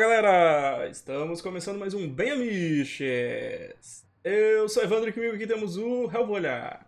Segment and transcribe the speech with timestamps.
[0.00, 0.86] galera!
[0.90, 4.04] Estamos começando mais um Bem Amiches.
[4.22, 6.80] Eu sou Evandro e comigo aqui temos o Helvolha.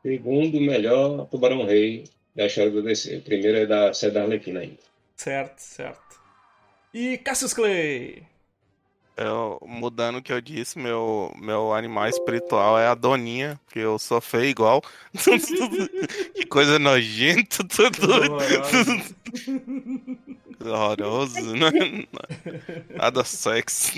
[0.00, 3.18] Segundo melhor Tubarão Rei da história do DC.
[3.18, 4.78] O primeiro é da série da Arlequina ainda.
[5.14, 6.18] Certo, certo.
[6.94, 8.22] E Cassius Clay.
[9.14, 13.98] Eu, mudando o que eu disse, meu, meu animal espiritual é a Doninha, porque eu
[13.98, 14.80] sou feio igual.
[16.34, 18.38] que coisa nojenta, tudo.
[20.64, 22.06] Horroroso, né?
[22.90, 23.92] Nada sexo.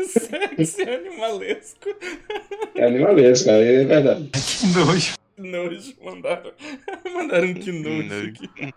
[0.00, 1.88] Sexo é animalesco.
[2.74, 4.30] É animalesco, é verdade.
[4.32, 5.14] Que nojo.
[5.36, 5.94] Que nojo.
[6.02, 6.52] Mandaram,
[7.14, 8.74] mandaram um que nojo aqui.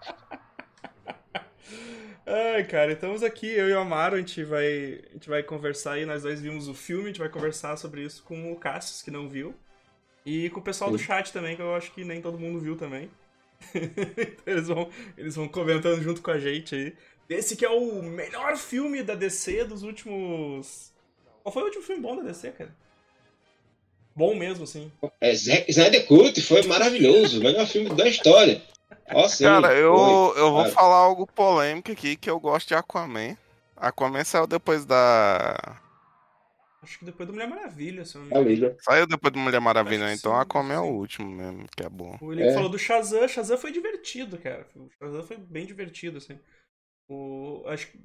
[2.27, 5.93] Ai, cara, estamos aqui, eu e o Amaro, a gente vai, a gente vai conversar
[5.93, 9.03] aí, nós dois vimos o filme, a gente vai conversar sobre isso com o Cassius,
[9.03, 9.53] que não viu,
[10.25, 12.75] e com o pessoal do chat também, que eu acho que nem todo mundo viu
[12.75, 13.11] também.
[14.45, 16.95] eles, vão, eles vão comentando junto com a gente aí.
[17.27, 20.93] Esse que é o melhor filme da DC dos últimos...
[21.41, 22.75] Qual foi o último filme bom da DC, cara?
[24.15, 24.91] Bom mesmo, sim.
[25.19, 28.61] É, Snyder Cut foi maravilhoso, o melhor filme da história.
[29.11, 30.73] Nossa, Cara, ele eu, foi, eu vou cara.
[30.73, 33.35] falar algo polêmico aqui, que eu gosto de Aquaman.
[33.75, 35.77] Aquaman saiu depois da...
[36.85, 38.77] Acho que depois do Mulher Maravilha, se eu não me A engano.
[38.79, 41.89] Saiu depois do Mulher Maravilha, que então sim, Aquaman é o último mesmo, que é
[41.89, 42.15] bom.
[42.21, 42.53] O Link É.
[42.53, 44.67] falou do Shazam, Shazam foi divertido, cara.
[44.75, 46.39] O Shazam foi bem divertido, assim.
[47.09, 47.99] O, acho que.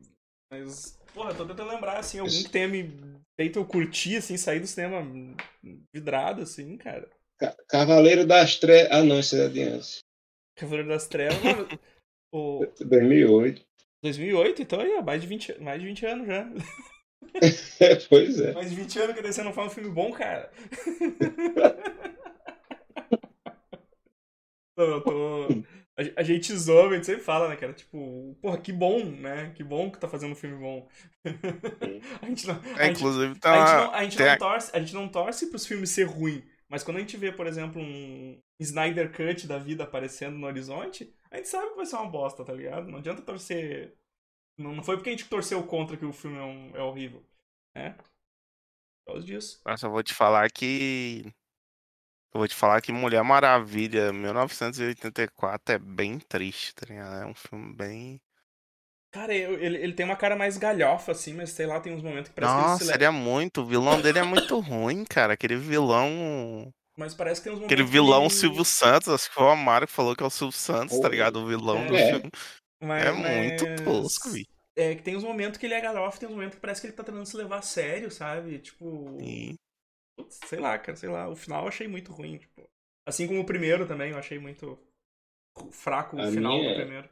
[0.50, 2.90] Mas, porra, tô tentando lembrar, assim, algum que tenha me
[3.38, 5.00] feito eu curtir, assim, sair do cinema
[5.94, 7.08] vidrado, assim, cara.
[7.38, 8.90] Ca- Cavaleiro das Trevas.
[8.90, 9.98] Ah, não, isso é de antes.
[10.56, 11.38] Cavaleiro das Trevas.
[12.34, 13.62] o 2008.
[14.02, 16.50] 2008, então aí, ó, mais de 20, mais de 20 anos já.
[18.08, 18.52] pois é.
[18.52, 20.50] Mais de 20 anos que a DC não faz um filme bom, cara.
[24.76, 25.64] Não, tô.
[25.96, 27.72] A, a gente zoa, a gente sempre fala, né, cara?
[27.74, 29.50] Tipo, porra, que bom, né?
[29.54, 30.88] Que bom que tá fazendo um filme bom.
[32.22, 32.60] a gente não.
[32.74, 34.94] A É, gente, inclusive, a tá gente não, a gente tem não torce, a gente
[34.94, 36.44] não torce pros filmes ser ruim.
[36.68, 41.12] Mas quando a gente vê, por exemplo, um Snyder Cut da vida aparecendo no horizonte,
[41.30, 42.90] a gente sabe que vai ser uma bosta, tá ligado?
[42.90, 43.96] Não adianta torcer.
[44.60, 47.24] Não, não foi porque a gente torceu contra que o filme é, um- é horrível.
[47.74, 47.90] É.
[47.90, 49.60] Por causa disso.
[49.64, 51.24] Nossa, eu vou te falar que.
[52.32, 57.22] Eu vou te falar que Mulher Maravilha 1984 é bem triste, tá ligado?
[57.22, 58.20] É um filme bem.
[59.12, 62.28] Cara, ele, ele tem uma cara mais galhofa, assim, mas sei lá, tem uns momentos
[62.28, 63.62] que parece que ele Nossa, se ele é muito.
[63.62, 65.32] O vilão dele é muito ruim, cara.
[65.32, 66.72] Aquele vilão.
[66.96, 69.44] Mas parece que tem uns momentos Aquele que vilão ele- Silvio Santos, acho que foi
[69.44, 71.10] o Amaro que falou que é o Silvio Santos, tá Oh.
[71.10, 71.40] ligado?
[71.40, 72.10] O vilão do É.
[72.12, 72.30] filme.
[72.82, 74.46] Mas- É muito mas- tosco, vi.
[74.76, 76.86] É que tem uns momentos que ele é galhofa, tem uns momentos que parece que
[76.86, 78.58] ele tá tentando se levar a sério, sabe?
[78.58, 79.16] Tipo.
[79.20, 79.54] E-
[80.16, 81.28] Putz, sei lá, cara, sei lá.
[81.28, 82.68] O final eu achei muito ruim, tipo.
[83.06, 84.78] Assim como o primeiro também, eu achei muito
[85.72, 87.08] fraco o A final minha- do primeiro.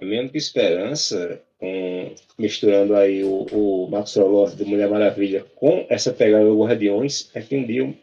[0.00, 5.86] A minha única esperança, com, misturando aí o, o Maxwell Lord do Mulher Maravilha com
[5.88, 7.94] essa pegada do Guardiões, é que um dia, um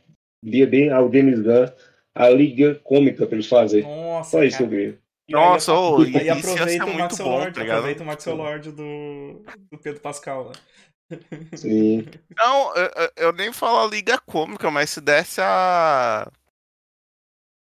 [0.43, 1.67] dia dê ao James Gunn
[2.15, 3.83] a liga cômica pra ele fazer.
[3.83, 4.69] Nossa, Só isso que eu cara.
[4.69, 4.99] queria.
[5.33, 7.75] E aí- Nossa, ô, aí aproveita ser o Maxwell bom, Lord, tá ligado?
[7.77, 11.17] aproveita o Maxwell Lord do, do Pedro Pascal, né?
[11.55, 12.05] Sim.
[12.37, 16.27] Não, eu, eu- eu nem falo a Liga Cômica, mas se desse a.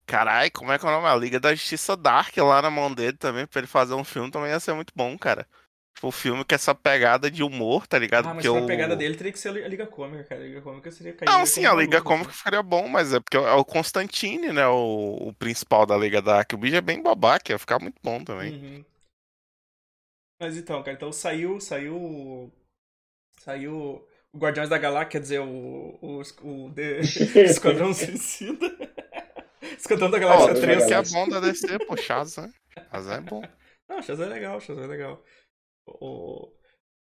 [0.07, 1.07] Carai, como é que é o nome?
[1.07, 4.31] A Liga da Justiça Dark lá na mão dele também, pra ele fazer um filme
[4.31, 5.47] também ia ser muito bom, cara.
[5.95, 8.29] Tipo, um filme com essa pegada de humor, tá ligado?
[8.29, 10.41] Ah, mas for a o- pegada dele, teria que ser a Liga Cômica, cara.
[10.41, 11.29] A Liga Cômica seria cair.
[11.29, 14.67] Não, sim, a Liga Cômica ficaria bom, mas é porque é o Constantine, né?
[14.67, 16.53] O, o principal da Liga Dark.
[16.53, 18.55] O bicho é bem babaca, ia ficar muito bom também.
[18.55, 18.85] Uhum.
[20.41, 22.53] Mas então, cara, então saiu, saiu,
[23.41, 27.01] saiu o Guardiões da Galáxia, quer dizer, o, o, o The-
[27.45, 28.67] Esquadrão Suicida.
[29.79, 30.85] Esquadrão da Galáxia da 3.
[30.87, 32.53] que é bom da DC, pô, Shazam.
[32.91, 33.49] Shazam é bom.
[33.89, 35.25] Não, Shazam é legal, Shazam é legal.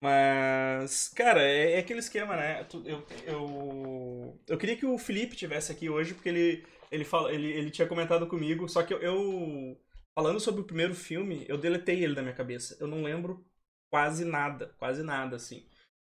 [0.00, 2.66] Mas, cara, é, é aquele esquema, né?
[2.84, 7.50] Eu, eu, eu queria que o Felipe tivesse aqui hoje, porque ele, ele, fala, ele,
[7.50, 9.80] ele tinha comentado comigo, só que eu, eu-
[10.14, 12.76] falando sobre o primeiro filme, eu deletei ele da minha cabeça.
[12.80, 13.44] Eu não lembro
[13.90, 15.66] quase nada, quase nada, assim.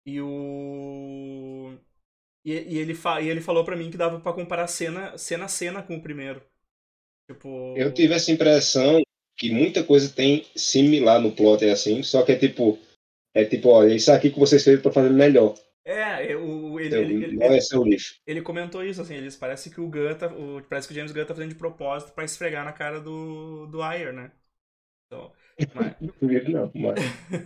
[0.05, 1.77] E o.
[2.45, 5.45] E, e ele, fa, e ele falou pra mim que dava pra comparar cena, cena
[5.45, 6.41] a cena com o primeiro.
[7.27, 7.49] Tipo.
[7.75, 9.01] Eu tive essa impressão
[9.37, 12.79] que muita coisa tem similar no plot, é assim, só que é tipo,
[13.35, 15.55] é tipo, olha, isso aqui que vocês fez pra fazer melhor.
[15.85, 18.15] É, eu- ele, Então, ele, ele, não é seu lixo.
[18.27, 21.11] ele comentou isso, assim, eles parece que o Gunn tá, o, parece que o James
[21.11, 24.31] Gunn tá fazendo de propósito pra esfregar na cara do, do Ayer, né?
[25.07, 25.33] Então,
[25.73, 25.95] mas,
[26.47, 26.99] Não, mas...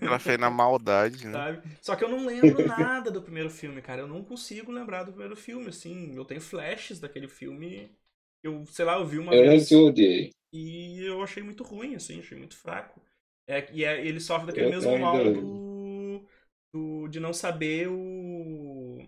[0.03, 1.43] Ela fez na maldade, né?
[1.43, 1.61] sabe?
[1.81, 4.01] Só que eu não lembro nada do primeiro filme, cara.
[4.01, 6.15] Eu não consigo lembrar do primeiro filme, assim.
[6.15, 7.95] Eu tenho flashes daquele filme.
[8.43, 10.31] Eu, sei lá, eu vi uma Eu vez eu odiei.
[10.51, 13.01] E eu achei muito ruim, assim, achei muito fraco.
[13.47, 16.25] É, e é- ele sofre daquele Eu mesmo ainda mal do,
[16.73, 19.07] do- de não saber o.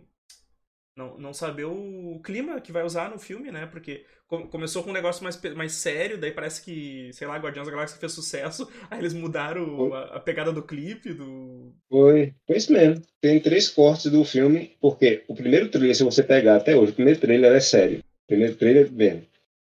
[0.96, 3.66] Não, não saber o clima que vai usar no filme, né?
[3.68, 7.68] Porque com- começou com um negócio mais, mais sério, daí parece que, sei lá, Guardiões
[7.68, 11.74] da Galáxia fez sucesso, aí eles mudaram a, a pegada do clipe, do.
[11.90, 13.02] Foi, foi isso mesmo.
[13.22, 16.96] Tem três cortes do filme, porque o primeiro trailer, se você pegar até hoje, o
[16.96, 18.00] primeiro trailer é sério.
[18.00, 19.26] O primeiro trailer mesmo.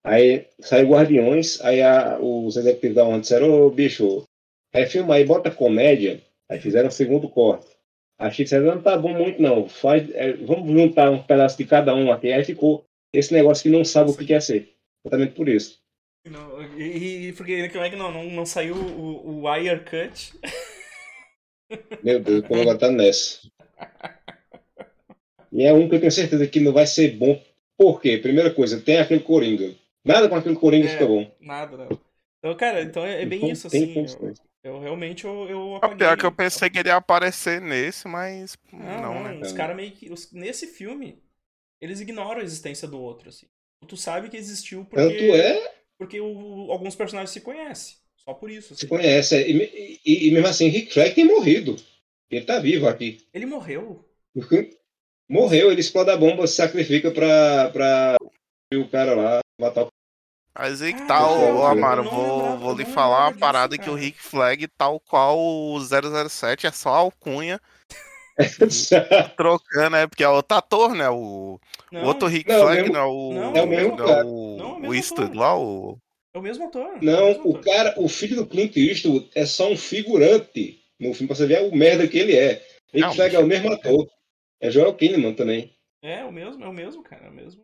[0.03, 4.23] Aí saiu Guardiões, aí a- os executivos da Warner disseram, ô bicho,
[4.73, 6.21] aí filma aí, bota comédia.
[6.49, 7.67] Aí fizeram o segundo corte.
[8.19, 11.65] A Chico disseram, não tá bom muito não, faz, é, vamos juntar um pedaço de
[11.65, 12.31] cada um aqui.
[12.31, 12.83] Aí ficou
[13.13, 14.73] esse negócio que não sabe o que quer ser.
[15.05, 15.79] Exatamente por isso.
[16.27, 20.33] Não, e, e porque como é que não, não, não saiu o, o Wire Cut?
[22.03, 23.39] Meu Deus, como agora tá nessa.
[25.51, 27.41] E é um que eu tenho certeza que não vai ser bom.
[27.77, 28.17] Por quê?
[28.17, 29.73] Primeira coisa, tem aquele Coringa.
[30.05, 30.89] Nada com aquele Coringa É.
[30.93, 31.31] fica bom.
[31.39, 31.99] Nada, não.
[32.39, 33.93] Então, cara, então é, é bem isso, assim.
[33.93, 34.33] Eu,
[34.63, 35.97] eu realmente eu, eu apaguei.
[35.97, 39.41] pior que eu pensei que ele ia aparecer nesse, mas Não, não, não, né?
[39.41, 40.11] os caras meio que.
[40.11, 41.21] os- nesse filme,
[41.79, 43.45] eles ignoram a existência do outro, assim.
[43.87, 47.97] Tu sabe que existiu porque, Tanto é, porque o- alguns personagens se conhecem.
[48.17, 48.69] Só por isso.
[48.75, 48.87] se Assim.
[48.87, 49.35] conhece.
[49.35, 51.75] é, E, e- e mesmo assim, Rick Flag tem morrido.
[52.29, 53.25] Ele tá vivo aqui.
[53.33, 54.07] Ele morreu.
[55.29, 58.17] Morreu, ele explode a bomba, se sacrifica pra, pra
[58.73, 59.90] o cara lá matar o
[60.57, 63.27] Mas aí que Ah, tá, eu ô, não Amaro, vou, vou lhe não falar uma
[63.29, 63.95] disso, parada que o.
[63.95, 67.59] Rick Flag, tal qual o 007, é só alcunha
[69.37, 70.07] trocando, né?
[70.07, 71.09] Porque é outro ator, né?
[71.09, 71.59] O,
[71.91, 73.33] Não, o outro Rick Não, Flag, mesmo- não é o.
[73.33, 74.25] não, é o mesmo não cara.
[74.25, 75.97] o, Não, é o o Eastwood lá, o.
[76.33, 76.81] é o mesmo ator.
[76.85, 77.63] é o Não, mesmo o ator.
[77.63, 81.61] cara, o filho do Clint Eastwood é só um figurante no filme, pra você ver
[81.63, 82.55] o merda que ele é.
[82.93, 84.07] Rick Não, Flag é o mesmo ator.
[84.59, 85.73] É Joel Kinnaman também.
[86.03, 87.25] É, o mesmo, é o mesmo, cara.
[87.25, 87.63] É o mesmo.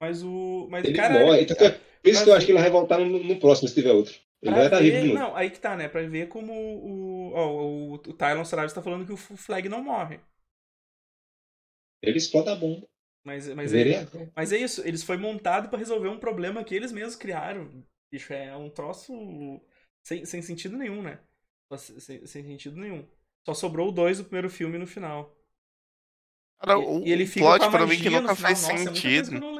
[0.00, 0.66] Mas o.
[0.70, 1.14] Mas, Ele cara.
[1.20, 1.42] morre.
[1.42, 3.92] Então, por isso que eu acho que ele vai voltar no, no próximo, se tiver
[3.92, 4.14] outro.
[4.42, 5.14] Ele vai estar vivo de novo.
[5.14, 5.88] não, aí que tá, né?
[5.88, 7.32] Pra ver como o.
[7.34, 10.20] Ó, o, o Tylon Sarabia tá falando que o Flag não morre.
[12.02, 12.86] Ele explota a bomba.
[13.24, 16.64] Mas, mas, Ele é, é- mas é isso, eles foi montado pra resolver um problema
[16.64, 17.84] que eles mesmos criaram.
[18.10, 19.12] Bicho, é um troço
[20.02, 21.20] sem, sem sentido nenhum, né?
[21.76, 23.06] Sem, sem sentido nenhum.
[23.46, 25.36] Só sobrou o 2 do primeiro filme no final.
[26.58, 28.36] Cara, E, o e ele fica plot com a pra mim que no nunca final.
[28.36, 29.30] fez Nossa, é sentido.
[29.34, 29.52] não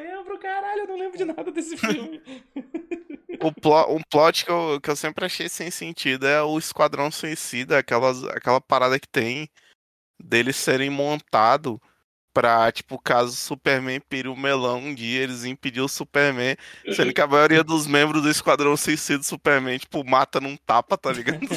[1.01, 2.21] lembro, de nada desse filme.
[3.43, 7.11] O plo- um plot que eu, que eu sempre achei sem sentido é o Esquadrão
[7.11, 9.49] Suicida, aquelas, aquela parada que tem
[10.23, 11.79] deles serem montados
[12.35, 16.55] pra, tipo, caso o Superman pire o melão um dia, eles impedir o Superman,
[16.95, 20.99] sendo que a maioria dos membros do Esquadrão Suicida do Superman, tipo, mata num tapa,
[20.99, 21.41] tá ligado?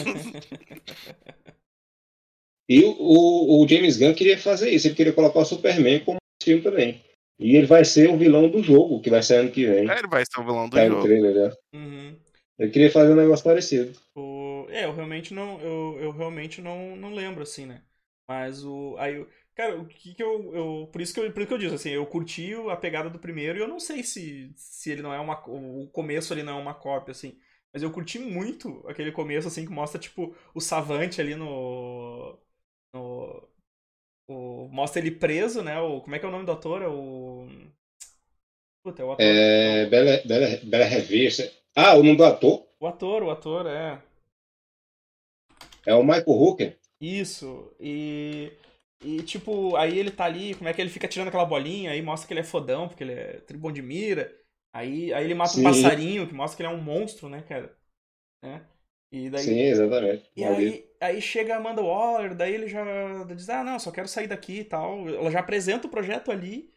[2.69, 4.87] E o, o, o James Gunn queria fazer isso.
[4.87, 7.03] Ele queria colocar o Superman como filme também.
[7.43, 9.87] E ele vai ser o vilão do jogo, que vai sair ano que vem.
[9.87, 11.01] É, ele vai ser o vilão do Tá jogo.
[11.03, 11.57] trailer já.
[11.73, 12.19] Uhum.
[12.59, 13.97] Ele queria fazer um negócio parecido.
[14.15, 14.67] O...
[14.69, 15.59] É, eu realmente não.
[15.61, 17.83] Eu, eu realmente não, não lembro, assim, né?
[18.27, 18.95] Mas o.
[18.97, 20.53] Aí, eu- cara, o que que eu.
[20.55, 22.77] eu por, isso que eu, por isso que eu disse, assim, eu curti o- a
[22.77, 25.41] pegada do primeiro e eu não sei se, se ele não é uma.
[25.49, 27.37] O começo ali não é uma cópia, assim.
[27.73, 32.39] Mas eu curti muito aquele começo, assim, que mostra, tipo, o Savante ali no.
[32.93, 33.49] no
[34.27, 35.79] o, mostra ele preso, né?
[35.81, 36.81] O, como é que é o nome do ator?
[36.81, 36.93] É o.
[38.83, 39.25] Puta, é o ator.
[39.25, 41.49] É, Bela, Bela, Bela Revista.
[41.75, 44.01] Ah, o nome do ator O ator, o ator, é.
[45.85, 46.77] é o Michael Hooker.
[47.01, 47.73] Isso.
[47.79, 48.51] E.
[49.05, 52.01] E, tipo, aí ele tá ali, como é que ele fica tirando aquela bolinha, aí
[52.01, 54.33] mostra que ele é fodão, porque ele é tribom de mira.
[54.73, 55.59] Aí, aí ele mata Sim.
[55.61, 57.75] um passarinho, que mostra que ele é um monstro, né, cara?
[58.41, 58.65] Né?
[59.11, 59.43] E daí.
[59.43, 60.31] Sim, exatamente.
[60.35, 62.83] E aí, aí chega a Amanda Waller, daí ele já
[63.25, 65.07] diz, ah, não, só quero sair daqui e tal.
[65.07, 66.72] Ela já apresenta o projeto ali.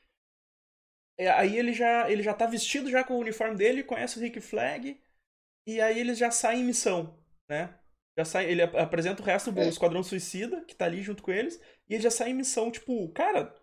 [1.19, 4.23] É, Aí ele já, ele já tá vestido já com o uniforme dele, conhece o
[4.23, 5.01] Rick Flag,
[5.67, 7.19] e aí eles já saem em missão,
[7.49, 7.75] né?
[8.19, 9.69] Já sai, ele ap- apresenta o resto do É.
[9.69, 13.09] Esquadrão Suicida, que tá ali junto com eles, e ele já sai em missão, tipo,
[13.11, 13.55] cara,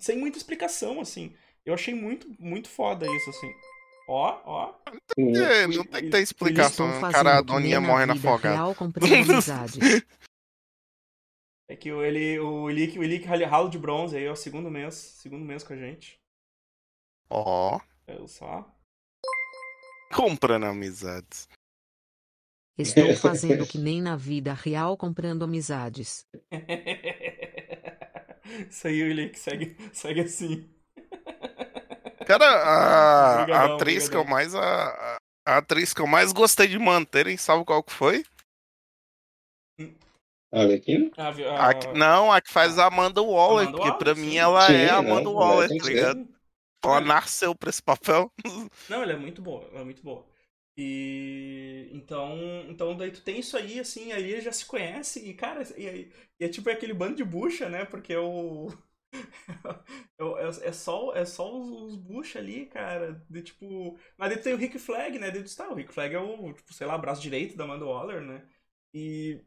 [0.00, 1.34] sem muita explicação, assim.
[1.64, 3.52] Eu achei muito, muito foda isso, assim.
[4.08, 4.74] Ó, ó.
[5.18, 6.88] É, não tem que ter explicação.
[7.00, 9.78] O cara, a Doninha morre na real amizades.
[11.68, 14.94] É que o- ele, o Ilick, o Ilick ralo de bronze aí, ó, segundo mês,
[14.94, 16.20] segundo mês com a gente.
[17.34, 18.70] Ó, Eu só.
[20.14, 21.48] comprando amizades.
[22.76, 26.26] Estou fazendo que nem na vida real comprando amizades.
[28.68, 30.68] Isso aí, o Ilick, segue, segue assim.
[32.26, 34.54] Cara, a, a atriz que eu mais.
[34.54, 38.24] A, a atriz que eu mais gostei de manterem, sabe qual que foi?
[40.52, 41.10] Arlequina?
[41.16, 43.98] Ah, vi- A ah, que- não, a que faz a Amanda Waller, Amanda porque Waller,
[44.04, 44.20] pra sim.
[44.20, 46.28] mim ela Sim, é a não, Amanda ela Waller, tem tá que ligado?
[46.84, 48.30] Ela nasceu pra esse papel.
[48.88, 50.26] Não, ela é muito boa, ela é muito boa.
[50.76, 52.36] E então,
[52.68, 56.10] então daí tu tem isso aí, assim, ele já se conhece, e cara, e,
[56.40, 57.84] e é tipo aquele bando de bucha, né?
[57.84, 58.68] Porque o.
[60.18, 63.14] É, é só, é só os, os bucha ali, cara.
[63.28, 63.98] De tipo.
[64.16, 65.30] Mas daí tu tem o Rick Flag, né?
[65.30, 67.84] Daí tu tá, o Rick Flag é o, tipo, sei lá, braço direito da Amanda
[67.86, 68.48] Waller, né?
[68.94, 69.40] E.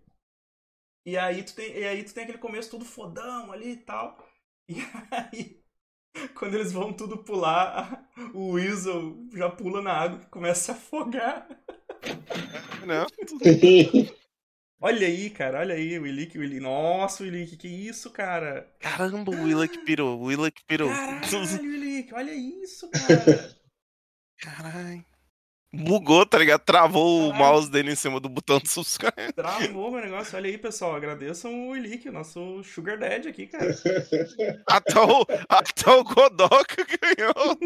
[1.05, 4.17] E aí tu tem, e aí tu tem aquele começo tudo fodão ali e tal.
[4.67, 4.75] E
[5.11, 5.63] aí,
[6.35, 11.47] quando eles vão tudo pular, o Weasel já pula na água e começa a afogar.
[12.85, 13.05] Não.
[14.81, 16.61] Olha aí, cara, olha aí, o Illick, o Illick.
[16.61, 18.71] Nossa, o Illick, que isso, cara?
[18.79, 20.89] Caramba, o Willa que pirou, o Willa que pirou.
[20.89, 23.55] Caralho, Illick, olha isso, cara.
[24.37, 25.05] Caralho.
[25.83, 26.61] Bugou, tá ligado?
[26.61, 29.33] Travou o mouse dele em cima do botão de subscribe.
[29.33, 30.35] Travou meu negócio.
[30.37, 30.95] Olha aí, pessoal.
[30.95, 33.71] Agradeçam o Illick, o nosso Sugar Daddy aqui, cara.
[34.67, 37.57] Até o, até o Godoka ganhou.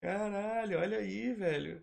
[0.00, 1.82] Caralho, olha aí, velho.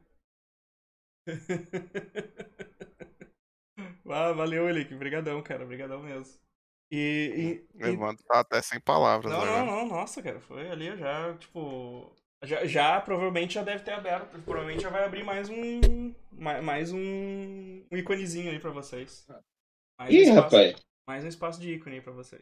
[4.10, 4.94] ah, valeu, Illick.
[4.94, 5.64] Obrigadão, cara.
[5.64, 6.34] Obrigadão mesmo.
[6.92, 11.38] E, e- e- tá até sem palavras Não, não, não, nossa, cara, foi ali já,
[11.38, 12.16] tipo.
[12.44, 14.40] Já, já provavelmente já deve ter aberto.
[14.44, 16.14] Provavelmente já vai abrir mais um.
[16.32, 19.26] Mais, mais um, um íconezinho aí pra vocês.
[20.00, 20.76] Mais um, Ih, espaço, rapaz.
[21.08, 22.42] mais um espaço de ícone aí pra vocês.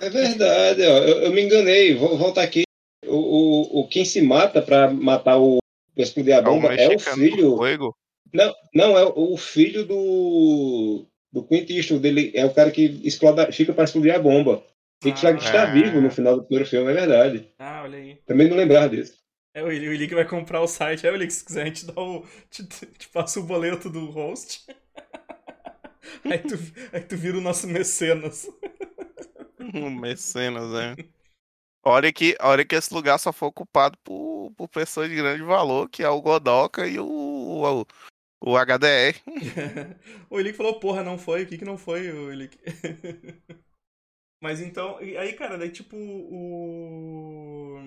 [0.00, 0.98] É verdade, ó.
[0.98, 1.94] Eu, eu me enganei.
[1.94, 2.62] Vou voltar aqui.
[3.06, 5.58] O, o, o quem se mata pra matar o
[5.94, 7.56] pra explodir a É o bomba é o filho.
[8.32, 11.06] Não, não, é o filho do.
[11.32, 12.06] Do Clint Eastwood.
[12.06, 14.62] Ele é o cara que explode, fica pra explodir a bomba.
[15.02, 17.54] Rick Flag está vivo no final do primeiro filme, é verdade.
[17.58, 18.16] Ah, olha aí.
[18.26, 19.18] Também não lembrava disso.
[19.54, 21.06] É o o Illick vai comprar o site.
[21.06, 22.26] É o Illick, se quiser, a gente dá o.
[22.50, 24.66] Te, te passa o boleto do host.
[26.24, 26.54] aí, tu,
[26.92, 28.48] aí tu vira o nosso mecenas.
[29.74, 30.96] Um mecenas, né?
[31.84, 35.90] Olha que, olha que esse lugar só foi ocupado por, por pessoas de grande valor,
[35.90, 37.86] que é o Godoka e o, o,
[38.40, 39.20] o HDR.
[40.30, 41.42] o Elick falou, porra, não foi?
[41.42, 42.56] O que que não foi, o Elick?
[44.40, 47.78] Mas então, e aí, cara, daí tipo, o...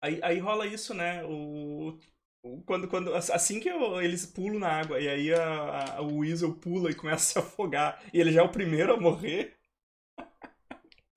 [0.00, 1.24] Aí, aí rola isso, né?
[1.24, 1.98] O...
[2.42, 6.18] o- Quando, quando, assim que eu- eles pulam na água e aí a, a- o
[6.18, 9.56] Weasel pula e começa a se afogar e ele já é o primeiro a morrer.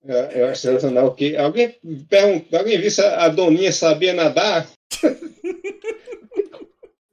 [0.04, 1.36] Eu, eu acho sensacional que.
[1.36, 1.76] Alguém
[2.08, 4.68] perguntou, alguém viu se a Doninha sabia nadar?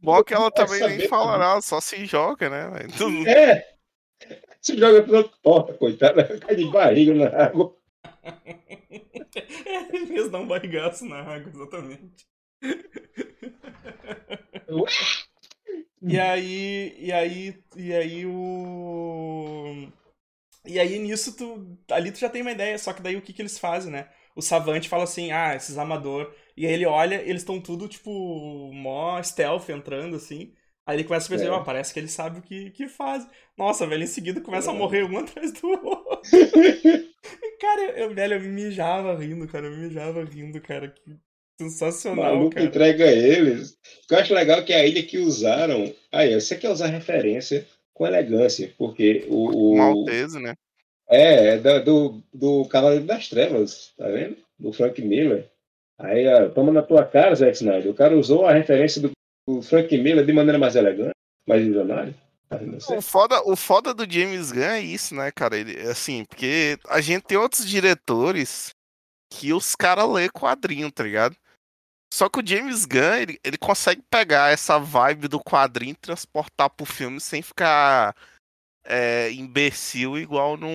[0.02, 1.38] Bom que ela também nem fala também.
[1.38, 2.88] nada, só se joga, né?
[2.98, 3.79] Tudo- É!
[4.62, 7.76] Se joga pela porta, coitada, cai de barriga na água.
[9.66, 12.28] É, ele mesmo dá um barrigaço na água, exatamente.
[16.08, 19.88] E aí, e aí, e aí o
[20.66, 23.34] E aí nisso tu ali tu já tem uma ideia, só que daí o que
[23.34, 24.10] que eles fazem, né?
[24.36, 26.34] O Savante fala assim: "Ah, esses amador".
[26.58, 28.12] E aí ele olha, eles estão tudo tipo
[28.74, 30.54] mó stealth entrando assim.
[30.90, 31.54] Aí ele começa a perceber, É.
[31.54, 33.24] ó, parece que eles sabem o que, que faz.
[33.56, 34.78] Nossa, velho, em seguida começa a É.
[34.78, 36.20] morrer um atrás do outro.
[37.62, 39.68] Cara, eu, velho, eu me mijava rindo, cara.
[39.68, 40.88] Eu me mijava rindo, cara.
[40.90, 42.66] Que O sensacional, maluco cara.
[42.66, 43.72] entrega eles.
[44.04, 45.94] O que eu acho legal é que a ilha que usaram.
[46.12, 49.74] Aí, você quer usar referência com elegância, porque o.
[49.74, 50.54] o- Maltese, né?
[51.08, 54.38] É, é da- do, do Cavaleiro das Trevas, tá vendo?
[54.58, 55.46] Do Frank Miller.
[56.00, 57.92] Aí, ó, toma na tua cara, Zack Snyder.
[57.92, 59.12] O cara usou a referência do,
[59.50, 61.16] do Frank Miller de maneira mais elegante,
[61.48, 62.14] mais visionária.
[62.90, 65.58] O foda, o foda do James Gunn é isso, né, cara?
[65.58, 68.70] Ele, assim, porque a gente tem outros diretores
[69.32, 71.36] que os caras lê quadrinho, tá ligado?
[72.12, 76.70] Só que o James Gunn, ele, ele consegue pegar essa vibe do quadrinho e transportar
[76.72, 78.16] pro filme sem ficar
[78.84, 80.68] é, imbecil igual no,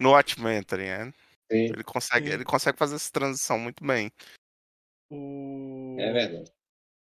[0.00, 1.12] no Watchmen, tá ligado?
[1.52, 2.34] Sim, Ele consegue, Sim.
[2.34, 4.10] ele consegue fazer essa transição muito bem.
[5.10, 5.96] O...
[5.98, 6.50] é verdade.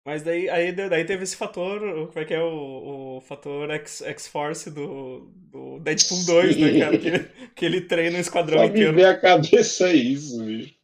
[0.06, 4.70] Mas daí, aí, daí teve esse fator, como é que é o, o fator X-Force
[4.70, 6.98] do, do Deadpool 2, né, cara?
[6.98, 8.86] Que, ele- que ele treina o esquadrão Só me inteiro.
[8.86, 10.76] ver a cabeça é isso, bicho.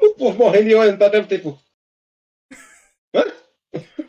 [0.00, 1.58] O povo morrendo e olhando pra dentro, tipo.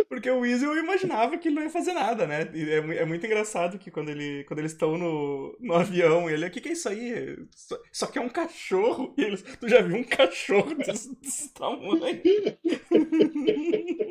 [0.10, 2.50] Porque o Weasel eu imaginava que ele não ia fazer nada, né?
[2.54, 6.46] E é, é muito engraçado que quando, ele, quando eles estão no, no avião, ele,
[6.48, 7.36] o que, que é isso aí?
[7.56, 9.14] Isso, isso aqui é um cachorro.
[9.18, 12.00] E eles, tu já viu um cachorro desse, desse tamanho?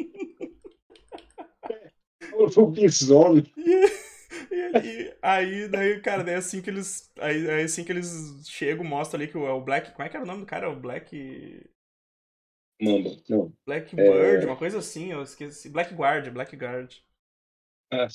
[2.57, 3.43] O bisono.
[4.51, 7.11] E, ele- e aí, daí, cara, daí assim que eles.
[7.21, 9.93] Aí, aí assim que eles chegam, mostra ali que o, é o Black.
[9.93, 10.67] Como é que era o nome do cara?
[10.67, 11.65] É o Black.
[12.81, 13.53] Mamba, não.
[13.65, 14.47] Blackbird, É.
[14.47, 15.69] uma coisa assim, eu esqueci.
[15.69, 16.97] Blackguard, Blackguard.
[17.91, 18.09] Ah,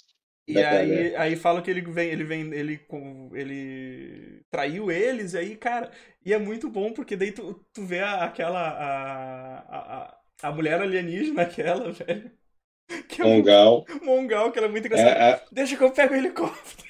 [0.47, 5.33] E Blackguard, aí, aí fala que ele vem, ele vem, ele, com- ele traiu eles,
[5.33, 5.91] e aí, cara,
[6.25, 10.81] e é muito bom porque daí tu, tu vê a- aquela, a, a- a mulher
[10.81, 12.31] alienígena aquela, velho.
[13.07, 13.85] Que é Mongal.
[14.01, 15.09] um Mongal, que ela é muito engraçada.
[15.11, 16.87] É, a, Deixa que eu pego o helicóptero.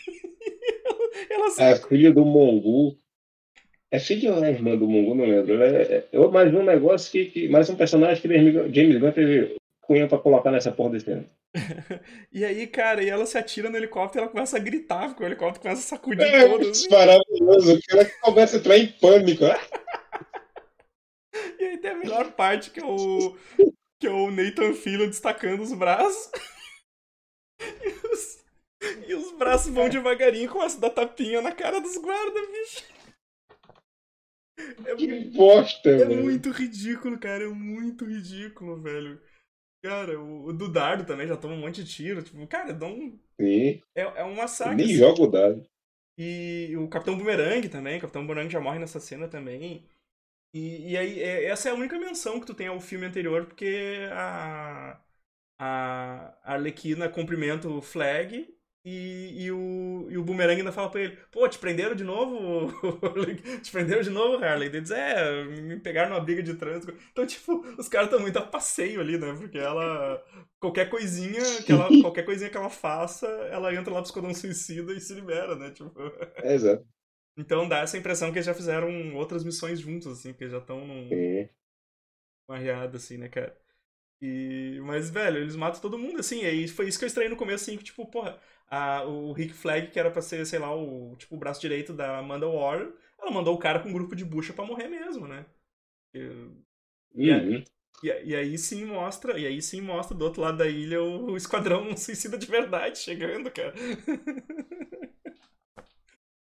[1.30, 1.76] ela a sai.
[1.76, 2.98] filha do Mongu.
[3.92, 5.14] É filha ou é irmã do Mongu?
[5.16, 5.54] Não lembro.
[5.54, 7.50] Ela é, eu mais um negócio que, que.
[7.50, 8.28] Mais um personagem que
[8.74, 11.28] James Gunn- teve cunha pra colocar nessa porra desse filme.
[12.32, 15.22] E aí, cara, e ela se atira no helicóptero e ela começa a gritar, porque
[15.24, 16.62] o helicóptero começa a sacudir É, todo.
[16.62, 16.96] isso assim.
[16.96, 17.74] é maravilhoso.
[17.76, 19.44] O cara começa a entrar em pânico.
[19.46, 19.60] Ah,
[21.60, 23.36] E aí tem a melhor parte, que é o.
[24.02, 26.32] Que é o Nathan Filho destacando os braços.
[27.62, 28.44] E os,
[29.08, 32.84] e os braços vão devagarinho, começa a dar tapinha na cara dos guardas, bicho.
[34.86, 36.24] É, Que bosta, é velho.
[36.24, 37.44] muito ridículo, cara.
[37.44, 39.22] É muito ridículo, velho.
[39.84, 42.24] Cara, o, o do dardo também já toma um monte de tiro.
[42.24, 43.82] Tipo, cara, dá um, Sim.
[43.96, 44.76] é, é um massacre.
[44.76, 44.96] Nem assim.
[44.96, 45.64] joga o dado.
[46.18, 49.88] E o Capitão Boomerang também, o Capitão Boomerang já morre nessa cena também.
[50.54, 53.46] E, e aí, é- essa é a única menção que tu tem ao filme anterior,
[53.46, 55.00] porque a,
[55.60, 58.48] a Arlequina cumprimenta o Flag
[58.86, 62.72] e, e, o, e o Boomerang ainda fala pra ele: Pô, te prenderam de novo?
[63.64, 64.70] te prenderam de novo, Harley?
[64.70, 66.94] Ele diz: É, me pegaram numa briga de trânsito.
[67.12, 69.34] Então, tipo, os caras estão muito a passeio ali, né?
[69.36, 70.24] Porque ela.
[70.60, 74.94] Qualquer coisinha que ela, qualquer coisinha que ela faça, ela entra lá pro Esquadrão Suicida
[74.94, 75.72] e se libera, né?
[75.72, 75.94] Tipo.
[76.42, 76.86] É, exato.
[77.38, 80.86] Então dá essa impressão que eles já fizeram outras missões juntos, assim, que já estão
[80.86, 81.30] num,
[82.48, 83.56] numa riada, assim, né, cara?
[84.22, 84.80] E...
[84.84, 87.38] Mas, velho, eles matam todo mundo, assim, e aí foi isso que eu estranhei no
[87.38, 90.76] começo, assim, que, tipo, porra, a, o Rick Flag, que era pra ser, sei lá,
[90.76, 94.16] o, tipo, o braço direito da Amanda Waller, ela mandou o cara com um grupo
[94.16, 95.46] de bucha pra morrer mesmo, né?
[96.14, 96.50] E,
[97.16, 97.64] Uhum.
[98.04, 101.32] e, e aí sim mostra, e aí sim mostra do outro lado da ilha o,
[101.32, 103.74] o esquadrão suicida de verdade chegando, cara.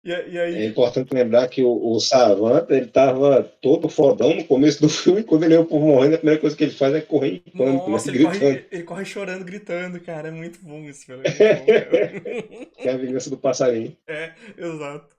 [0.04, 0.56] e, e aí...
[0.56, 5.22] É importante lembrar que o, o Savant, ele tava todo fodão no começo do filme,
[5.22, 7.52] e quando ele é por morrendo, a primeira coisa que ele faz é correr em
[7.52, 7.92] pânico, né?
[7.92, 8.40] Nossa, ele gritando.
[8.40, 10.30] corre, ele corre chorando, gritando, cara.
[10.30, 11.22] É muito bom isso, velho.
[11.26, 13.96] É muito bom, é a vingança do passarinho.
[14.08, 15.16] é, exato.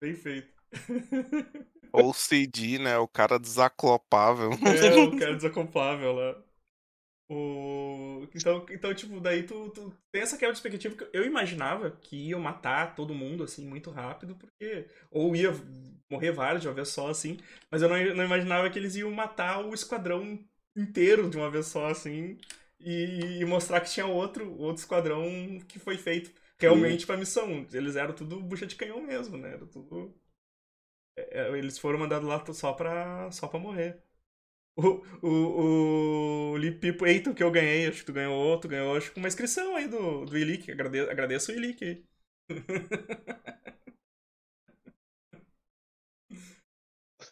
[0.00, 0.48] Bem feito.
[1.92, 2.96] Ou o CD, né?
[2.98, 4.50] O cara desaclopável.
[4.52, 6.42] É, o cara desacoplável lá.
[7.32, 8.28] O...
[8.34, 12.16] Então, então, tipo, daí tu, tu tem essa quebra de expectativa que eu imaginava que
[12.28, 14.86] iam matar todo mundo, assim, muito rápido, porque...
[15.10, 15.50] Ou ia
[16.10, 17.38] morrer vários de uma vez só, assim,
[17.70, 20.38] mas eu não, não imaginava que eles iam matar o esquadrão
[20.76, 22.38] inteiro de uma vez só, assim,
[22.80, 25.24] e, e mostrar que tinha outro, outro esquadrão
[25.68, 27.66] que foi feito realmente pra missão.
[27.72, 29.54] Eles eram tudo bucha de canhão mesmo, né?
[29.54, 30.14] Era tudo...
[31.16, 34.02] é, é, Eles foram mandados lá só pra, só pra morrer.
[34.74, 38.96] O, o, o Lee Pipo Eiton que eu ganhei, acho que tu ganhou outro, ganhou
[38.96, 40.70] acho que uma inscrição aí do, do Ilick.
[40.70, 42.02] Agradeço, agradeço o Ilick aí.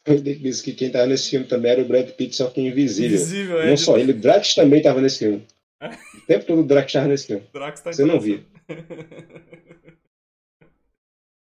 [0.07, 3.17] Ele disse que quem tava nesse filme também era o Brad Pitt, só que invisível.
[3.17, 3.67] Invisível, é.
[3.69, 5.47] Não só ele, o Drax também tava nesse filme.
[6.15, 7.47] O tempo todo o Drax tava nesse filme.
[7.53, 8.45] Drax tá em Você não viu.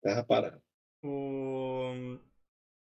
[0.01, 0.63] Tava parado.
[1.03, 2.19] O...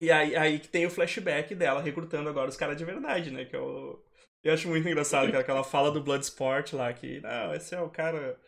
[0.00, 3.44] E aí, aí que tem o flashback dela recrutando agora os caras de verdade, né?
[3.44, 4.02] Que eu,
[4.42, 7.80] eu acho muito engraçado, cara, que ela fala do Bloodsport lá, que não, esse é
[7.80, 8.38] o cara.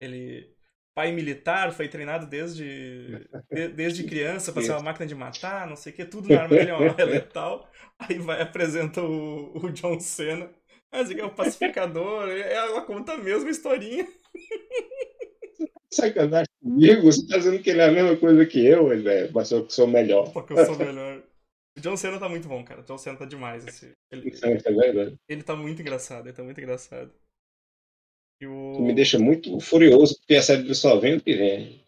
[0.00, 0.54] Ele.
[0.94, 5.76] Pai militar, foi treinado desde, de- desde criança pra ser uma máquina de matar, não
[5.76, 7.68] sei o que, tudo na arma dele é uma arma letal.
[7.98, 10.50] Aí vai apresenta o, o John Cena.
[10.92, 14.06] Mas ele é o pacificador, ela conta a mesma historinha.
[15.92, 19.32] Sacanagem comigo, você tá dizendo que ele é a mesma coisa que eu, velho.
[19.34, 20.32] Mas eu sou melhor.
[20.32, 21.22] Porque eu sou melhor.
[21.76, 22.80] O John Cena tá muito bom, cara.
[22.80, 23.66] O John Cena tá demais.
[23.66, 23.92] Esse...
[24.10, 27.12] Ele, é ele tá muito engraçado, ele tá muito engraçado.
[28.42, 28.80] O...
[28.80, 31.84] Me deixa muito furioso, porque a série do só vem o que vem.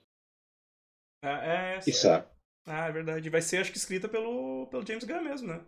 [1.25, 2.31] Ah, é, saco.
[2.67, 3.31] ah, é verdade.
[3.31, 5.65] Vai ser, acho que, escrita pelo, pelo James Gunn mesmo, né?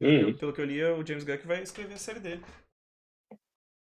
[0.00, 2.42] Hum, Pelo que eu li, é o James Gunn que vai escrever a série dele.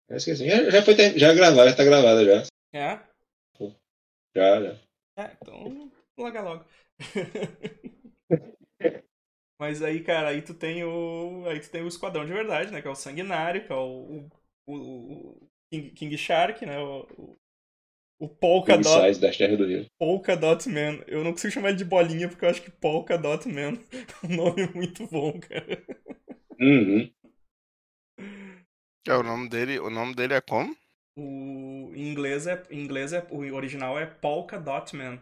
[0.09, 0.47] eu esqueci.
[0.47, 2.47] Já, já foi já gravada, já tá gravada já.
[2.73, 2.99] É?
[4.37, 4.77] Já.
[5.15, 6.65] É, então, logo logo.
[9.59, 11.45] Mas aí, cara, aí tu tem o.
[11.47, 12.81] Aí tu tem o esquadrão de verdade, né?
[12.81, 14.29] Que é o Sanguinário, que é o.
[14.67, 16.79] O, o- King, King Shark, né?
[16.79, 17.37] O, o,
[18.19, 19.13] o Polka Dot.
[19.13, 19.85] Size das Terras do Rio.
[19.99, 21.03] Polka Dot Man.
[21.07, 23.73] Eu não consigo chamar ele de bolinha porque eu acho que Polka Dot Man
[24.23, 25.83] é um nome muito bom, cara.
[26.59, 27.11] Uhum.
[29.07, 30.75] É, o nome dele, o nome dele é como?
[31.17, 35.19] O em inglês é, em inglês é o original é Polka Dot Man.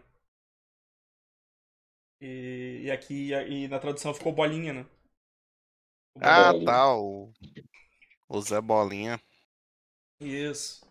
[2.20, 4.86] E, e aqui e na tradução ficou bolinha, né?
[6.22, 6.66] Ah, Bolinha.
[6.66, 7.32] tá, o,
[8.30, 9.20] o Zé Bolinha.
[10.20, 10.86] Isso.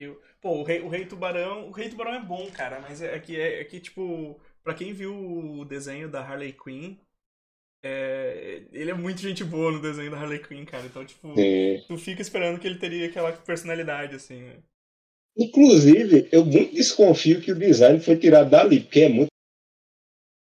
[0.00, 3.02] E o- pô, o rei, o rei Tubarão, o Rei Tubarão é bom, cara, mas
[3.02, 6.96] é que é, é que tipo, pra quem viu o desenho da Harley Quinn,
[7.82, 10.84] é, ele é muito gente boa no desenho da Harley Quinn, cara.
[10.86, 11.82] Então, tipo, Sim.
[11.88, 14.56] tu fica esperando que ele teria aquela personalidade, assim, né?
[15.36, 19.32] Inclusive, eu muito desconfio que o design foi tirado dali, porque é muito.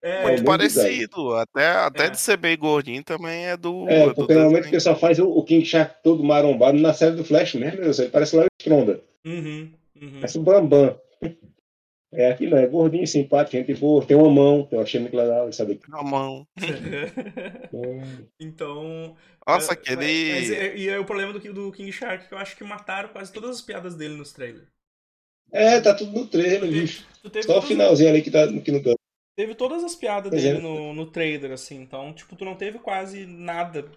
[0.03, 1.33] É, Muito bom parecido.
[1.33, 2.09] Até, até É.
[2.11, 3.89] de ser meio gordinho também é do.
[3.89, 7.15] É, do porque normalmente o pessoal faz o, o King Shark todo marombado na série
[7.15, 9.01] do Flash mesmo, meu Deus, ele parece lá o Stronda.
[9.25, 10.13] Uhum, uhum.
[10.17, 10.95] Parece o Bambam.
[12.11, 15.15] É, aqui não, é gordinho, simpático, gente boa, tem uma mão, que eu achei muito
[15.15, 15.79] legal, sabe?
[15.87, 16.47] Na mão.
[18.39, 19.15] Então.
[19.47, 20.05] Nossa, é, aquele.
[20.27, 23.09] Mas, é- e é o problema do, do King Shark, que eu acho que mataram
[23.09, 24.67] quase todas as piadas dele nos trailers.
[25.51, 27.05] É, tá tudo no trailer, bicho.
[27.45, 28.99] Só o finalzinho ali que tá aqui no canto.
[29.35, 30.59] Teve todas as piadas Pois dele é.
[30.59, 31.75] no, no trailer, assim.
[31.81, 33.89] Então, tipo, tu não teve quase nada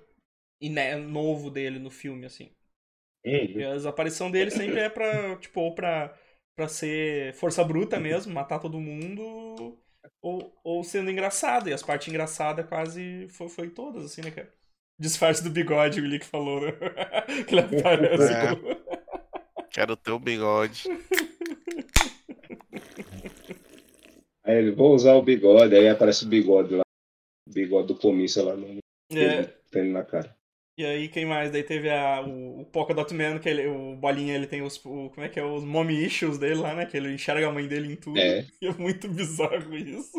[0.61, 2.51] iné- novo dele no filme, assim.
[3.55, 3.65] E Uhum.
[3.65, 6.17] as aparição dele sempre é pra, tipo, ou pra,
[6.59, 9.79] pra ser força bruta mesmo, matar todo mundo,
[10.21, 11.69] ou, ou sendo engraçado.
[11.69, 14.53] E as partes engraçadas quase foi, foi todas, assim, né, cara?
[14.99, 16.73] Disfarce do bigode, o Willi que falou, né?
[17.47, 18.57] que ele aparece É.
[18.57, 19.63] com...
[19.71, 20.89] Quero ter o bigode.
[24.43, 26.83] Aí ele, vou usar o bigode, aí aparece o bigode lá.
[27.47, 28.79] O bigode do comício lá no
[29.13, 30.35] É, tendo na cara.
[30.79, 31.51] E aí, quem mais?
[31.51, 34.77] Daí teve a, o, o Polka Dot Man, que ele, o Bolinha, ele tem os,
[34.85, 36.87] o, como é que é, os mommy issues dele lá, né?
[36.87, 38.17] Que ele enxerga a mãe dele em tudo.
[38.17, 38.47] É.
[38.63, 40.13] E é muito bizarro isso.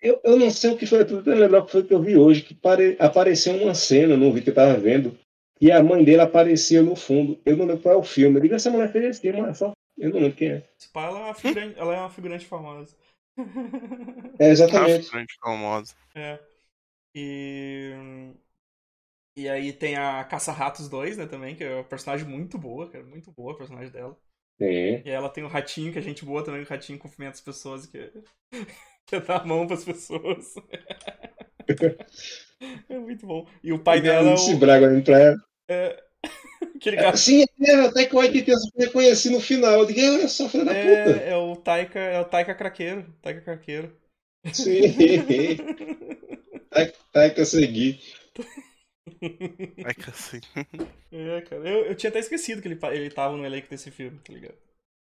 [0.00, 2.16] Eu, eu não sei o que foi, tentando lembrar o que foi que eu vi
[2.16, 5.18] hoje, que pare- apareceu uma cena no vídeo que eu tava vendo,
[5.60, 7.38] e a mãe dele aparecia no fundo.
[7.44, 8.38] Eu não lembro qual é o filme.
[8.38, 9.72] Eu digo, essa mulher fez esse filme, mas só.
[9.98, 10.62] Eu não lembro quem é.
[10.78, 12.96] Esse pai, ela é uma figurante, ela é uma figurante famosa.
[14.38, 15.10] É, exatamente.
[15.10, 15.94] Grande famosa.
[16.14, 16.38] É.
[17.14, 17.92] E.
[19.36, 23.04] E aí tem a Caça-Ratos 2, né, também, que é uma personagem muito boa, cara.
[23.04, 24.16] Muito boa a personagem dela.
[24.58, 25.02] Sim.
[25.04, 27.86] E ela tem o ratinho, que é gente boa também, o ratinho cumprimenta as pessoas,
[27.86, 28.12] que,
[29.06, 30.54] que dá a mão pras pessoas.
[32.88, 33.48] é muito bom.
[33.62, 34.56] E o pai dela é o.
[34.56, 35.36] Braga indo pra ela.
[36.76, 37.18] Aquele gato.
[37.18, 39.80] Sim, é, até que o White eu reconheci no final.
[39.80, 41.24] Eu digo, olha só, filha da puta.
[41.24, 43.12] É, é o Taika, é o Taika Craqueiro.
[43.20, 43.96] Taika Craqueiro.
[44.52, 44.94] Sim.
[47.34, 48.00] que eu segui.
[49.82, 50.40] É que assim.
[51.10, 51.68] É, cara.
[51.68, 54.58] Eu, eu tinha até esquecido que ele, ele tava no elenco desse filme, tá ligado?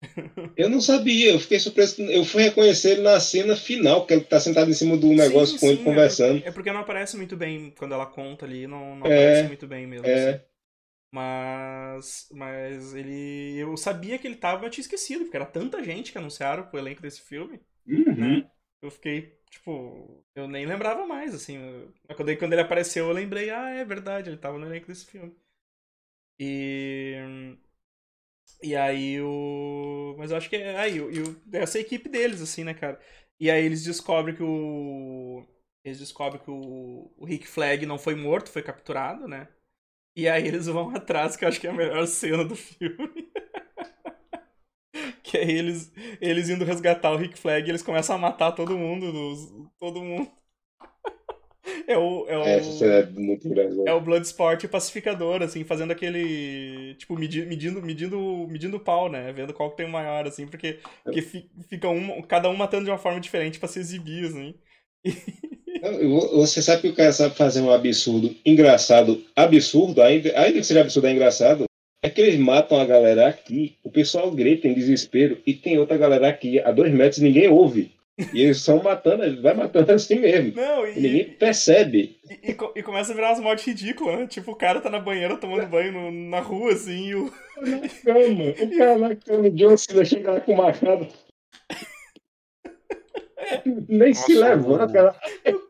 [0.57, 2.01] Eu não sabia, eu fiquei surpreso.
[2.01, 5.55] Eu fui reconhecer ele na cena final, que ele tá sentado em cima do negócio
[5.55, 6.43] Sim, com ele sim, conversando.
[6.43, 9.45] É, é porque não aparece muito bem quando ela conta ali, não, não É, aparece
[9.45, 10.11] muito bem mesmo.
[10.11, 10.41] É, assim.
[11.11, 12.27] Mas.
[12.33, 13.57] Mas ele.
[13.59, 16.67] Eu sabia que ele tava, mas eu tinha esquecido, porque era tanta gente que anunciaram
[16.67, 17.61] pro elenco desse filme.
[17.87, 18.47] uhum.
[18.81, 20.23] Eu fiquei, tipo.
[20.35, 21.57] Eu nem lembrava mais, assim.
[22.07, 25.05] Mas quando, quando ele apareceu, eu lembrei, ah, é verdade, ele tava no elenco desse
[25.05, 25.35] filme.
[26.39, 27.57] E.
[28.61, 30.15] E aí o.
[30.17, 30.77] Mas eu acho que é.
[30.79, 32.99] Aí, o- o- essa equipe deles, assim, né, cara?
[33.39, 35.45] E aí eles descobrem que o.
[35.83, 39.47] Eles descobrem que o, o Rick Flag não foi morto, foi capturado, né?
[40.15, 43.31] E aí eles vão atrás, que eu acho que é a melhor cena do filme.
[45.33, 45.91] Que é eles,
[46.21, 49.11] eles indo resgatar o Rick Flag e eles começam a matar todo mundo.
[49.11, 50.29] dos- todo mundo.
[51.87, 52.25] É o.
[52.27, 52.41] É o...
[52.41, 53.89] Essa cena é muito engraçada.
[53.89, 56.93] É o Bloodsport pacificador, assim, fazendo aquele.
[56.95, 59.31] Tipo, medi- medindo, medindo, medindo o pau, né?
[59.31, 62.83] Vendo qual que tem o maior, assim, porque, porque fi- fica um, cada um matando
[62.83, 64.53] de uma forma diferente pra se exibir, assim.
[66.33, 70.81] Você sabe que o cara sabe fazer um absurdo engraçado, absurdo, ainda, ainda que seja
[70.81, 71.65] absurdo é engraçado,
[72.03, 75.97] é que eles matam a galera aqui, o pessoal grita em desespero, e tem outra
[75.97, 77.91] galera aqui a dois metros e ninguém ouve.
[78.31, 80.53] E eles estão matando, eles vai matando assim mesmo.
[80.55, 82.17] Não, E ninguém e, percebe.
[82.29, 84.27] e, e e começa a virar umas mortes ridículas, né?
[84.27, 87.33] Tipo, o cara tá na banheira tomando banho no- na rua, assim, e o.
[87.59, 91.07] Na cama, o cara na cama, o John Cena chega lá com o machado.
[93.89, 95.62] Nem se Nossa, levanta, ela e o cara.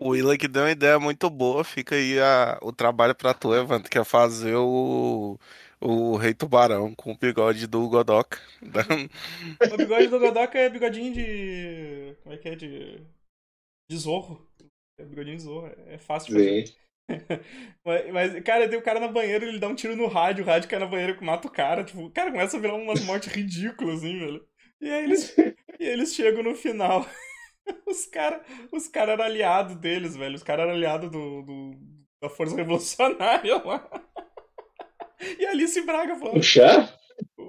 [0.00, 3.54] O Willa que deu uma ideia muito boa, fica aí a, o trabalho pra tu,
[3.54, 5.38] Evandro, que é fazer o,
[5.80, 8.38] o Rei Tubarão com o bigode do Godoka.
[9.72, 12.16] O bigode do Godoka é bigodinho de.
[12.22, 12.56] Como é que é?
[12.56, 13.00] De.
[13.90, 14.46] De zorro.
[14.98, 15.66] É bigodinho de zorro.
[15.86, 16.66] É fácil de fazer.
[16.66, 16.74] Sim.
[17.84, 20.46] Mas, mas, cara, tem o cara na banheira, ele dá um tiro no rádio, o
[20.46, 21.84] rádio cai na banheira e mata o cara.
[21.84, 24.44] Tipo, o cara começa a virar umas mortes ridículas, assim, velho.
[24.80, 25.36] E aí eles,
[25.78, 27.06] e aí eles chegam no final.
[27.86, 28.40] Os caras
[28.72, 30.34] os cara eram aliados deles, velho.
[30.34, 31.76] Os caras eram aliados do, do-
[32.20, 33.88] da Força Revolucionária lá.
[35.38, 36.36] E Alice Braga falou.
[36.38, 36.92] O chá?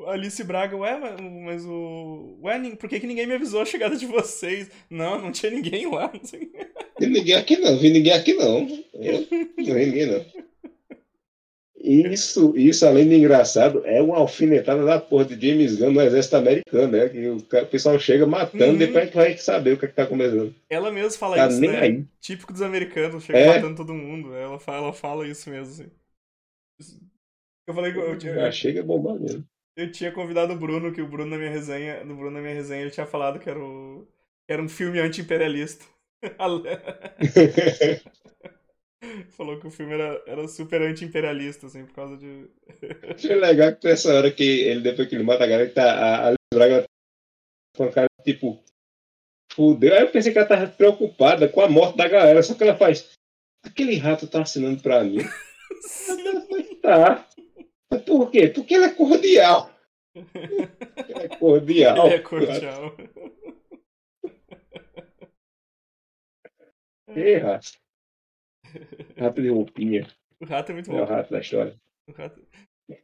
[0.08, 2.40] Alice Braga, ué, mas, o.
[2.42, 4.70] Ué, por que, que ninguém me avisou a chegada de vocês?
[4.90, 6.10] Não, não tinha ninguém lá.
[6.14, 6.50] Não sei.
[7.00, 8.60] Vi ninguém aqui não, vi ninguém aqui não.
[8.96, 9.28] Eu
[9.58, 10.26] não vi ninguém não.
[11.80, 16.36] Isso, isso, além de engraçado, é uma alfinetada da porra de James Gunn no exército
[16.36, 17.08] americano, né?
[17.10, 18.78] Que o, pessoal chega matando, Uhum.
[18.78, 20.54] depois a gente vai saber o que, é que tá começando.
[20.70, 21.80] Ela mesma fala Tá isso, nem né?
[21.80, 22.06] aí.
[22.20, 23.48] Típico dos americanos, chega É.
[23.48, 24.34] matando todo mundo.
[24.34, 25.92] Ela fala, ela fala isso mesmo, assim.
[27.68, 29.46] Eu falei que eu, eu, Já chega bombando mesmo.
[29.76, 32.54] eu tinha convidado o Bruno, que o Bruno na minha resenha, no Bruno na minha
[32.54, 34.08] resenha, ele tinha falado que era, o,
[34.48, 35.86] que era um filme anti-imperialista.
[39.30, 42.50] Falou que o filme era, era super anti-imperialista, assim, por causa de.
[43.14, 46.28] Achei legal que nessa hora que ele, depois que ele mata a galera, tá, a,
[46.28, 46.88] Alice Braga tá
[47.78, 48.64] com a cara tipo.
[49.54, 49.94] Fudeu.
[49.94, 52.78] Aí eu pensei que ela tava preocupada com a morte da galera, só que ela
[52.78, 53.12] faz.
[53.66, 55.20] Aquele rato tá assinando pra mim.
[56.80, 57.28] Tá.
[57.92, 58.48] Mas por quê?
[58.48, 59.70] Porque ele é cordial.
[60.16, 62.06] Ele é cordial.
[62.06, 62.96] Ele é cordial.
[67.10, 67.78] Ei, rato.
[69.18, 70.08] Rato de roupinha.
[70.40, 71.06] O rato é muito É o bom.
[71.06, 71.76] rato da história.
[72.08, 72.42] O rato...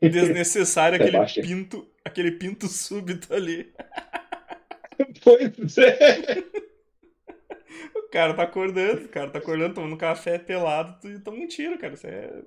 [0.01, 1.43] Desnecessário aquele Sebastian.
[1.43, 3.73] pinto, aquele pinto súbito ali.
[5.23, 6.43] Pois é.
[7.95, 11.79] O cara tá acordando, o cara tá acordando, tomando café pelado e toma um tiro,
[11.79, 11.95] cara.
[11.95, 12.43] Isso é,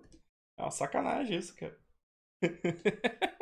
[0.56, 1.76] é uma sacanagem isso, cara.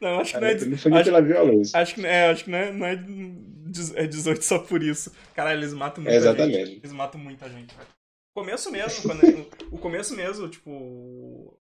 [0.00, 0.58] Não, acho que não é.
[0.58, 1.78] Foi acho- pela violência.
[1.80, 2.92] Acho que, é, acho que não é, não é,
[3.96, 5.14] é 18 só por isso.
[5.34, 6.66] Caralho, eles matam muita Exatamente.
[6.66, 6.78] gente.
[6.78, 7.88] Eles matam muita gente, velho.
[8.36, 9.22] O começo mesmo, quando,
[9.72, 11.58] o começo mesmo, tipo.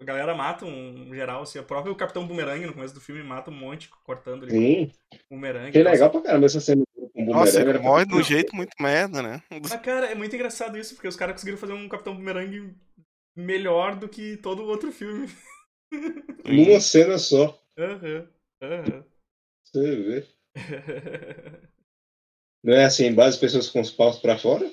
[0.00, 1.60] A galera mata um geral, assim.
[1.60, 4.92] O próprio Capitão Boomerang no começo do filme mata um monte, cortando ali Sim.
[5.14, 5.70] o boomerang.
[5.70, 8.54] Que legal pra caramba essa cena com o Nossa, bumerangue, ele morre de um jeito
[8.54, 9.42] muito merda, né?
[9.50, 12.74] Mas, cara, é muito engraçado isso, porque os caras conseguiram fazer um Capitão Boomerang
[13.36, 15.28] melhor do que todo o outro filme.
[16.44, 17.56] Numa cena só.
[17.78, 18.28] Aham,
[18.60, 19.04] aham.
[19.64, 20.26] Você vê.
[22.62, 24.68] Não é assim, base pessoas com os paus pra fora?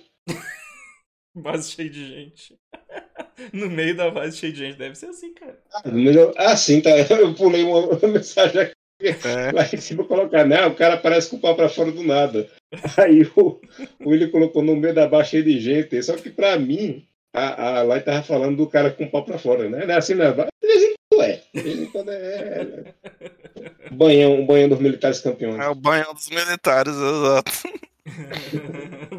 [1.41, 2.56] Base cheia de gente.
[3.52, 4.78] No meio da base cheia de gente.
[4.78, 5.58] Deve ser assim, cara.
[5.86, 6.89] Mas eu- Ah, sim, tá.
[7.12, 8.74] Eu pulei uma mensagem aqui.
[9.02, 9.52] É.
[9.52, 10.65] Lá em cima colocar, né?
[10.65, 12.50] O cara parece com o pau pra fora do nada.
[12.98, 13.60] Aí o,
[14.04, 16.02] o William colocou no meio da baixa cheio de gente.
[16.02, 19.38] Só que pra mim, a, a Lai tava falando do cara com o pau pra
[19.38, 19.86] fora, né?
[19.86, 20.32] Não é assim, não.
[20.34, 21.41] De vez em quando é.
[21.54, 22.15] De vez em quando é.
[22.15, 23.89] é.
[23.91, 25.60] Banhão, um banhão dos militares campeões.
[25.60, 27.52] É o banho dos militares, exato.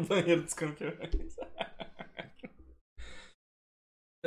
[0.07, 0.95] Banheiro dos campeões.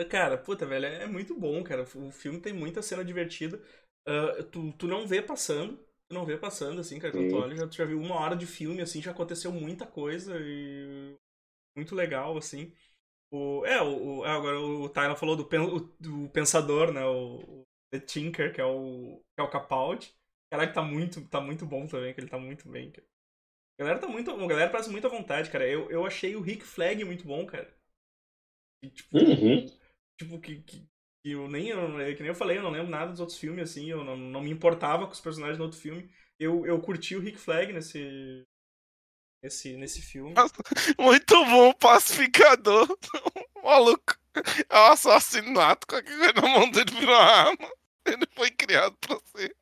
[0.05, 1.83] Cara, puta, velho, é muito bom, cara.
[1.95, 3.61] O filme tem muita cena divertida.
[4.07, 5.77] Ah, tu, tu não vê passando.
[6.09, 7.13] Tu não vê passando, assim, cara.
[7.15, 9.87] Quando tu olha, já, tu já viu uma hora de filme, assim, já aconteceu muita
[9.87, 11.17] coisa e.
[11.77, 12.73] Muito legal, assim.
[13.31, 17.05] O, é, o, é, agora o Tyler falou do, pen- o- do pensador, né?
[17.07, 20.15] O, o The Tinker, que é o, que é o Capaldi.
[20.51, 23.07] Caralho, tá muito, tá muito bom também, que ele tá muito bem, cara.
[23.79, 24.31] A galera tá muito.
[24.31, 25.69] A galera parece muito à vontade, cara.
[25.69, 27.73] Eu, eu achei o Rick Flag muito bom, cara.
[28.83, 29.71] E, tipo, Uhum.
[30.21, 30.89] Tipo que, que,
[31.23, 31.69] que eu nem.
[31.69, 33.91] Eu, é que nem eu falei, eu não lembro nada dos outros filmes, assim.
[33.91, 36.11] Eu não, não me importava com os personagens do outro filme.
[36.39, 38.45] Eu, eu curti o Rick Flag nesse.
[39.43, 40.35] Nesse, nesse filme.
[40.99, 42.87] Muito bom, pacificador.
[43.65, 44.19] Maluco.
[44.69, 47.71] É um assassinato com aquele na mão dele virou uma arma.
[48.07, 49.57] Ele foi criado pra ser.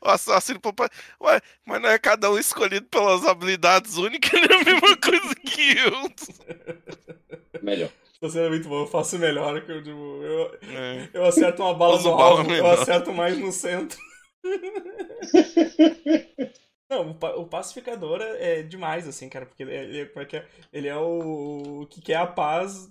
[0.00, 0.88] O assassino papai.
[1.20, 5.34] Ué, mas não é cada um escolhido pelas habilidades únicas, ele é a mesma coisa
[5.34, 7.62] que eu.
[7.62, 7.92] Melhor.
[8.20, 11.08] Tá sendo muito bom, eu faço melhor que eu, tipo, eu, É.
[11.12, 13.98] eu acerto uma bala no alvo, eu acerto mais no centro.
[16.88, 20.88] Não, o, pa- o pacificador é é demais, assim, cara, porque ele, é- porque ele
[20.88, 22.88] é o, o que quer a paz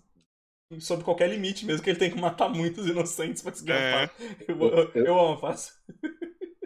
[0.82, 3.74] sob qualquer limite, mesmo que ele tenha que matar muitos inocentes pra conseguir É.
[3.74, 4.12] a paz.
[4.48, 5.74] Eu, eu, eu amo a paz.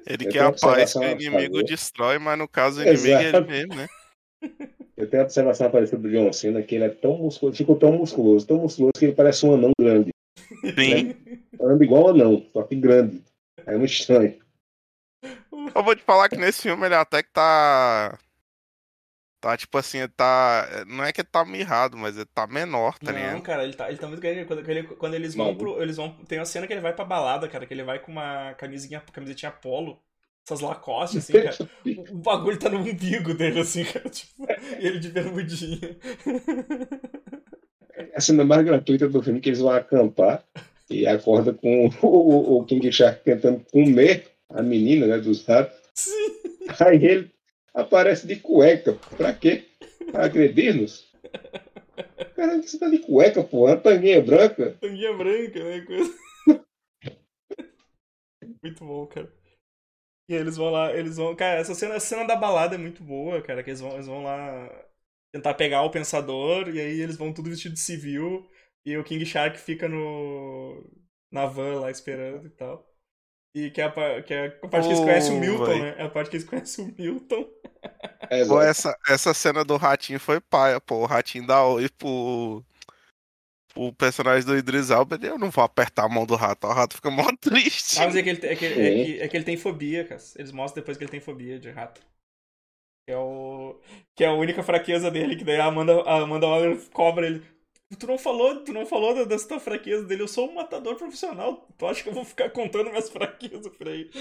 [0.05, 3.29] Ele Eu quer a paz que o inimigo destrói, mas no caso o inimigo é
[3.29, 3.41] ele Exato.
[3.41, 3.87] mesmo, né?
[4.99, 7.93] Eu tenho a observação parecida do John Cena, que ele é tão musculoso, ficou tão
[7.93, 10.11] musculoso, tão musculoso que ele parece um anão grande.
[10.75, 11.15] Sim.
[11.61, 13.23] Anda igual um anão, só que grande.
[13.65, 14.37] É muito estranho.
[15.73, 18.17] Eu vou te falar que nesse filme ele até que tá.
[19.41, 20.67] Tá tipo assim, ele tá.
[20.85, 23.41] Não é que ele tá mirrado, mas ele tá menor, tá Não, ligado?
[23.41, 24.43] cara, ele tá, ele tá muito grande.
[24.45, 25.55] Quando, ele- quando eles vão Não.
[25.55, 25.81] pro.
[25.81, 28.11] Eles vão, tem uma cena que ele vai pra balada, cara, que ele vai com
[28.11, 29.97] uma camisinha, camisetinha polo.
[30.49, 31.55] Essas Lacoste, assim, cara.
[32.11, 34.09] O, bagulho tá no umbigo dele, assim, cara.
[34.09, 34.47] Tipo,
[34.79, 35.95] ele de bermudinha.
[38.15, 40.43] A cena mais gratuita do filme é que eles vão acampar
[40.89, 45.77] e acorda com o, o- King Shark tentando comer a menina, né, dos ratos.
[45.93, 46.31] Sim.
[46.79, 47.31] Aí ele
[47.71, 48.93] aparece de cueca.
[49.17, 49.65] Pra quê?
[50.11, 51.13] Pra agredir-nos?
[52.35, 53.67] Caramba, você tá de cueca, pô.
[53.67, 54.75] Uma tanguinha branca.
[54.81, 55.81] Tanguinha branca, né?
[55.81, 56.11] Coisa...
[58.63, 59.38] muito bom, cara.
[60.29, 61.35] E eles vão lá, eles vão.
[61.35, 63.63] Cara, essa cena, essa cena da balada é muito boa, cara.
[63.63, 64.69] Que eles vão, eles vão lá
[65.31, 68.47] tentar pegar o pensador, e aí eles vão tudo vestido de civil,
[68.85, 70.83] e o King Shark fica no.
[71.31, 72.87] na van lá esperando e tal.
[73.55, 75.81] E que é a, que é a parte que eles conhecem o Milton, véi.
[75.81, 75.95] né?
[75.97, 77.49] É a parte que eles conhecem o Milton.
[78.29, 80.97] É, Pô, essa, essa cena do ratinho foi paia, pô.
[80.97, 82.63] O ratinho dá oi pro,
[83.73, 85.17] pro personagem do Idris Elba.
[85.21, 87.99] Eu não vou apertar a mão do rato, o rato fica mó triste.
[87.99, 90.21] Ah, mas é que, ele, é, que, é, que, é que ele tem fobia, cara.
[90.35, 92.01] Eles mostram depois que ele tem fobia de rato.
[93.07, 93.79] Que é, o,
[94.15, 97.41] que é a única fraqueza dele, que daí a Amanda, a Amanda Waller cobra ele.
[97.97, 100.95] Tu não falou, tu não falou da- dessa tua fraqueza dele, eu sou um matador
[100.95, 101.67] profissional.
[101.75, 104.11] Tu acha que eu vou ficar contando minhas fraquezas por aí?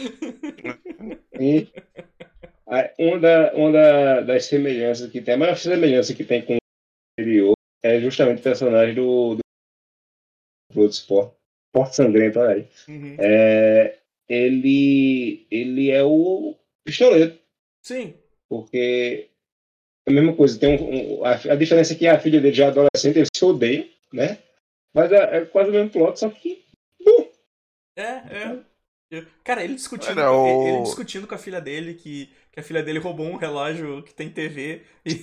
[2.99, 6.59] Uma, da, uma da- das semelhanças que tem, a maior semelhança que tem com o
[7.19, 9.41] anterior é justamente o personagem do, do
[10.73, 11.35] Bloodsport.
[11.73, 12.69] Porto Sangrento, olha aí.
[12.89, 13.17] Uhum.
[13.21, 17.39] É, ele, ele é o pistoleiro,
[17.83, 18.15] Sim.
[18.49, 19.29] porque
[20.07, 20.59] é a mesma coisa.
[20.59, 23.29] Tem um, um- a, a diferença é que a filha dele já é adolescente, eles
[23.35, 24.39] se odeiam, né?
[24.95, 26.65] Mas é, é quase o mesmo plot, só que
[27.97, 28.59] É, é.
[29.11, 32.63] Eu- Cara, ele discutindo, Era com- o- ele discutindo com a filha dele que a
[32.63, 34.83] filha dele roubou um relógio que tem TV.
[35.07, 35.15] E,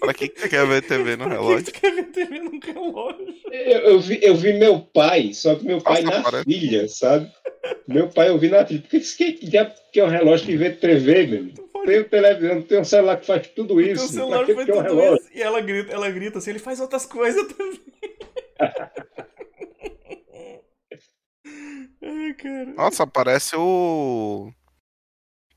[0.00, 1.64] Pra que, que você quer ver TV no Por que relógio?
[1.66, 3.34] tu quer ver TV num relógio?
[3.50, 6.88] eu, eu vi, eu vi meu pai, só que meu pai Nossa, na parece- filha,
[6.88, 7.30] sabe?
[7.86, 8.80] Meu pai eu vi na filha.
[8.80, 12.04] Por que que, que, diabo que é um relógio que vê TV, pode Tem o
[12.08, 14.08] televisão, tem um celular que faz tudo ter o isso.
[14.08, 15.16] celular que foi que é um tudo relógio?
[15.24, 15.30] isso.
[15.38, 17.80] E ela grita, ela grita assim, ele faz outras coisas também.
[22.02, 22.66] Ai, cara.
[22.76, 24.50] Nossa, parece o.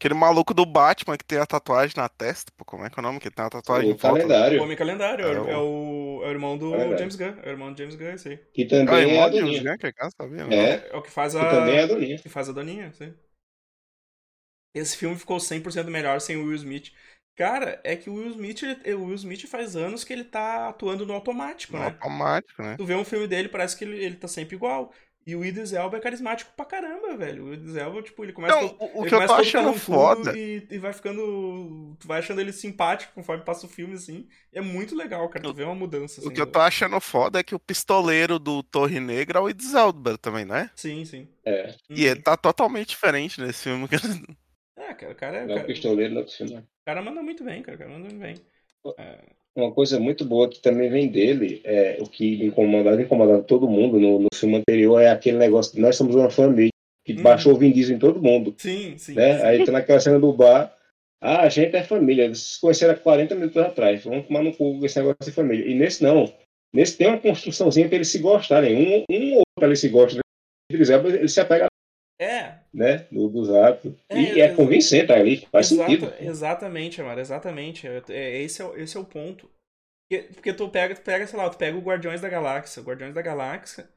[0.04, 2.52] Aquele maluco do Batman que tem a tatuagem na testa.
[2.58, 3.20] Pô, como é que é o nome?
[3.22, 4.36] Que tem a tatuagem O em volta?
[4.52, 6.98] O calendário, Homem Calendário, é, É o, o- é o, é o irmão do Calendário.
[6.98, 7.40] James Gunn.
[7.44, 8.40] É o irmão do James Gunn, esse aí.
[8.54, 9.62] que Ah, também é irmão a de Doninha.
[9.62, 10.56] James Gunn, que eu sabia, não.
[10.56, 11.46] É, É o que faz que a.
[11.46, 12.20] também é a Doninha.
[12.22, 13.14] que faz a Doninha, sim.
[14.74, 16.92] Esse filme ficou 100% melhor sem o Will Smith.
[17.36, 20.70] Cara, é que o Will Smith, ele- o Will Smith faz anos que ele tá
[20.70, 22.00] atuando no automático, No né?
[22.00, 22.78] automático, né?
[22.78, 24.94] Tu vê um filme dele, parece que ele, ele tá sempre igual.
[25.26, 27.46] E o Idris Elba é carismático pra caramba, velho.
[27.46, 28.56] O Idris Elba, tipo, ele começa...
[28.60, 30.38] Não, o, o ele que eu tô achando foda.
[30.38, 31.96] E, e vai ficando...
[32.00, 34.28] Tu vai achando ele simpático conforme passa o filme, assim.
[34.52, 35.44] É muito legal, cara.
[35.46, 36.30] Tu vê uma mudança, assim.
[36.30, 39.42] O que eu do- tô achando foda é que o pistoleiro do Torre Negra é
[39.42, 40.70] o Idris Elba também, né?
[40.76, 41.28] Sim, sim.
[41.46, 43.88] É, E ele tá totalmente diferente nesse filme.
[44.76, 46.58] É, cara, o cara, é- o não é o cara, pistoleiro no outro filme.
[46.58, 47.76] o cara manda muito bem, cara.
[47.76, 48.36] O cara manda muito bem.
[49.56, 54.00] Uma coisa muito boa que também vem dele, é o que incomodava, incomodava todo mundo
[54.00, 56.72] no, no filme anterior, é aquele negócio de nós somos uma família,
[57.06, 57.22] que Uhum.
[57.22, 59.14] baixou o Vin Diesel em todo mundo, Sim, sim.
[59.14, 59.38] né?
[59.40, 59.46] sim.
[59.46, 60.76] Aí tá naquela cena do bar,
[61.22, 64.54] ah, a gente é família, eles se conheceram há 40 minutos atrás, vamos tomar no
[64.56, 65.66] cu esse negócio de família.
[65.70, 66.34] E nesse não,
[66.74, 70.20] nesse tem uma construçãozinha pra eles se gostarem, um, um ou outro ali se gosta,
[70.72, 71.68] Idris Elba, ele se apega,
[72.20, 76.14] É, né, do- dos atos, É, e é exa- convincente ali, faz Exata- sentido.
[76.20, 77.88] Exatamente, Amaro, exatamente.
[77.88, 79.50] É, é- esse, é, o- esse é o ponto.
[80.36, 82.82] Porque, tu pega, tu pega, sei lá, tu pega o Guardiões da Galáxia.
[82.82, 83.90] O Guardiões da Galáxia,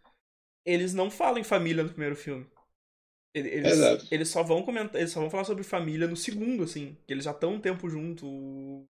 [0.67, 2.47] eles não falam em família no primeiro filme.
[3.35, 4.07] Ele- Eles, Exato.
[4.11, 6.97] eles só vão comentar, eles só vão falar sobre família no segundo, assim.
[7.07, 8.87] Que eles já estão um tempo junto,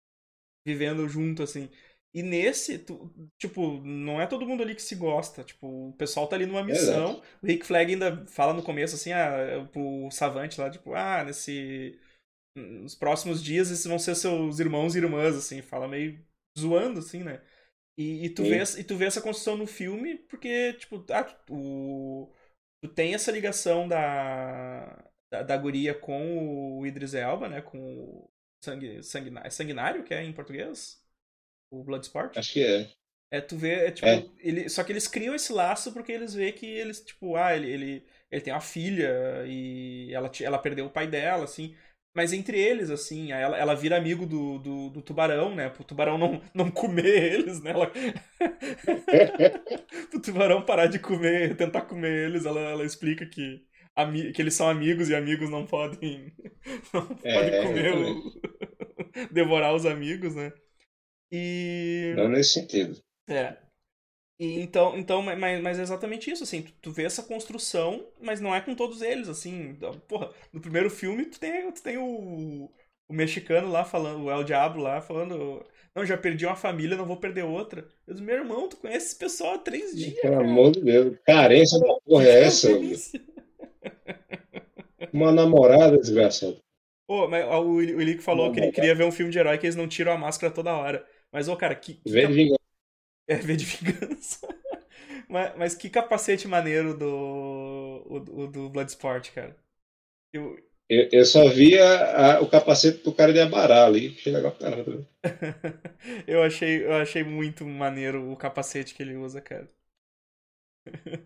[0.66, 1.70] vivendo junto, assim.
[2.14, 5.44] E nesse, tu- tipo, não é todo mundo ali que se gosta.
[5.44, 7.22] Tipo, o pessoal tá ali numa missão.
[7.42, 11.98] O Rick Flag ainda fala no começo, assim, ah, pro Savante lá, tipo, ah, nesse.
[12.56, 16.20] Nos próximos dias esses vão ser seus irmãos e irmãs, assim, fala meio
[16.60, 17.42] zoando, assim, né?
[17.98, 18.50] E, e tu, Sim.
[18.50, 22.34] vê, essa- e tu vê essa construção no filme porque, tipo, ah, tu, o-
[22.84, 24.86] tu tem essa ligação da,
[25.32, 27.62] da, da guria com o Idris Elba, né?
[27.62, 28.32] Com o
[28.64, 31.01] sangue, sanguinário, é sanguinário, que é em português?
[31.72, 32.36] O Bloodsport?
[32.36, 32.90] Acho que é.
[33.32, 34.26] É, tu vê, é tipo, É.
[34.40, 37.70] ele, só que eles criam esse laço porque eles vê que eles, tipo, ah, ele,
[37.72, 39.10] ele, ele tem uma filha
[39.48, 41.74] e ela, ela perdeu o pai dela, assim.
[42.14, 45.70] Mas entre eles, assim, ela, ela vira amigo do, do, do tubarão, né?
[45.70, 47.06] Pro tubarão não, não comer
[47.36, 47.72] eles, né?
[47.72, 47.90] Ela...
[50.10, 53.64] Pro tubarão parar de comer, tentar comer eles, ela, ela explica que,
[53.96, 56.34] ami- que eles são amigos e amigos não podem,
[56.94, 58.22] não É, podem comer o...
[59.32, 60.52] devorar os amigos, né?
[61.32, 62.14] E...
[62.16, 63.00] Não nesse sentido.
[63.28, 63.58] É.
[64.40, 68.42] E então, então mas, mas é exatamente isso, assim, tu, tu vê essa construção, mas
[68.42, 69.76] não é com todos eles, assim.
[70.08, 72.70] Porra, no primeiro filme tu tem, tu tem o,
[73.08, 75.64] o mexicano lá falando, o El Diablo lá falando,
[75.96, 77.88] não, já perdi uma família, não vou perder outra.
[78.08, 80.20] Eu disse, meu irmão, tu conhece esse pessoal há três dias.
[80.22, 80.46] Pelo cara.
[80.46, 81.18] amor de Deus.
[81.26, 82.70] Carência da porra é essa?
[85.14, 86.58] Uma namorada desgraçada.
[87.08, 89.40] Pô, mas o, Ili- o Ilico falou Não, que ele queria ver um filme de
[89.40, 91.06] herói que eles não tiram a máscara toda hora.
[91.32, 92.62] Mas, ô, cara, que, que de vingança.
[93.28, 94.40] É, V de vingança.
[95.30, 99.56] mas, mas que capacete maneiro do, o, o do Bloodsport, cara.
[100.34, 100.58] Eu,
[100.88, 101.84] Eu, eu só via
[102.36, 104.14] a- o capacete do cara de Abará ali.
[104.16, 105.08] Achei legal pra caramba.
[106.28, 109.68] eu, achei, eu achei muito maneiro o capacete que ele usa, cara.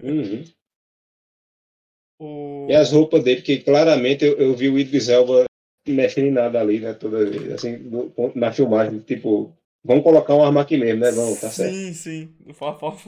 [0.01, 0.45] Uhum.
[2.19, 2.25] O...
[2.69, 5.45] E as roupas dele, que claramente eu, eu vi o Idris Elba
[5.87, 6.93] mexendo em nada ali, né?
[6.93, 11.11] Toda vez, assim, no- na filmagem, tipo, vamos colocar uma arma aqui mesmo, né?
[11.11, 11.79] Vamos, tá certo.
[11.79, 12.35] Sim, sim.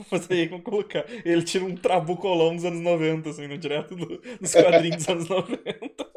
[0.08, 1.04] Fazer aí, vamos colocar.
[1.24, 5.28] Ele tira um trabucolão dos anos 90, assim, no direto do- dos quadrinhos dos anos
[5.28, 6.08] 90.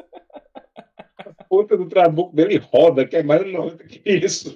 [1.26, 4.56] A ponta do trabuco dele roda, que é mais nova que isso.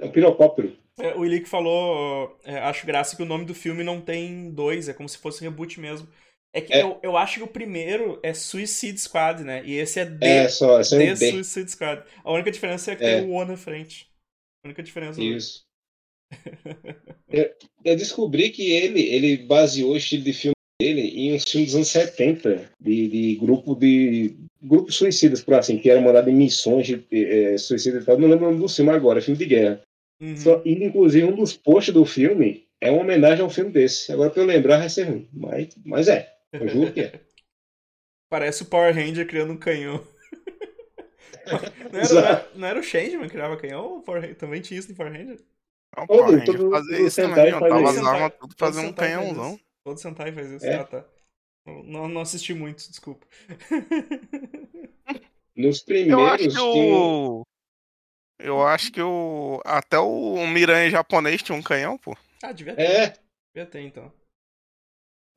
[0.00, 0.76] É um pirocóptero.
[0.98, 4.88] É, o Ilick falou, é, acho graça que o nome do filme não tem dois,
[4.88, 6.08] é como se fosse reboot mesmo.
[6.52, 6.82] É que É.
[6.82, 9.62] Eu, eu acho que o primeiro é Suicide Squad, né?
[9.64, 11.16] E esse é D, É, só, esse é The um.
[11.16, 12.02] Suicide Squad.
[12.24, 13.20] A única diferença é que É.
[13.20, 14.10] tem o O na frente.
[14.66, 15.22] A única diferença.
[15.22, 15.64] Isso.
[17.30, 17.48] eu,
[17.84, 21.76] eu descobri que ele, ele baseou o estilo de filme dele em uns filmes dos
[21.76, 26.88] anos 70, de, de grupo de grupos suicidas, por assim, que eram mandados em missões
[26.88, 28.18] de eh, suicida e tal.
[28.18, 29.80] Não lembro o nome do filme agora, é filme de guerra.
[30.20, 30.36] Uhum.
[30.36, 34.10] Só, e, inclusive, um dos posts do filme é uma homenagem a um filme desse.
[34.10, 35.28] Agora, pra eu lembrar, vai ser ruim.
[35.32, 36.34] Mas, mas é.
[36.52, 37.20] Eu juro que é.
[38.28, 40.04] Parece o Power Ranger criando um canhão.
[41.92, 43.98] não, era, não era o Changeman que criava canhão?
[43.98, 45.38] O Power Ranger- também tinha isso no Power Ranger?
[45.96, 47.58] Não, gente todo- fazia isso também, ó.
[47.60, 48.00] faz Tava isso.
[48.00, 49.54] as armas tudo fazer um faz canhãozão.
[49.54, 49.60] isso.
[49.84, 50.66] Todo Sentai faz isso.
[50.66, 50.74] É.
[50.74, 51.04] Ah, tá.
[51.66, 53.26] Não, não assisti muito, desculpa.
[55.56, 56.24] Nos Eu primeiros.
[56.32, 57.42] acho que tinha- o.
[58.38, 59.60] Eu acho que o.
[59.64, 62.16] Até o Miranha japonês tinha um canhão, pô.
[62.42, 62.82] ah, devia ter.
[62.82, 63.14] É,
[63.54, 64.12] Devia ter, então.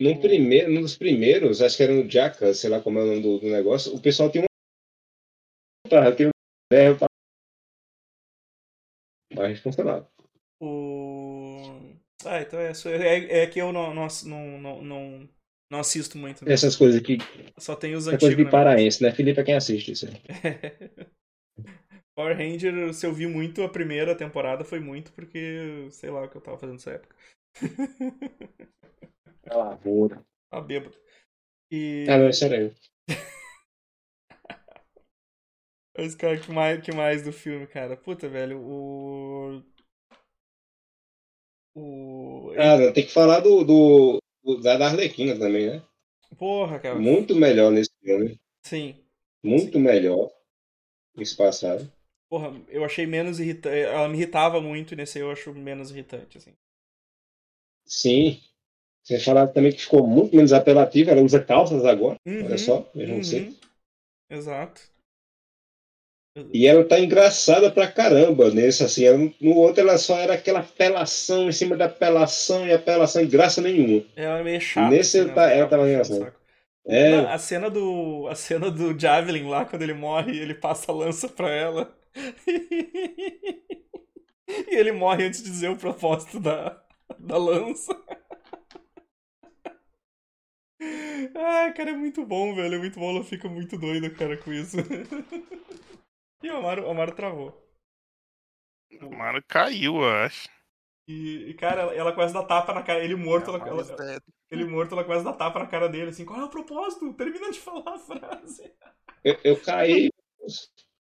[0.02, 3.06] no primeiro, num dos primeiros, acho que era no Jaka, sei lá como é o
[3.08, 4.48] nome do, do negócio, o pessoal tinha um.
[5.90, 6.30] Tá, tem um.
[6.72, 7.08] Né, pra...
[9.36, 10.10] Mas funcionava.
[10.62, 11.62] O...
[12.26, 15.30] Ah, então é, é, é que eu não, não, não, não,
[15.72, 16.44] não, assisto muito.
[16.44, 16.54] né?
[16.54, 17.18] Essas coisas que.
[17.58, 18.46] Só tem os É coisa antigos.
[18.46, 19.12] de paraense, né?
[19.12, 20.14] Felipe é quem assiste isso aí.
[22.16, 26.30] Power Ranger, se eu vi muito a primeira temporada, foi muito porque, sei lá o
[26.30, 27.16] que eu tava fazendo nessa época.
[29.50, 30.24] Ah, boa.
[30.52, 30.98] Tava bêbado.
[31.72, 32.06] E.
[32.10, 32.76] Ah, não, sério.
[35.98, 37.96] Mas, cara, que mais, que mais do filme, cara?
[37.98, 39.64] Puta, velho, o.
[41.76, 42.54] O.
[42.58, 45.84] Ah, não, tem que falar do, do, do da Arlequina também, né?
[46.38, 47.00] Porra, cara.
[47.00, 48.40] Muito melhor nesse filme.
[48.64, 48.96] Sim.
[49.44, 50.30] Muito melhor.
[51.18, 51.92] Esse passado.
[52.30, 53.78] Porra, eu achei menos irritante.
[53.78, 56.54] Ela me irritava muito nesse aí eu acho menos irritante, assim.
[57.86, 58.40] Sim.
[59.04, 61.12] Você falar também que ficou muito menos apelativa.
[61.12, 62.18] Ela usa calças agora.
[62.26, 63.24] Uhum, Olha só, vejam uhum.
[63.24, 63.54] você.
[64.30, 64.82] Exato.
[66.54, 69.06] E ela tá engraçada pra caramba nesse, assim.
[69.06, 73.62] Ela, no outro ela só era aquela apelação em cima da apelação e apelação graça
[73.62, 74.04] nenhuma.
[74.16, 74.90] Ela é meio chata.
[74.90, 76.36] Nesse assim, ela tá- ela tava engraçada.
[76.88, 78.28] É, Não, a cena do.
[78.30, 81.94] A cena do Javelin lá, quando ele morre e ele passa a lança pra ela.
[82.48, 83.62] e
[84.76, 86.82] ele morre antes de dizer o propósito da,
[87.20, 87.96] da lança.
[91.36, 92.76] Ai, cara, é muito bom, velho.
[92.76, 94.78] É muito bom, ela fica muito doida, cara, com isso.
[96.44, 97.50] e o Amaro, o Amaro travou.
[99.02, 100.50] O Mario caiu, eu acho.
[101.08, 103.04] E, e, cara, ela, ela começa a dar tapa na cara.
[103.04, 104.20] Ele morto, ela, Mas, ela- é,
[104.52, 107.14] ele morto, ela começa a dar tapa na cara dele, assim, qual é o propósito?
[107.14, 108.72] Termina de falar a frase.
[109.24, 110.10] eu, eu caí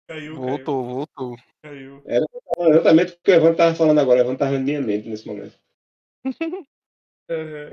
[0.08, 1.36] Caiu, Voltou, voltou.
[1.62, 2.26] caiu, caiu.
[2.74, 4.20] exatamente porque o Evan tava falando agora.
[4.20, 5.56] O Evan tava na minha mente nesse momento.
[7.30, 7.70] Aham.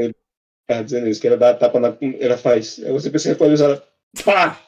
[0.66, 1.96] Tava dizendo isso, que ela dá a tapa na.
[2.20, 2.78] Ela faz.
[2.84, 3.82] Aí você pensa que pode usar.
[4.24, 4.58] Pá!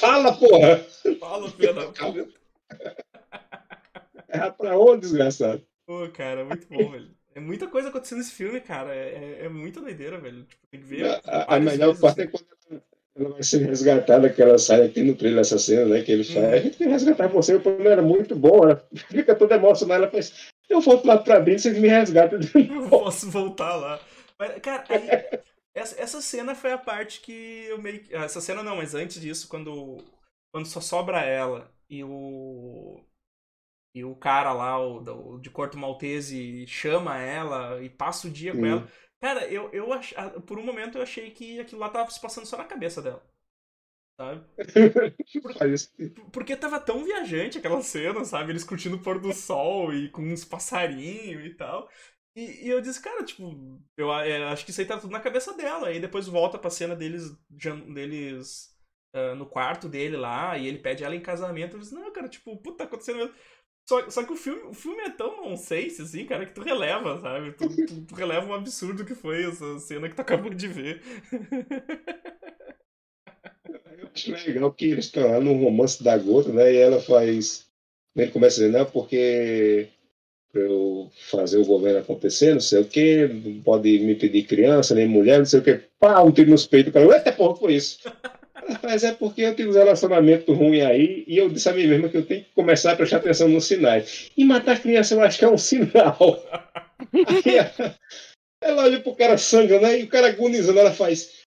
[0.00, 0.84] Fala, porra!
[1.20, 2.28] Fala, filha da puta.
[4.28, 5.62] É pra onde, desgraçado?
[5.86, 7.10] Pô, cara, muito bom, velho.
[7.34, 8.94] É muita coisa acontecendo nesse filme, cara.
[8.94, 10.44] É, é, é muita doideira, velho.
[10.44, 11.20] Tipo, tem que ver.
[11.26, 12.32] A, a, melhor parte é assim.
[12.32, 12.46] quando
[13.16, 16.02] ela, vai ser resgatada, que ela sai aqui no trailer essa cena, né?
[16.02, 16.52] Que ele fala, Uhum.
[16.52, 20.10] a gente vai resgatar você, o plano era muito bom, ela fica toda emocionada, ela
[20.12, 22.90] faz, eu volto lá pra dentro, vocês me resgatam de Eu novo.
[22.90, 24.00] posso voltar lá.
[24.38, 25.40] Mas, cara, aí,
[25.74, 28.14] essa, essa cena foi a parte que eu meio que.
[28.14, 29.98] ah, Essa cena não, mas antes disso, quando,
[30.52, 33.04] quando só sobra ela e o.
[33.94, 38.54] E o cara lá, o, do- de Corto Maltese, chama ela e passa o dia
[38.56, 38.66] com Sim.
[38.66, 38.88] ela.
[39.20, 42.20] Cara, eu, eu ach, ah, por um momento eu achei que aquilo lá tava se
[42.20, 43.22] passando só na cabeça dela.
[44.18, 44.44] Sabe?
[46.32, 48.52] Porque tava tão viajante aquela cena, sabe?
[48.52, 51.88] Eles curtindo o pôr do sol e com uns passarinhos e tal.
[52.34, 55.20] E, e eu disse, cara, tipo, eu é, acho que isso aí tá tudo na
[55.20, 55.88] cabeça dela.
[55.88, 58.72] Aí depois volta pra cena deles, deles
[59.14, 61.76] ah, no quarto dele lá, e ele pede ela em casamento.
[61.76, 63.34] Eu disse, não, cara, tipo, puta, tá acontecendo mesmo.
[63.88, 67.20] Só, só que o filme, o filme é tão nonsense, assim, cara, que tu releva,
[67.20, 67.52] sabe?
[67.52, 71.02] Tu, tu, tu releva um absurdo que foi essa cena que tu acabou de ver.
[73.98, 76.72] Eu acho legal que eles estão lá no romance da gota, né?
[76.72, 77.66] E ela faz.
[78.16, 79.88] Ele começa a dizer, não, porque
[80.52, 84.94] pra eu fazer o governo acontecer, não sei o quê, não pode me pedir criança,
[84.94, 85.80] nem mulher, não sei o quê.
[85.98, 87.98] Pá, um tiro nos peitos, o cara, eita porra, foi isso.
[88.82, 92.08] Mas é porque eu tive um relacionamento ruim aí e eu disse a mim mesma
[92.08, 94.30] que eu tenho que começar a prestar atenção nos sinais.
[94.36, 96.44] E matar criança eu acho que é um sinal.
[97.12, 97.58] Aí
[98.62, 101.42] ela olha pro cara sangrando aí, e o cara agonizando, ela faz.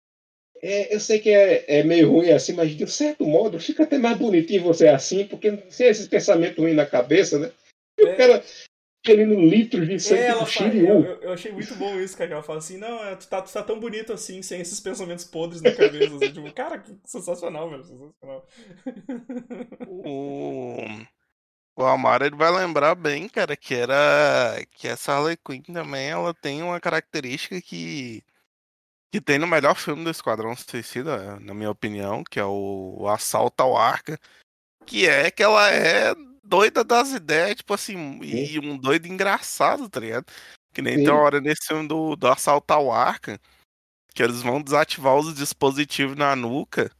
[0.60, 3.82] É, eu sei que é, é, meio ruim assim, mas de um certo modo fica
[3.82, 7.50] até mais bonitinho você assim, porque sem esses pensamentos ruins na cabeça, né?
[8.00, 8.12] E é.
[8.12, 8.42] o cara
[9.04, 12.32] querendo litros de sangue é, ela fala, eu, eu, achei muito bom isso, cara.
[12.32, 15.24] Ela fala assim, não, é, tu tá, tu tá tão bonito assim, sem esses pensamentos
[15.26, 16.16] podres na cabeça.
[16.16, 17.84] assim, tipo, cara, que sensacional, velho.
[17.84, 18.46] Sensacional.
[19.86, 20.76] O...
[21.76, 26.32] O Amaro ele vai lembrar bem, cara, que era que essa Harley Quinn também ela
[26.32, 28.22] tem uma característica que
[29.10, 33.08] que tem no melhor filme do Esquadrão Suicida, na minha opinião, que é o, o
[33.08, 34.18] Assalto ao Arca,
[34.86, 40.00] que é que ela é doida das ideias, tipo assim, e um doido engraçado, tá
[40.00, 40.26] ligado?
[40.72, 41.04] Que nem Sim.
[41.04, 43.40] tem uma hora nesse filme do, do Assalto ao Arca,
[44.14, 46.90] que eles vão desativar os dispositivos na nuca.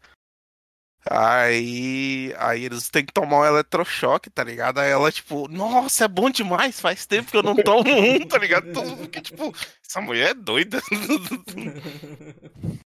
[1.06, 4.78] Aí, aí eles têm que tomar um eletrochoque, tá ligado?
[4.78, 8.38] Aí ela, tipo, nossa, é bom demais, faz tempo que eu não tomo um, tá
[8.38, 8.72] ligado?
[8.72, 9.54] Todo mundo fica, tipo,
[9.86, 10.80] essa mulher é doida.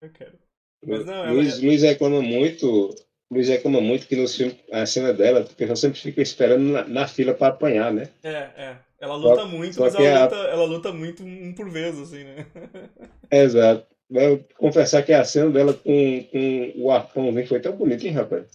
[0.00, 0.38] Eu quero.
[0.86, 2.94] Mas não, Luiz, Luiz reclama muito.
[3.32, 6.84] Luiz reclama muito que no filme, a cena dela, o pessoal sempre fica esperando na,
[6.84, 8.08] na fila para apanhar, né?
[8.22, 8.78] É, é.
[9.00, 10.24] Ela luta só, muito, só mas ela, a...
[10.24, 12.46] luta, ela luta muito um por vez, assim, né?
[13.30, 13.86] Exato.
[14.08, 18.46] Vou confessar que a cena dela com, com o arpãozinho foi tão bonita, hein, rapaz?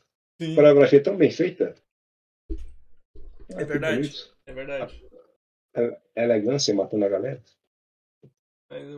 [0.41, 0.53] Sim.
[0.53, 1.76] A coreografia tão bem feita.
[3.49, 4.26] É verdade.
[4.45, 5.03] É verdade.
[5.76, 5.82] A,
[6.15, 7.43] a elegância matando a galera.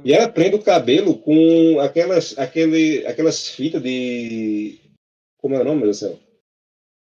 [0.03, 4.79] E ela prende o cabelo com aquelas, aquele, aquelas fitas de.
[5.41, 5.91] Como é o nome?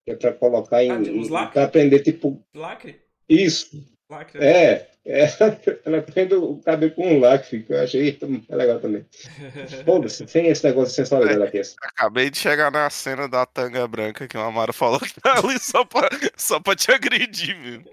[0.05, 0.91] Que é pra colocar em.
[1.35, 2.43] Ah, pra prender tipo.
[2.55, 3.01] Lacre?
[3.27, 3.83] Isso.
[4.09, 4.43] Lacre.
[4.43, 4.89] É.
[5.05, 5.25] É,
[5.85, 8.17] ela prende o cabelo com um lacre, que eu achei
[8.47, 9.05] é legal também.
[9.85, 11.61] Foda-se, sem esse negócio de sensualidade aqui.
[11.81, 15.57] Acabei de chegar na cena da tanga branca que o Amaro falou que tá ali
[15.59, 17.83] só pra, só pra te agredir, viu?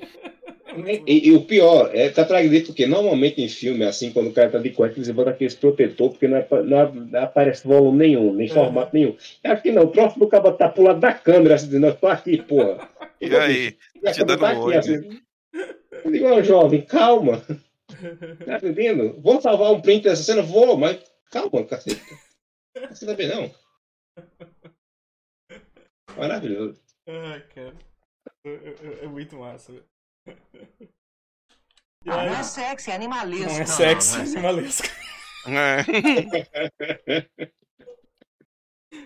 [1.06, 4.32] E, e, o pior, é, tá pra agredir porque normalmente em filme, assim, quando o
[4.32, 7.98] cara tá de cueca, eles botam aquele protetor, porque não, é, não, não, aparece volume
[7.98, 9.02] nenhum, nem formato uhum.
[9.02, 9.16] nenhum.
[9.44, 12.06] Aqui não, o próximo do cabo tá pro lado da câmera, assim, dizendo, eu tô
[12.06, 12.88] aqui, porra.
[13.20, 13.76] E, e aí?
[14.02, 15.20] E te dando tá aqui, assim,
[16.04, 17.42] eu digo, oh, jovem, calma.
[18.44, 19.20] Tá entendendo?
[19.20, 20.42] Vou salvar um print dessa cena?
[20.42, 20.98] Vou, mas
[21.30, 22.02] calma, cacete.
[22.90, 23.50] Você também não.
[26.16, 26.80] Maravilhoso.
[27.06, 27.74] Ai, cara.
[28.44, 29.72] É, é, é muito massa.
[32.08, 33.52] Ah, não é sexy, é animalesco.
[33.52, 34.88] Não é sexy, é animalesco.
[35.46, 35.84] É.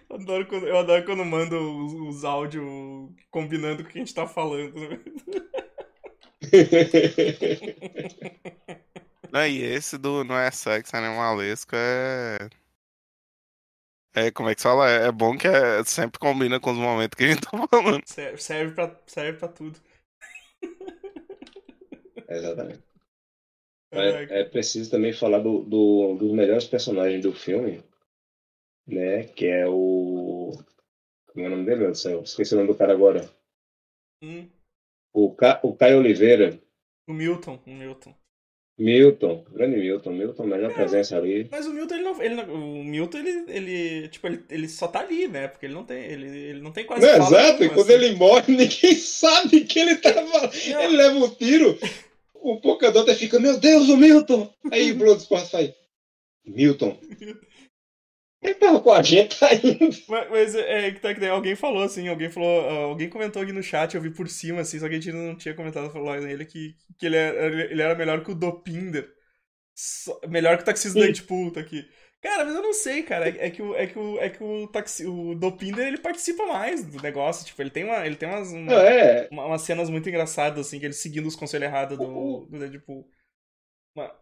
[0.09, 2.64] Eu adoro, quando, eu adoro quando mando os, os áudios
[3.31, 4.75] combinando com o que a gente tá falando.
[4.75, 5.01] Né?
[9.33, 12.49] Não, e esse do Não é Sexo Animalesco é.
[14.12, 14.91] É, como é que fala?
[14.91, 18.03] É, é bom que é, sempre combina com os momentos que a gente tá falando.
[18.07, 19.79] Serve, serve, pra, serve pra tudo.
[22.31, 22.83] Exatamente.
[23.93, 27.83] É, é, preciso também falar do, do, dos melhores personagens do filme,
[28.87, 29.24] né?
[29.24, 30.53] Que é o.
[31.26, 32.22] Como é o nome dele, meu céu?
[32.22, 33.28] Esqueci o nome do cara agora.
[34.22, 34.49] Hum.
[35.12, 35.59] O, Ca...
[35.64, 36.57] o Caio Oliveira.
[37.09, 38.14] O Milton, o Milton.
[38.81, 41.47] Milton, grande Milton, Milton, melhor é, presença ali.
[41.51, 45.01] Mas o Milton, ele não, ele o Milton, ele, ele, tipo, ele, ele só tá
[45.01, 45.49] ali, né?
[45.49, 47.93] Porque ele não tem, ele, ele não tem quase não, Exato, e quando assim.
[47.93, 50.83] ele morre, ninguém sabe que ele tava, não.
[50.83, 51.78] ele leva um tiro,
[52.43, 54.53] o Pocadota fica, meu Deus, o Milton!
[54.70, 55.72] Aí o Bloodsport faz,
[56.45, 56.99] Milton,
[58.43, 59.97] ele tava com a gente ainda.
[60.09, 63.62] Mas, mas é que tá que alguém falou assim, alguém falou, alguém comentou aqui no
[63.62, 66.47] chat, eu vi por cima, assim, só que a gente não tinha comentado falou nele
[66.47, 69.07] que, que ele, era, ele era melhor que o Dopinder.
[70.28, 71.86] melhor que o taxista do Deadpool, tá aqui.
[72.21, 73.29] Cara, mas eu não sei, cara.
[73.29, 76.45] É, é, que o é que o é que o taxi, o Dopinder ele participa
[76.47, 79.29] mais do negócio, tipo, ele tem uma ele tem umas uma, é.
[79.31, 83.09] uma, umas cenas muito engraçadas assim, que ele seguindo os conselhos errados do, do Deadpool.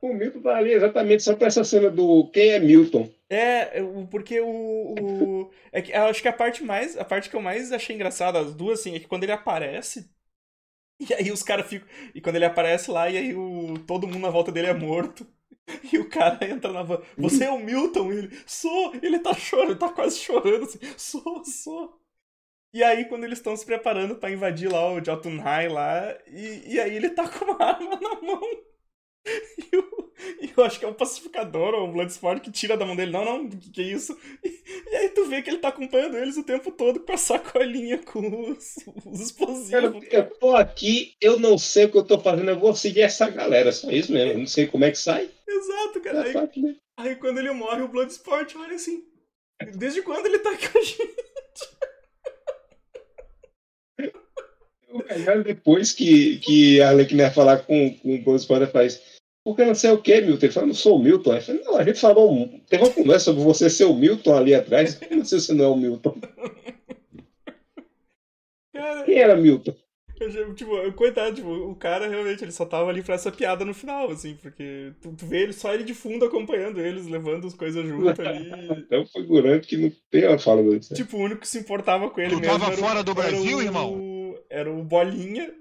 [0.01, 3.09] O Milton tá ali exatamente só pra essa cena do quem é Milton.
[3.29, 4.95] É, porque o.
[4.99, 6.97] o é que, acho que a parte mais.
[6.97, 10.09] A parte que eu mais achei engraçada, as duas, assim, é que quando ele aparece.
[11.01, 11.87] E aí os caras ficam.
[12.13, 15.25] E quando ele aparece lá, e aí o, todo mundo na volta dele é morto.
[15.93, 17.03] E o cara entra na van.
[17.17, 18.13] Você é o Milton?
[18.13, 18.39] E ele.
[18.47, 18.95] Sou!
[19.03, 20.79] Ele tá chorando, ele tá quase chorando assim.
[20.97, 22.01] Sou, sou.
[22.73, 26.81] E aí, quando eles estão se preparando para invadir lá o Jotunheim lá, e, e
[26.81, 28.68] aí ele tá com uma arma na mão.
[30.43, 33.13] E eu acho que é um pacificador ou um Bloodsport que tira da mão dele.
[33.13, 34.19] Não, não, o que, que é isso?
[34.45, 34.49] E,
[34.91, 37.99] e aí tu vê que ele tá acompanhando eles o tempo todo com a sacolinha
[37.99, 40.05] com os, os Cara, explosivos.
[40.11, 43.31] eu tô aqui, eu não sei o que eu tô fazendo, eu vou seguir essa
[43.31, 44.33] galera, só isso mesmo.
[44.33, 45.31] Eu não sei como é que sai.
[45.49, 46.23] Exato, cara.
[46.23, 46.77] Aí, É né?
[46.97, 49.05] aí quando ele morre, o Bloodsport olha assim.
[49.77, 50.99] Desde quando ele tá com a gente?
[54.91, 59.01] O melhor depois que, que a Arlequina falar com, com o Bloodsport faz.
[59.49, 60.45] Porque não sei o que, Milton.
[60.45, 61.33] Ele fala, não sou o Milton.
[61.33, 62.49] Ele fala, não, a gente falou.
[62.69, 64.95] Teve uma conversa sobre você ser o Milton ali atrás.
[64.97, 66.15] Como assim você não é o Milton?
[68.75, 69.75] Cara, Quem era Milton?
[70.21, 73.65] eu, tipo, eu- coitado, tipo, o cara realmente ele só tava ali pra essa piada
[73.65, 77.47] no final, assim, porque tu, tu vê ele só ele de fundo acompanhando eles, levando
[77.47, 78.51] as coisas junto ali.
[78.91, 80.93] É um figurante que não tem uma fala disso.
[80.95, 82.53] Tipo, o único que se importava com ele Tu mesmo.
[82.59, 84.35] tava era o- fora do era Brasil, o- irmão?
[84.51, 85.55] Era o Bolinha,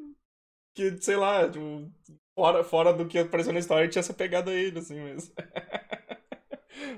[0.75, 1.89] que, sei lá, tipo,
[2.37, 5.33] fora, fora do que apareceu na história, tinha essa pegada a ele, assim, mas.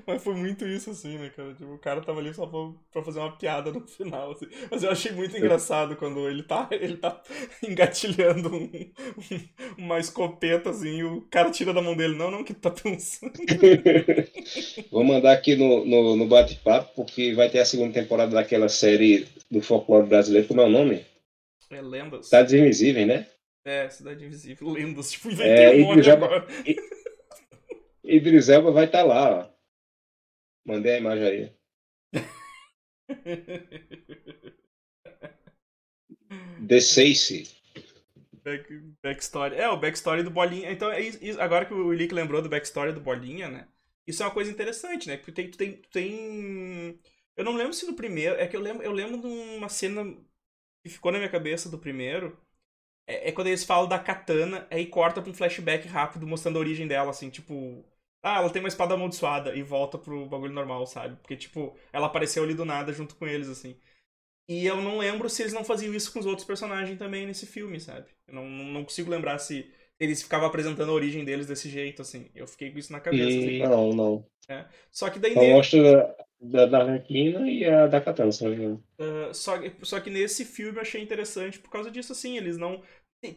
[0.06, 1.54] Mas foi muito isso, assim, né, cara?
[1.54, 2.58] Tipo, o cara tava ali só pra,
[2.92, 4.46] pra fazer uma piada no final, assim.
[4.70, 7.20] Mas eu achei muito engraçado quando ele tá, ele tá
[7.66, 9.48] engatilhando um- um-
[9.84, 12.14] uma escopeta, assim, e o cara tira da mão dele.
[12.16, 13.32] Não, não, que tá pensando?
[14.90, 19.26] Vou mandar aqui no, no, no bate-papo, porque vai ter a segunda temporada daquela série
[19.50, 20.46] do folclore brasileiro.
[20.48, 21.04] Como é o nome?
[21.70, 22.26] É lendas.
[22.26, 23.26] Cidades Invisíveis, né?
[23.64, 25.10] É, Cidade Invisível, lendas.
[25.12, 26.46] Tipo, É, inventei um nome Idris Elba- agora.
[28.04, 29.50] Idris Elba vai estar lá, ó.
[30.64, 31.56] Mandei a imagem aí.
[36.68, 37.48] The Sace.
[38.44, 38.66] Back,
[39.02, 39.56] backstory.
[39.56, 40.70] É, o backstory do Bolinha.
[40.72, 43.68] Então, é isso, agora que o Willick lembrou do backstory do Bolinha, né?
[44.06, 45.16] Isso é uma coisa interessante, né?
[45.18, 47.00] Porque tem, tem, tem.
[47.36, 48.36] Eu não lembro se no primeiro.
[48.36, 50.04] É que eu lembro, eu lembro de uma cena
[50.84, 52.38] que ficou na minha cabeça do primeiro.
[53.06, 56.60] É, é quando eles falam da katana, aí corta pra um flashback rápido mostrando a
[56.60, 57.84] origem dela, assim, tipo.
[58.22, 61.16] Ah, ela tem uma espada amaldiçoada e volta pro bagulho normal, sabe?
[61.16, 63.76] Porque, tipo, ela apareceu ali do nada junto com eles, assim.
[64.48, 67.46] E eu não lembro se eles não faziam isso com os outros personagens também nesse
[67.46, 68.08] filme, sabe?
[68.28, 72.30] Eu não, não consigo lembrar se eles ficavam apresentando a origem deles desse jeito, assim.
[72.34, 73.68] Eu fiquei com isso na cabeça, Hum, assim.
[73.68, 74.30] não, não.
[74.90, 78.56] Só que daí Só mostra da, da Arlequina e a da Katana, se não me
[78.56, 78.84] engano.
[78.98, 82.36] ah, só, só que nesse filme eu achei interessante por causa disso, assim.
[82.36, 82.82] Eles não.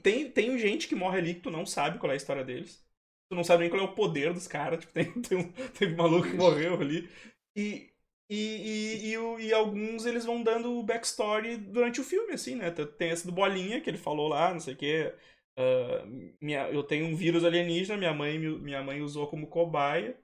[0.01, 2.83] tem- Tem, gente que morre ali que tu não sabe qual é a história deles.
[3.29, 4.79] Tu não sabe nem qual é o poder dos caras.
[4.81, 7.09] Tipo, tem, tem, um, tem um maluco que morreu ali.
[7.55, 7.91] E,
[8.29, 12.71] e, e, e, e alguns eles vão dando backstory durante o filme, assim, né?
[12.71, 15.13] Tem esse do Bolinha, que ele falou lá, não sei o quê.
[15.57, 16.05] ah,
[16.41, 20.17] minha, eu tenho um vírus alienígena, minha mãe, minha mãe usou como cobaia.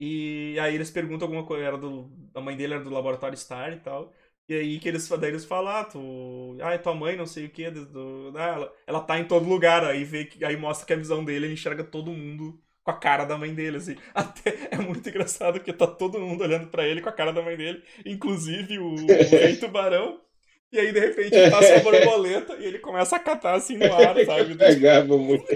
[0.00, 3.72] E aí eles perguntam alguma coisa, era do, a mãe dele era do laboratório Star
[3.72, 4.12] e tal.
[4.48, 6.56] E aí que eles, daí eles falam, ah, tu.
[6.62, 7.70] Ah, é tua mãe, não sei o que.
[7.70, 9.84] Do, ah, ela, ela tá em todo lugar.
[9.84, 10.44] Aí vê que.
[10.44, 13.54] Aí mostra que a visão dele, ele enxerga todo mundo com a cara da mãe
[13.54, 13.96] dele, assim.
[14.14, 17.42] Até é muito engraçado porque tá todo mundo olhando pra ele com a cara da
[17.42, 20.20] mãe dele, inclusive o, o rei tubarão.
[20.72, 24.18] E aí, de repente, passa a borboleta e ele começa a catar assim no ar,
[24.24, 24.56] sabe?
[24.56, 25.46] Pegava muito.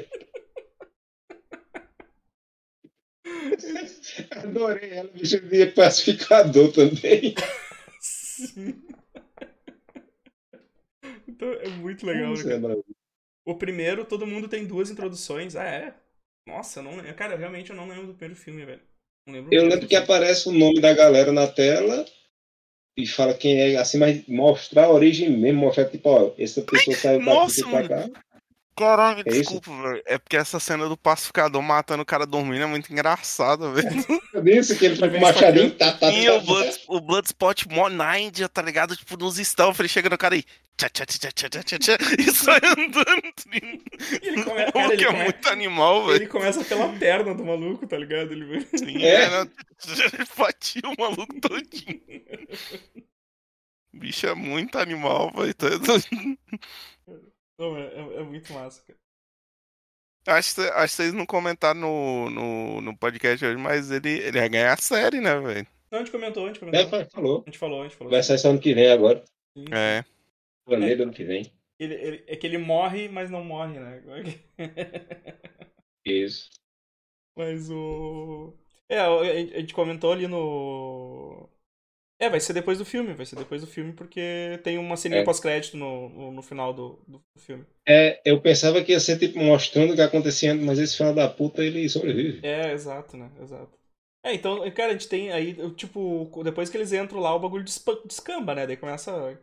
[4.31, 7.35] Adorei ela, bicho de pacificador também.
[8.01, 8.83] Sim.
[11.27, 12.43] Então é muito legal, né?
[12.43, 12.75] Cara?
[12.75, 12.95] é.
[13.47, 15.57] O primeiro, todo mundo tem duas introduções.
[15.57, 15.95] Ah, é?
[16.47, 17.15] Nossa, não lembro.
[17.15, 18.81] Cara, realmente eu não lembro do primeiro filme, velho.
[19.29, 22.05] Lembro Eu lembro que aparece o nome da galera na tela
[22.97, 26.97] e fala quem é, assim, mas mostrar a origem mesmo, mostrar tipo, ó, essa pessoa
[26.97, 28.11] saiu daqui Nossa, pra cá.
[28.77, 29.41] Caralho, É isso?
[29.41, 30.03] desculpa, velho.
[30.05, 33.89] É porque essa cena do pacificador matando o cara dormindo é muito engraçada, velho.
[34.33, 36.81] Eu disse que ele foi com o Vem machadinho, tá, tá, E tá, o, Blood,
[36.89, 38.97] o Bloodspot mó Ninja, tá ligado?
[38.97, 40.45] Tipo, nos stealth, ele chega no cara e.
[40.77, 43.23] Tchá, tchá, tchá, tchá, tchá, tchá, tchá, e sai andando.
[44.21, 44.73] Ele come...
[44.73, 46.17] cara, ele, é come- muito animal, velho.
[46.17, 48.33] ele começa pela perna do maluco, tá ligado?
[48.33, 48.67] Ele...
[48.77, 49.23] Sim, É.
[49.23, 49.51] é, né?
[50.15, 52.01] Ele fatia o maluco todinho.
[53.93, 55.55] Bicho é muito animal, velho.
[57.59, 58.99] Não, é, é- é muito massa, cara.
[60.27, 64.39] Acho, que- acho que vocês não comentaram no, no, no podcast hoje, mas ele, ele
[64.41, 65.67] vai ganhar a série, né, velho?
[65.91, 66.89] Não, a gente comentou, a gente É, comentou.
[66.91, 67.43] fa- falou.
[67.43, 68.11] A gente falou, a gente falou.
[68.11, 69.23] Vai sair só ano que vem agora.
[69.57, 69.65] Sim.
[69.73, 70.05] É.
[70.69, 71.53] Janeiro ano que vem.
[71.79, 74.03] Ele, ele- é que ele morre, mas não morre, né?
[76.05, 76.49] Isso.
[77.37, 78.55] Mas o.
[78.89, 81.49] É, a gente comentou ali no.
[82.25, 85.21] É, vai ser depois do filme, vai ser depois do filme, porque tem uma ceninha
[85.21, 85.25] É.
[85.25, 87.65] pós-crédito no, no, no final do, do filme.
[87.87, 91.15] É, eu pensava que ia ser tipo mostrando o que acontecia antes, mas esse final
[91.15, 92.41] da puta ele sobrevive.
[92.47, 93.31] É, exato, né?
[93.41, 93.79] Exato.
[94.25, 97.65] É, então, cara, a gente tem aí, tipo, depois que eles entram lá, o bagulho
[97.65, 98.67] descamba, né?
[98.67, 99.39] Daí começa.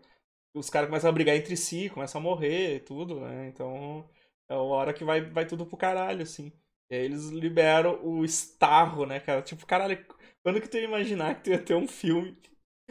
[0.54, 3.48] Os caras começam a brigar entre si, começam a morrer e tudo, né?
[3.48, 4.10] Então,
[4.50, 6.52] é a hora que vai, vai tudo pro caralho, assim.
[6.90, 9.42] E aí eles liberam o Starro, né, cara?
[9.42, 10.04] Tipo, caralho,
[10.44, 12.38] quando que tu ia imaginar que tu ia ter um filme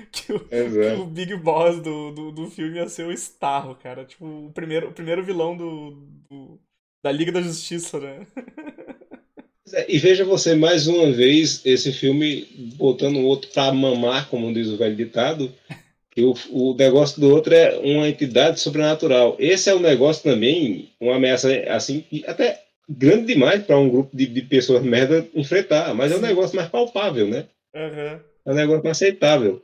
[0.10, 1.02] que o, que Exato.
[1.02, 4.04] o Big Boss do, do, do filme ia ser o Starro, cara?
[4.04, 5.90] Tipo, o primeiro, o primeiro vilão do,
[6.28, 6.60] do-
[7.02, 8.26] da Liga da Justiça, né?
[9.88, 12.46] E veja você, mais uma vez, esse filme
[12.76, 15.52] botando o outro pra mamar, como diz o velho ditado,
[16.10, 19.36] que o, o negócio do outro é uma entidade sobrenatural.
[19.38, 24.26] Esse é um negócio também, uma ameaça assim, até grande demais para um grupo de,
[24.26, 27.46] de pessoas merda enfrentar, mas é um negócio mais palpável, né?
[27.74, 28.20] Aham.
[28.44, 29.62] É um negócio mais aceitável.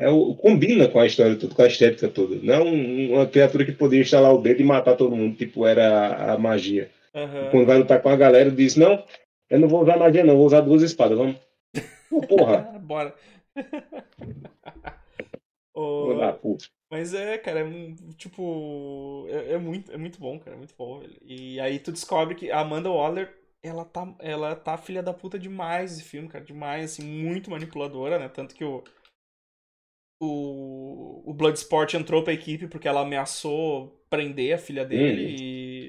[0.00, 2.36] É o, combina com a história toda, com a estética toda.
[2.42, 5.66] Não é um- uma criatura que poderia instalar o dedo e matar todo mundo, tipo
[5.66, 6.90] era a, a magia.
[7.14, 7.48] Aham.
[7.50, 9.04] Quando vai lutar com a galera, diz: Não,
[9.48, 11.36] eu não vou usar magia, não, vou usar duas espadas, vamos.
[12.10, 13.14] Pô, porra, Bora.
[16.32, 16.66] puta.
[16.90, 17.64] Mas é, cara, é
[18.16, 19.26] tipo.
[19.28, 21.02] É, é muito, é muito bom, cara, é muito bom.
[21.22, 23.32] E aí tu descobre que a Amanda Waller,
[23.62, 28.18] ela tá, ela tá filha da puta demais esse filme, cara, demais, assim, muito manipuladora,
[28.18, 28.28] né?
[28.28, 28.82] Tanto que o.
[30.20, 35.36] O, o Bloodsport entrou pra equipe porque ela ameaçou prender a filha dele Hum.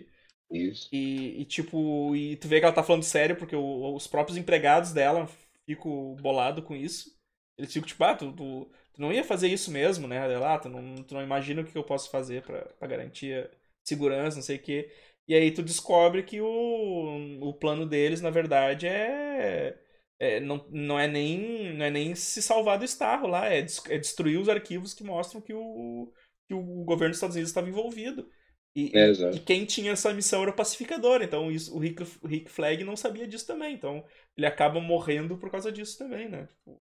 [0.01, 0.07] e,
[0.51, 0.91] Isso.
[0.91, 4.37] e, e, tipo, e tu vê que ela tá falando sério porque o- os próprios
[4.37, 5.27] empregados dela
[5.65, 7.11] ficam bolado com isso.
[7.57, 10.17] Eles ficam tipo, ah, tu, tu, tu não ia fazer isso mesmo, né?
[10.33, 13.49] Ela, ah, tu não, tu não imagina o que eu posso fazer pra, pra garantir
[13.83, 14.91] segurança, não sei o quê.
[15.27, 19.77] E aí tu descobre que o, o plano deles, na verdade, é,
[20.21, 23.83] é não, não é nem não é nem se salvar do Starro lá, é, des-
[23.89, 26.11] é destruir os arquivos que mostram que o,
[26.47, 28.29] que o governo dos Estados Unidos estava envolvido.
[28.75, 32.27] E, É, e- quem tinha essa missão era o pacificador, então isso, o, Rick, o
[32.27, 34.05] Rick Flag não sabia disso também, então
[34.37, 36.47] ele acaba morrendo por causa disso também, né?
[36.47, 36.81] Tipo,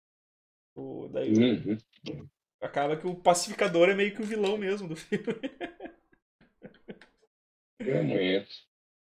[0.76, 1.78] o- daí Uhum.
[2.60, 5.24] acaba que o pacificador é meio que o vilão mesmo do filme.
[7.80, 8.67] Realmente.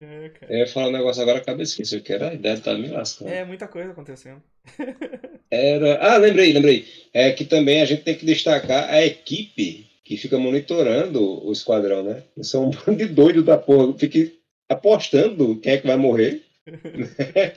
[0.03, 0.53] É, cara.
[0.53, 3.31] Eu ia falar um negócio agora, acabei esquecendo, que era a ideia tá me lascando.
[3.31, 4.43] É muita coisa acontecendo.
[5.49, 5.99] Era.
[6.01, 6.87] Ah, lembrei, lembrei.
[7.13, 12.03] É que também a gente tem que destacar a equipe que fica monitorando o esquadrão,
[12.03, 12.25] né?
[12.37, 13.97] Eles São um bando de doido da porra.
[13.97, 14.33] Fica
[14.69, 16.43] apostando quem é que vai morrer.
[16.67, 17.53] né?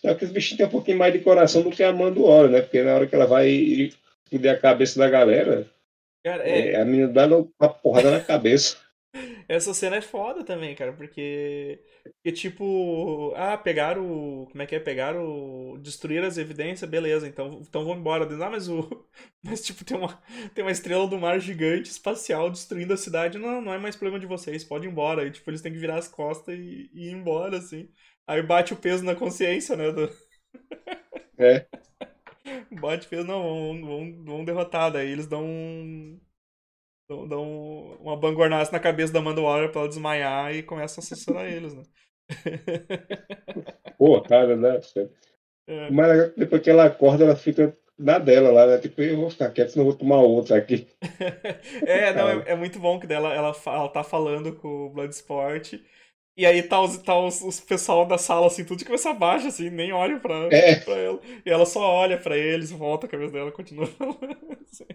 [0.00, 2.50] Só que os bichinhos têm um pouquinho mais de coração do que a Amanda Waller,
[2.50, 2.60] né?
[2.62, 3.90] Porque na hora que ela vai
[4.30, 5.66] fuder a cabeça da galera,
[6.22, 8.76] Cara, é, é, a menina dá uma porrada na cabeça.
[9.48, 11.80] Essa cena é foda também, cara, porque,
[12.16, 14.04] porque tipo, ah, pegaram
[14.42, 15.24] o, como é que é, pegaram,
[15.74, 18.24] o- destruir as evidências, beleza, então, então vamos embora.
[18.44, 19.06] Ah, mas o,
[19.44, 20.22] mas tipo, tem uma,
[20.54, 24.18] tem uma estrela do mar gigante espacial destruindo a cidade, não, não é mais problema
[24.20, 25.26] de vocês, pode ir embora.
[25.26, 27.88] E tipo, eles têm que virar as costas e, e ir embora, assim.
[28.26, 30.10] Aí bate o peso na consciência, né, do...
[31.38, 31.66] É.
[32.70, 34.90] Bate peso, não, vamos, vamos, vamos derrotar.
[34.92, 36.20] Daí eles dão um.
[37.08, 41.06] Dão, dão uma bangornaça na cabeça da Amanda Waller pra ela desmaiar e começam a
[41.06, 41.82] censurar eles, né?
[43.98, 44.80] Pô, cara, né?
[45.66, 45.90] É.
[45.90, 48.78] Mas que depois que ela acorda, ela fica na dela lá, né?
[48.78, 50.86] Tipo, eu vou ficar quieto, senão eu vou tomar outra aqui.
[51.86, 55.74] É, não, é, é muito bom que dela, ela, ela tá falando com o Bloodsport.
[56.36, 59.48] E aí tá os, tá os, os pessoal da sala, assim, tudo de cabeça baixa,
[59.48, 60.76] assim, nem olham pra, É.
[60.76, 61.20] pra ela.
[61.46, 64.58] E ela só olha pra eles, volta a cabeça dela e continua falando.
[64.70, 64.86] assim.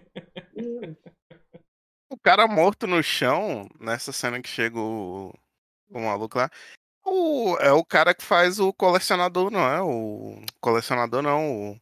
[2.10, 5.32] O cara morto no chão, nessa cena que chega o,
[5.88, 6.50] o maluco lá.
[7.04, 9.80] O, é o cara que faz o colecionador, não é?
[9.80, 11.70] O colecionador não.
[11.70, 11.80] O,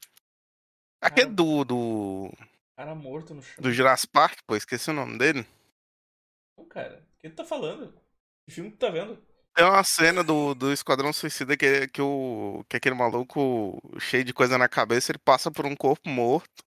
[1.01, 1.35] aquele Cara.
[1.35, 2.33] do, do,
[2.77, 3.61] Cara morto no chão.
[3.63, 5.47] do Jurassic Park, pô, esqueci o nome dele.
[6.57, 7.93] Não, cara, o que tu tá falando?
[8.45, 9.19] Que filme que tu tá vendo?
[9.55, 14.33] Tem uma cena do, do Esquadrão Suicida que, que, o, que aquele maluco cheio de
[14.33, 16.63] coisa na cabeça, ele passa por um corpo morto.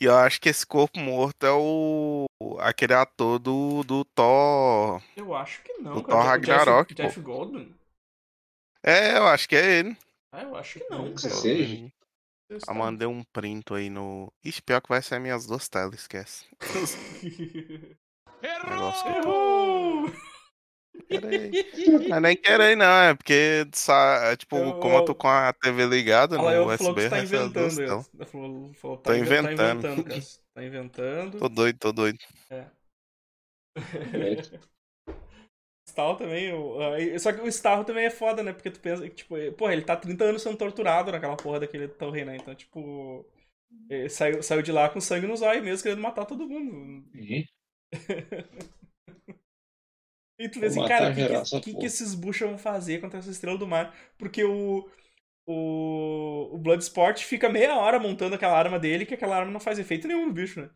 [0.00, 2.26] E eu acho que esse corpo morto é o
[2.60, 5.02] aquele ator do, do Thor.
[5.16, 6.08] Eu acho que não, O cara.
[6.16, 7.72] Thor O Ragnarok, Jeff, Jeff Goldblum?
[8.82, 9.96] É, eu acho que é ele.
[10.32, 11.34] Ah, eu acho que não, Não cara.
[11.34, 11.92] sei.
[12.48, 14.32] Você Eu está- mandei um print aí no.
[14.44, 16.46] Ixi, pior que vai ser minhas duas telas, esquece.
[18.42, 20.10] Que- Errou!
[21.10, 25.52] Não é nem querer, não, é porque, é, tipo, Eu- como eu tô com a
[25.52, 27.86] TV ligada no eu USB, você tá recebe as duas inventando.
[27.86, 28.10] telas.
[28.14, 29.82] Ele falou, falou, Tô tá inven- inventando.
[29.82, 30.20] Tá inventando, cara.
[30.54, 31.38] Tá inventando.
[31.38, 32.18] Tô doido, tô doido.
[35.88, 38.52] Starro também, o- só que o Starro também é foda, né?
[38.52, 41.88] Porque tu pensa que, tipo, porra, ele tá 30 anos sendo torturado naquela porra daquele
[41.88, 42.36] torre, né?
[42.36, 43.26] Então, tipo,
[43.90, 47.04] ele saiu, saiu de lá com sangue nos olhos mesmo, querendo matar todo mundo.
[47.14, 47.44] Uhum.
[50.38, 53.18] E tu vê assim, cara, o que, que, que, que esses buchas vão fazer contra
[53.18, 53.94] essa estrela do mar?
[54.18, 54.88] Porque o,
[55.46, 59.78] o, o Bloodsport fica meia hora montando aquela arma dele, que aquela arma não faz
[59.78, 60.70] efeito nenhum no bicho, né?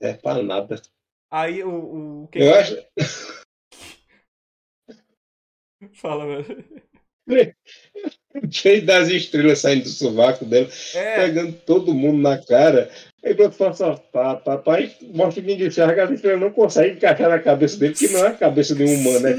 [0.00, 0.82] É pra nada.
[1.30, 2.24] Aí o.
[2.24, 2.76] o Eu acho.
[5.94, 6.82] Fala, velho.
[8.50, 12.90] Cheio das estrelas saindo do sovaco dela, É, pegando todo mundo na cara.
[13.24, 17.28] Aí pronto, fala só, pá, papai, mostra o de enxerga, as estrelas não conseguem encaixar
[17.28, 19.32] na cabeça dele, que não é a cabeça de um humano, né?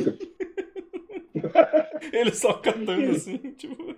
[2.13, 3.75] ele só cantando assim, tipo.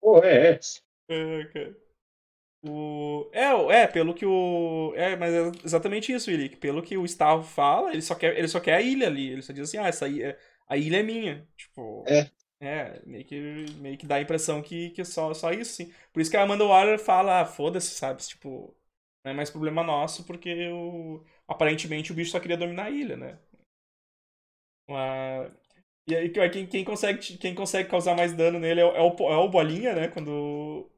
[0.00, 0.80] Pô, é essa.
[1.08, 1.76] É, cara.
[2.62, 3.30] O...
[3.32, 4.92] É, é, pelo que o.
[4.94, 6.56] É, mas é exatamente isso, Ilick.
[6.56, 9.30] Pelo que o Starro fala, ele só quer, ele só quer a ilha ali.
[9.30, 10.36] Ele só diz assim, ah, essa ilha,
[10.70, 11.48] a ilha é minha.
[11.56, 12.04] Tipo.
[12.06, 12.30] É.
[12.62, 13.36] É, meio que,
[13.78, 15.92] meio que dá a impressão que, que é só, só isso, sim.
[16.12, 18.22] Por isso que a Amanda Waller fala, ah, foda-se, sabe?
[18.22, 18.76] Tipo,
[19.24, 21.24] não é mais problema nosso, porque o...
[21.48, 23.38] aparentemente o bicho só queria dominar a ilha, né?
[24.88, 25.52] Mas...
[26.08, 29.30] E aí, quem, quem, consegue, quem consegue causar mais dano nele é, o- é o,
[29.32, 30.08] é o Bolinha, né?
[30.08, 30.28] Quando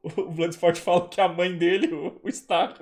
[0.03, 2.75] o, o Bloodsport fala que é a mãe dele, o, o Star.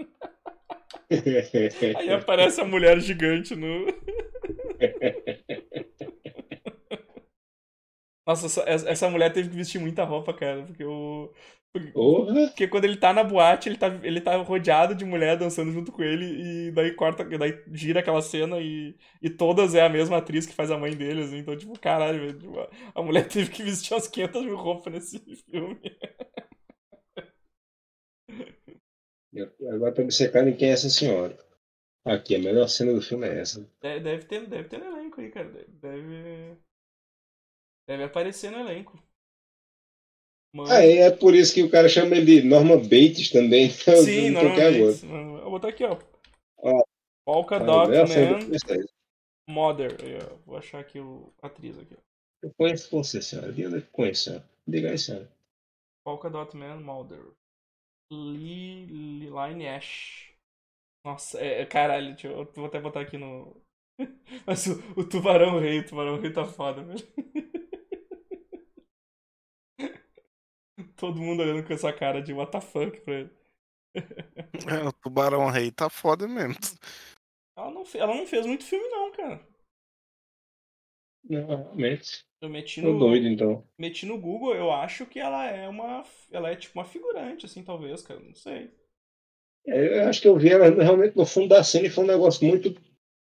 [1.94, 3.86] Aí aparece a mulher gigante no.
[8.32, 11.34] Nossa, essa, mulher teve que vestir muita roupa, cara, porque o.
[11.94, 12.48] Porra!
[12.48, 15.92] Porque quando ele tá na boate, ele tá, ele tá rodeado de mulher dançando junto
[15.92, 20.18] com ele, e daí corta, daí gira aquela cena e, e todas é a mesma
[20.18, 22.60] atriz que faz a mãe deles, assim, então, tipo, caralho, tipo,
[22.94, 25.20] a- mulher teve que vestir umas 500 mil roupas nesse
[25.50, 25.80] filme.
[29.74, 31.38] Agora tô me secando em quem é essa senhora.
[32.06, 33.68] Aqui, a melhor cena do filme é essa.
[33.82, 36.58] Deve, ter, deve ter no elenco aí, cara, deve...
[37.92, 38.98] Deve aparecer no elenco.
[40.70, 43.66] Ah, é, é por isso que o cara chama ele de Norma Bates também.
[43.82, 44.92] então eu Sim, não toquei agora.
[45.04, 45.98] Eu vou botar aqui, ó.
[46.58, 46.82] Ó.
[47.26, 48.86] Polka Ah, Dot Man é essa aí.
[49.48, 49.92] Mother.
[50.32, 50.36] Ó.
[50.46, 51.96] Vou achar aqui o a atriz aqui.
[51.96, 52.02] ó.
[52.44, 53.52] Eu conheço você, senhora.
[53.52, 54.46] É que conheço, senhora.
[54.68, 55.30] Diga aí, senhora.
[56.04, 57.24] Polka Dot Man Mulder.
[58.12, 60.32] Lee, Lee Line Ash.
[61.06, 63.56] Nossa, é, é- caralho, deixa eu, eu vou até botar aqui no.
[64.48, 67.08] Mas o, o Tubarão Rei, o Tubarão Rei tá foda, velho.
[71.02, 73.30] Todo mundo olhando com essa cara de what the fuck pra ele.
[74.70, 76.54] É, o Tubarão Rei tá foda mesmo.
[77.58, 79.44] Ela não, ela não fez muito filme, não, cara.
[81.24, 82.24] Não, realmente.
[82.40, 83.68] Eu meti Tô no, doido, então.
[83.80, 86.04] meti no Google, eu acho que ela é uma.
[86.32, 88.20] Ela é tipo uma figurante, assim, talvez, cara.
[88.20, 88.72] Não sei.
[89.66, 92.08] É, Eu acho que eu vi ela realmente no fundo da cena e foi um
[92.08, 92.76] negócio muito,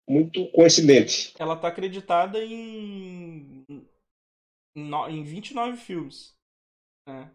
[0.07, 1.33] muito coincidente.
[1.39, 3.65] Ela tá acreditada em.
[4.75, 6.35] em 29 filmes.
[7.07, 7.31] né?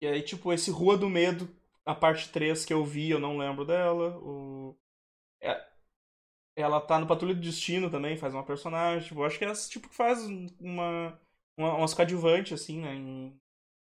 [0.00, 1.48] E aí, tipo, esse Rua do Medo,
[1.84, 4.16] a parte 3 que eu vi, eu não lembro dela.
[4.18, 4.76] O...
[5.42, 5.64] é-
[6.56, 9.08] Ela tá no Patrulha do Destino também, faz uma personagem.
[9.08, 10.20] Tipo, eu acho que é tipo que faz
[10.60, 11.20] uma.
[11.56, 12.94] uma umas coadjuvantes, assim, né?
[12.94, 13.40] Em,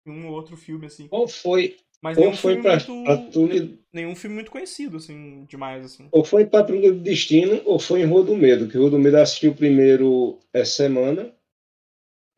[0.06, 1.10] em um ou outro filme, assim.
[1.10, 2.92] Ou foi, Mas ou nenhum foi filme pra muito.
[3.04, 6.12] Patrulha, Nenhum filme muito conhecido, assim, demais, assim.
[6.12, 8.98] ou foi em Patrulha do Destino, ou foi em Rua do Medo, que Rua do
[8.98, 11.32] Medo eu assisti o primeiro essa semana.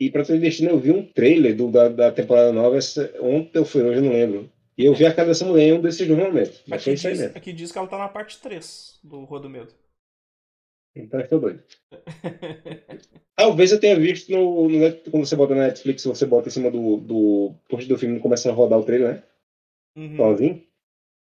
[0.01, 3.59] E Patrulha do Destino eu vi um trailer do, da, da temporada nova essa, ontem
[3.59, 4.51] ou foi hoje, eu não lembro.
[4.79, 6.63] E eu vi a dessa mulher em um desses dois momentos.
[6.67, 7.37] Mas Aqui foi isso aí mesmo.
[7.37, 9.75] aqui diz que ela tá na parte 3 do Rua do Medo.
[10.97, 11.63] Então eu estou doido.
[13.37, 16.71] Talvez eu tenha visto no, no quando você bota na Netflix, você bota em cima
[16.71, 19.23] do, do post do filme e começa a rodar o trailer, né?
[19.97, 20.17] Uhum.
[20.17, 20.67] Sozinho.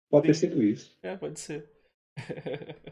[0.09, 0.39] Pode ter Sim.
[0.49, 0.97] sido isso.
[1.03, 1.69] É, pode ser.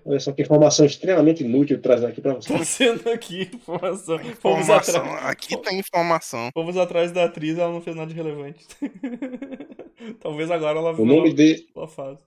[0.05, 2.51] Olha só que informação extremamente inútil trazendo aqui pra você.
[2.51, 4.17] Tá sendo aqui informação.
[4.35, 4.97] Fomos, atra...
[4.97, 5.27] Informação.
[5.27, 6.49] Aqui tem informação.
[6.53, 8.65] Fomos atrás da atriz ela não fez nada de relevante.
[10.19, 12.19] Talvez agora ela, O nome, ela, de, ela faz.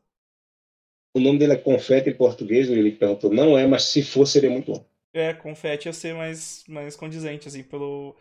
[1.16, 3.32] o nome dele é Confete em português, ele perguntou.
[3.32, 4.84] Não é, mas se for, seria muito bom.
[5.14, 8.16] É, confete ia ser mais, mais condizente, assim, pelo.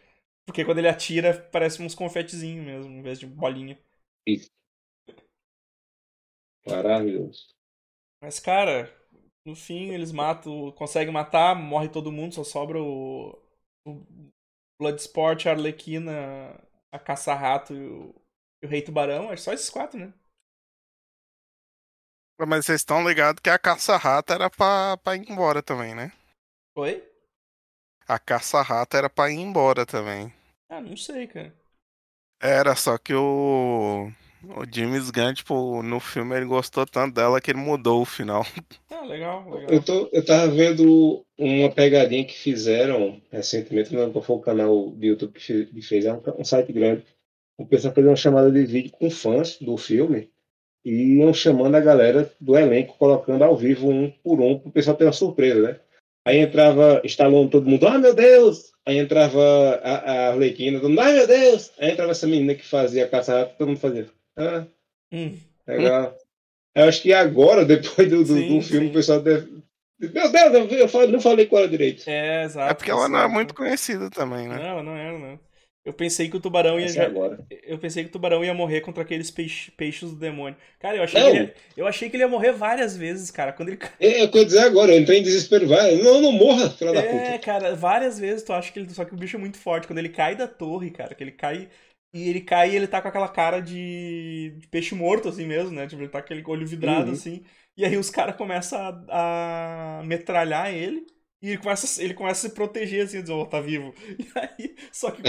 [0.46, 3.78] Porque quando ele atira, parece uns confetezinhos mesmo, em vez de bolinha.
[6.66, 7.54] Maravilhoso.
[8.22, 8.94] Mas, cara,
[9.46, 13.32] no fim eles matam, conseguem matar, morre todo mundo, só sobra o,
[13.86, 14.06] o
[14.80, 16.12] Bloodsport, a Arlequina,
[16.92, 18.16] a Caça-Rato e o,
[18.64, 19.32] e o Rei Tubarão.
[19.32, 20.14] É só esses quatro, né?
[22.46, 26.12] Mas vocês estão ligados que a caça-rata era pra, pra ir embora também, né?
[26.76, 26.94] Oi?
[28.08, 30.32] A caça-rata era pra ir embora também.
[30.70, 31.54] Ah, não sei, cara.
[32.40, 34.12] Era, só que o.
[34.44, 38.46] O James Gunn, tipo, no filme ele gostou tanto dela que ele mudou o final.
[38.90, 39.70] Ah, legal, legal.
[39.70, 45.06] Eu, tô, eu tava vendo uma pegadinha que fizeram recentemente, não foi o canal do
[45.06, 47.04] YouTube que fe- que fez, é um, um site grande.
[47.58, 50.30] O pessoal fez uma chamada de vídeo com fãs do filme
[50.84, 54.98] e iam chamando a galera do elenco, colocando ao vivo um por um, pro pessoal
[54.98, 55.80] ter uma surpresa, né?
[56.26, 58.72] Aí entrava Stallone, todo mundo, ah, meu Deus!
[58.86, 59.40] Aí entrava
[59.84, 61.72] a, a Arlequina, todo mundo, ai, meu Deus!
[61.80, 64.08] Aí entrava essa menina que fazia caça todo mundo fazia,
[64.38, 64.66] ah,
[65.12, 66.16] Hum, legal.
[66.74, 68.92] Eu acho que agora, depois do, do, Sim, do filme, sim.
[68.92, 69.62] o pessoal deve,
[70.00, 72.04] Meu Deus, eu, falei- não falei qual era direito.
[72.08, 72.72] É, exato.
[72.72, 74.58] É porque ela não é muito conhecida também, né?
[74.58, 75.40] Não, não era, não.
[75.84, 76.88] Eu pensei que o tubarão ia.
[76.88, 77.44] Já- é agora.
[77.64, 80.56] Eu pensei que o tubarão ia morrer contra aqueles peixe- peixes do demônio.
[80.80, 81.32] Cara, eu achei, Não.
[81.32, 83.52] que ele ia, eu achei que ele ia morrer várias vezes, cara.
[83.52, 83.80] Quando ele.
[84.00, 85.68] É, é eu ia dizer agora, eu entrei em desespero.
[85.68, 87.40] Vai, não, não morra, filha da É, puta.
[87.40, 88.90] cara, várias vezes tu acha que ele.
[88.92, 89.88] Só que o bicho é muito forte.
[89.88, 91.68] Quando ele cai da torre, cara, que ele cai.
[92.14, 95.72] E ele cai e ele tá com aquela cara de, de peixe morto, assim mesmo,
[95.72, 95.88] né?
[95.88, 97.14] Tipo, ele tá com aquele olho vidrado, Uhum.
[97.14, 97.44] assim.
[97.78, 101.06] E aí os caras começam a, a metralhar ele.
[101.42, 103.94] E ele começa, ele começa a se proteger, assim, dizer, ó, tá vivo.
[104.20, 105.24] E aí, só que,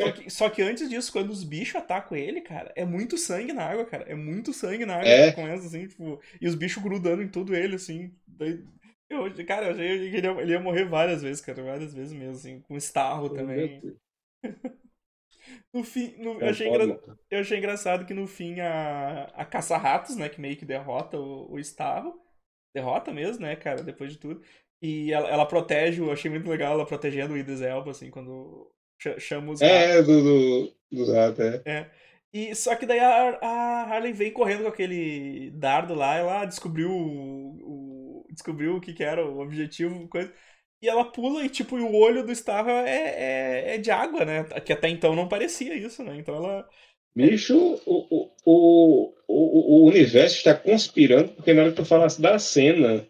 [0.00, 0.30] só que.
[0.30, 3.84] Só que antes disso, quando os bichos atacam ele, cara, é muito sangue na água,
[3.86, 4.04] cara.
[4.04, 5.20] É muito sangue na água É.
[5.20, 6.20] que começa, assim, tipo.
[6.40, 8.14] E os bichos grudando em tudo ele, assim.
[8.26, 8.62] Daí,
[9.08, 11.62] eu, cara, eu achei que ele ia, ele ia morrer várias vezes, cara.
[11.62, 12.60] Várias vezes mesmo, assim.
[12.60, 13.82] Com estarro também.
[15.72, 16.96] No fim, no- eu, achei engra-
[17.30, 21.52] eu achei engraçado que no fim a, a Caça-Ratos, né, que meio que derrota o,
[21.52, 22.14] o Starro.
[22.74, 24.42] Derrota mesmo, né, cara, depois de tudo.
[24.82, 28.70] E ela, ela protege, eu achei muito legal ela protegendo o Idris Elba, assim, quando
[29.00, 29.62] cha- chama os.
[29.62, 31.90] É, do, do, do rato, é.
[32.32, 36.90] E só que daí a, a Harley vem correndo com aquele dardo lá, ela descobriu
[36.90, 40.32] o, o- descobriu o que, que era o objetivo, coisa.
[40.84, 44.44] E ela pula e tipo, o olho do Starro é, é, é de água, né?
[44.60, 46.14] Que até então não parecia isso, né?
[46.18, 46.68] Então ela
[47.16, 47.56] Bicho,
[47.86, 52.38] o, o, o, o, o universo está conspirando, porque na hora que tu falasse da
[52.38, 53.06] cena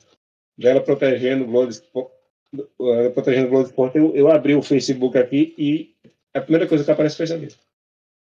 [0.57, 2.13] dela protegendo o Bloodsport,
[3.13, 5.97] protegendo o Bloodsport, eu, eu abri o Facebook aqui e
[6.33, 7.49] a primeira coisa que aparece foi essa aqui.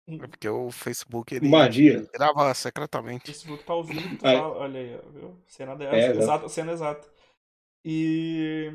[0.08, 2.06] É porque o Facebook ele Magia.
[2.14, 3.26] grava O secretamente.
[3.26, 5.36] Facebook tá ouvindo, fala, olha aí, viu?
[5.46, 6.18] Cena dessa, É, exato.
[6.22, 7.08] exata, cena exata.
[7.84, 8.72] E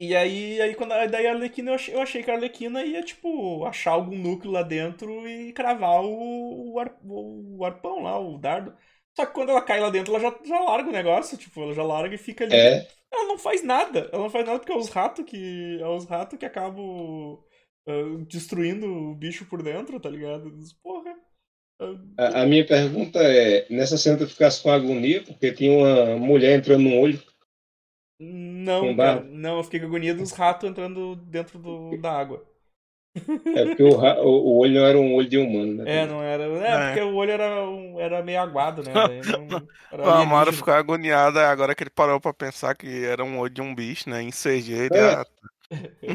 [0.00, 2.82] e aí, aí quando a- daí a Arlequina, eu achei, eu achei que a Arlequina
[2.84, 8.18] ia, tipo, achar algum núcleo lá dentro e cravar o, o, ar- o arpão lá,
[8.18, 8.76] o dardo.
[9.16, 11.74] Só que quando ela cai lá dentro, ela já, já larga o negócio, tipo, ela
[11.74, 12.66] já larga e fica ali.
[12.66, 14.08] É, Ela não faz nada.
[14.12, 15.78] Ela não faz nada porque é os ratos que.
[15.80, 17.38] É os ratos que acabam
[17.86, 20.50] ah, destruindo o bicho por dentro, tá ligado?
[20.82, 21.14] Porra.
[21.80, 26.16] ah, a, a minha pergunta é, nessa cena tu ficasse com agonia, porque tinha uma
[26.16, 27.20] mulher entrando no olho,
[28.20, 29.24] Não, Com cara, barro?
[29.24, 32.46] não, eu fiquei com agonia dos ratos entrando dentro do, da água.
[33.52, 35.84] é porque o, o, olho não era um olho de humano, né?
[35.84, 36.44] É, não era.
[36.66, 36.78] É, É.
[36.78, 39.22] porque o olho era, um- era meio aguado, né?
[39.24, 40.52] Não- era O Amaro alienígena.
[40.52, 44.08] ficou agoniado agora que ele parou pra pensar que era um olho de um bicho,
[44.08, 44.22] né?
[44.22, 45.00] Em CG, ele É.
[45.00, 45.26] ah,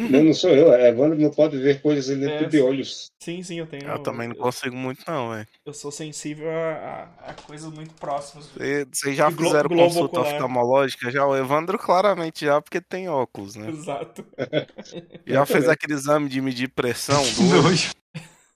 [0.09, 3.09] Não, não sou eu, a Evandro não pode ver coisas dentro É, de olhos.
[3.21, 3.87] Sim, sim, eu tenho.
[3.87, 5.47] eu também não eu, consigo muito, não, velho.
[5.65, 8.47] eu sou sensível a, a, a coisas muito próximas.
[8.57, 10.33] Cê- Vocês já glo- fizeram globo consulta ocular.
[10.33, 11.09] oftalmológica?
[11.09, 13.69] Já o Evandro claramente já, porque tem óculos, né?
[13.69, 14.25] Exato.
[15.25, 17.77] Já fez aquele exame de medir pressão do olho?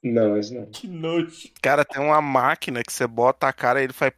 [0.04, 0.66] Não, isso não.
[0.68, 1.50] Que nojo.
[1.62, 4.14] Cara, tem uma máquina que você bota a cara e ele faz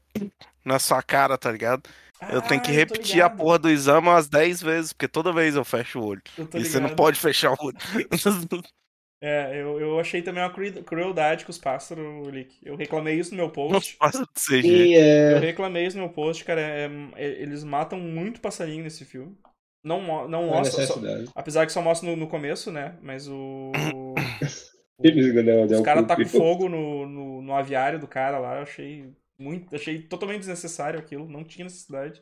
[0.65, 1.83] na sua cara, tá ligado?
[2.29, 5.33] Eu tenho que Ah, repetir a ligado, porra do exame umas 10 vezes, porque toda
[5.33, 6.21] vez eu fecho o olho.
[6.53, 6.95] E você não ligado.
[6.97, 7.77] pode fechar o olho.
[9.23, 12.57] É, eu, eu achei também uma cru- crueldade com os pássaros, Lick.
[12.63, 13.95] Eu reclamei isso no meu post.
[14.01, 14.67] de CG.
[14.67, 16.59] E Eu é, reclamei isso no meu post, cara.
[16.59, 19.37] é- é- eles matam muito passarinho nesse filme.
[19.83, 20.87] Não, não mostra.
[20.87, 20.99] só-
[21.35, 22.95] apesar que só mostra no, no começo, né?
[23.01, 23.71] Mas o.
[25.03, 28.55] Eles ganham- Os caras cu- tacam fogo no, no, no aviário do cara lá.
[28.57, 29.11] Eu achei
[29.41, 29.75] muito.
[29.75, 31.27] Achei totalmente desnecessário aquilo.
[31.27, 32.21] Não tinha necessidade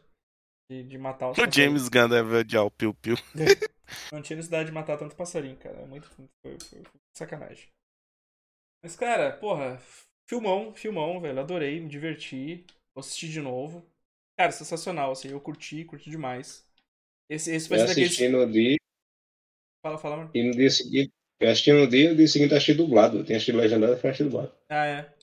[0.70, 1.56] de, de matar os O passarinhos.
[1.56, 3.16] James Gunn deve odiar o Piu Piu.
[4.12, 5.80] Não tinha necessidade de matar tanto passarinho, cara.
[5.82, 6.08] É muito.
[6.10, 7.68] Foi, foi- foi sacanagem.
[8.84, 9.80] Mas, cara, porra,
[10.30, 11.40] filmão, filmão, velho.
[11.40, 12.66] Adorei, me diverti.
[12.96, 13.86] Vou assistir de novo.
[14.38, 15.30] Cara, sensacional, assim.
[15.30, 16.66] Eu curti, curti demais.
[17.30, 18.32] Esse, esse vai Eu ser daqueles.
[18.32, 18.78] no dia
[19.82, 20.32] Fala, fala, mano.
[20.34, 21.12] e no dia seguinte.
[21.40, 23.20] Eu assisti no dia e no dia seguinte eu achei dublado.
[23.20, 24.52] Eu tinha assistido legendado e foi achei dublado.
[24.70, 25.19] Ah, é.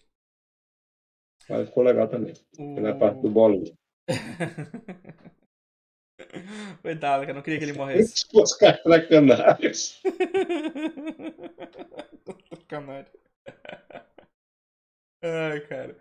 [1.49, 2.35] Mas ficou legal também.
[2.59, 3.75] Na parte do Bollywood.
[6.83, 7.31] Coitado, cara.
[7.31, 8.19] Eu não queria que ele morresse.
[8.19, 10.01] Se fosse castracanários.
[12.49, 13.13] Sacanagem.
[15.23, 15.97] Ai, cara.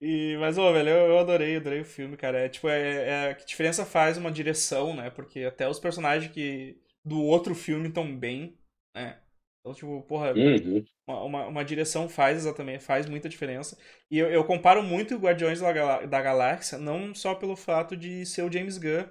[0.00, 2.38] E, mas, ô, velho, eu, eu adorei, adorei o filme, cara.
[2.38, 5.10] É, tipo, é, é- que diferença faz uma direção, né?
[5.10, 8.58] Porque até os personagens que do outro filme estão bem,
[8.94, 9.20] né?
[9.66, 10.86] Então, tipo, porra, Uhum.
[11.06, 13.78] uma, uma, uma direção faz exatamente, faz muita diferença.
[14.10, 17.96] E eu, eu comparo muito o Guardiões da, Galá- da Galáxia, não só pelo fato
[17.96, 19.08] de ser o James Gunn,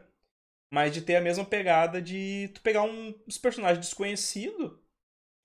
[0.72, 4.74] mas de ter a mesma pegada de tu pegar um, uns personagens desconhecidos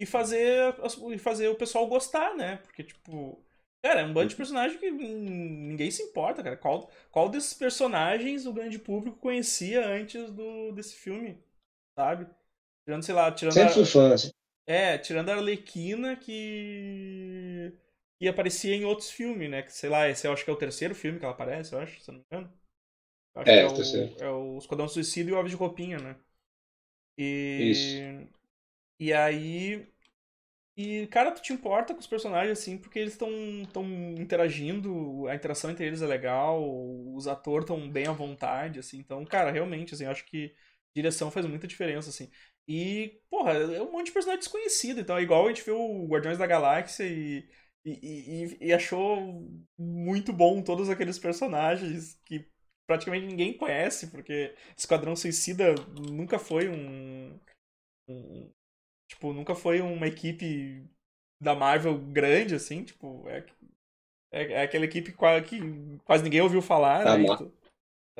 [0.00, 0.74] e fazer,
[1.12, 2.58] e fazer o pessoal gostar, né?
[2.58, 3.44] Porque, tipo,
[3.82, 6.56] cara, é um bando de personagem que hum, ninguém se importa, cara.
[6.56, 11.42] Qual, qual desses personagens o grande público conhecia antes do, desse filme,
[11.98, 12.28] sabe?
[12.86, 14.14] Tirando, sei lá, tirando Sempre a- fui fã.
[14.72, 17.72] É, tirando a Arlequina que.
[18.18, 19.62] que aparecia em outros filmes, né?
[19.62, 21.80] Que, sei lá, esse eu acho que é o terceiro filme que ela aparece, eu
[21.80, 22.52] acho, se não me engano.
[23.34, 26.16] Acho É, que é, o, é o Esquadrão Suicida e o Ave de Roupinha, né?
[27.18, 27.50] E.
[27.58, 28.02] Isso.
[29.00, 29.88] E aí.
[30.76, 33.28] E, cara, tu te importa com os personagens, assim, porque eles estão
[33.72, 33.84] tão
[34.18, 36.62] interagindo, a interação entre eles é legal,
[37.14, 38.98] os atores estão bem à vontade, assim.
[38.98, 40.54] Então, cara, realmente, assim, acho que
[40.94, 42.30] direção faz muita diferença, assim.
[42.72, 45.00] E, porra, é um monte de personagem desconhecido.
[45.00, 47.48] Então é igual a gente viu o Guardiões da Galáxia e,
[47.84, 49.44] e, e, e achou
[49.78, 52.46] muito bom todos aqueles personagens que
[52.86, 55.74] praticamente ninguém conhece, porque Esquadrão Suicida
[56.10, 57.38] nunca foi um,
[58.08, 58.52] um-
[59.08, 60.88] Tipo, nunca foi uma equipe
[61.42, 63.44] da Marvel grande, assim, tipo, é,
[64.32, 65.18] é, é aquela equipe que
[66.04, 67.26] quase ninguém ouviu falar, Da né?
[67.26, 67.52] Mar- Então-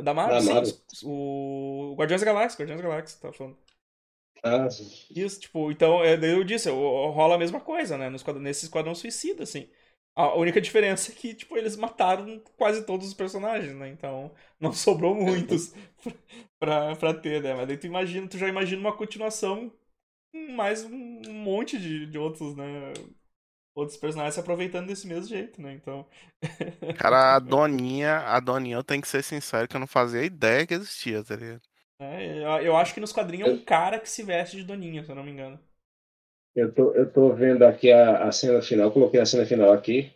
[0.03, 0.75] da Marvel, Da sim, Marvel.
[1.05, 3.57] o Guardiões da Galáxia, Guardiões da Galáxia, tá falando.
[4.43, 4.69] Ah.
[5.15, 8.09] Isso, tipo, então, é, eu disse, rola a mesma coisa, né?
[8.09, 9.69] No esquadrão, nesse Esquadrão Suicida, assim.
[10.15, 13.89] A única diferença é que, tipo, eles mataram quase todos os personagens, né?
[13.89, 15.73] Então, não sobrou muitos
[16.59, 17.55] pra, pra ter, né?
[17.55, 19.71] Mas daí tu imagina, tu já imagina uma continuação
[20.33, 22.95] com mais um monte de, de outros, né?
[23.75, 25.73] Outros personagens se aproveitando desse mesmo jeito, né?
[25.75, 26.07] Então.
[26.97, 30.67] Cara, a Doninha, a Doninha, eu tenho que ser sincero que eu não fazia ideia
[30.67, 31.63] que existia, tá ligado?
[32.01, 35.05] É, eu, eu acho que nos quadrinhos é um cara que se veste de Doninha,
[35.05, 35.61] se eu não me engano.
[36.57, 40.11] Eu tô, eu tô vendo aqui a, a cena final, coloquei a cena final aqui,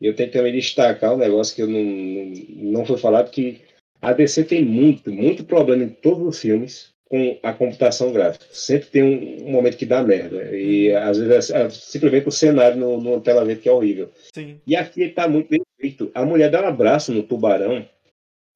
[0.00, 3.30] e eu tenho que também destacar um negócio que eu não, não, não foi falado,
[3.30, 3.62] que
[4.00, 8.46] a DC tem muito, muito problema em todos os filmes com a computação gráfica.
[8.50, 10.56] Sempre tem um, um momento que dá merda.
[10.56, 14.10] E às vezes é, é simplesmente o cenário no, no tela verde que é horrível.
[14.34, 14.60] Sim.
[14.66, 16.10] E aqui tá muito bem feito.
[16.14, 17.86] A mulher dá um abraço no tubarão,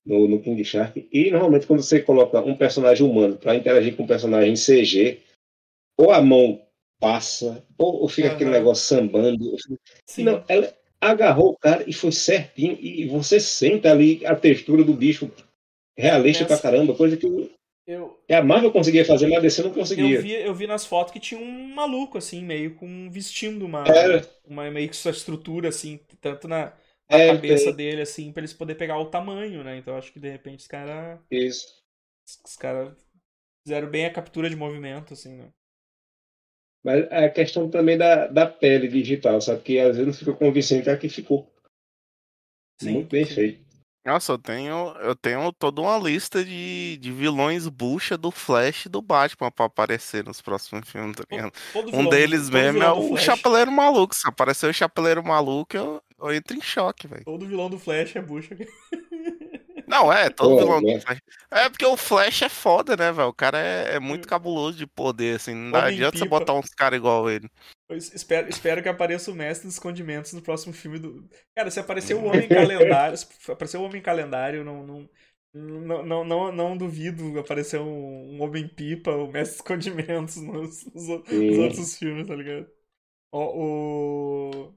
[0.07, 4.05] no, no King Shark, e normalmente quando você coloca um personagem humano para interagir com
[4.05, 5.21] um personagem CG,
[5.99, 6.63] ou a mão
[7.01, 8.59] passa, ou, ou fica aquele Aham.
[8.59, 9.57] negócio sambando.
[10.07, 10.25] Sim.
[10.25, 14.95] Não, ela agarrou o cara e foi certinho, e você sente ali a textura do
[14.95, 15.31] bicho
[15.97, 17.27] realista Essa- pra caramba, coisa que
[17.87, 20.17] Eu, a Marvel conseguia fazer, mas a DC não conseguia.
[20.17, 23.09] Eu vi, eu vi nas fotos que tinha um maluco, assim, meio com.
[23.11, 23.87] vestindo uma.
[23.87, 24.29] Era.
[24.45, 26.73] uma meio que sua estrutura, assim, tanto na,
[27.11, 29.77] na É, cabeça dele, assim, pra eles poderem pegar o tamanho, né?
[29.79, 31.21] Então acho que de repente os caras.
[31.31, 31.85] Isso.
[32.45, 32.97] Os caras
[33.65, 35.53] fizeram bem a captura de movimento, assim, né?
[36.83, 39.61] Mas é a questão também da, da pele digital, sabe?
[39.63, 41.53] Que às vezes não fica convincente, é que ficou.
[42.79, 43.27] Sim, Muito bem sim.
[43.27, 43.66] feito.
[44.07, 48.89] Nossa, eu tenho, eu tenho toda uma lista de, de vilões bucha do Flash e
[48.89, 51.53] do Batman pra aparecer nos próximos filmes, tá ligado?
[51.73, 54.15] Todo Um vilão deles mesmo é o Flash- Chapeleiro Maluco.
[54.15, 57.25] Se aparecer o Chapeleiro Maluco, eu, eu entro em choque, velho.
[57.25, 58.57] Todo vilão do Flash é bucha.
[59.89, 60.95] Não, é, todo Pô, vilão né?
[60.99, 61.19] do Flash.
[61.51, 63.29] É porque o Flash é foda, né, velho?
[63.29, 65.55] O cara é, é muito cabuloso de poder, assim.
[65.55, 66.39] Não Homem adianta você pipa.
[66.39, 67.49] botar uns caras igual ele.
[67.89, 71.29] Eu espero, espero que apareça o Mestre dos Escondimentos no próximo filme do.
[71.55, 74.87] Cara, se aparecer o Homem Calendário, se aparecer o Homem Calendário, não.
[74.87, 75.09] não...
[75.59, 80.85] Não, não, não, não duvido aparecer um, um Homem Pipa, o Mestre dos Escondimentos nos,
[80.93, 82.71] nos, nos outros filmes, tá ligado?
[83.33, 84.75] O, o,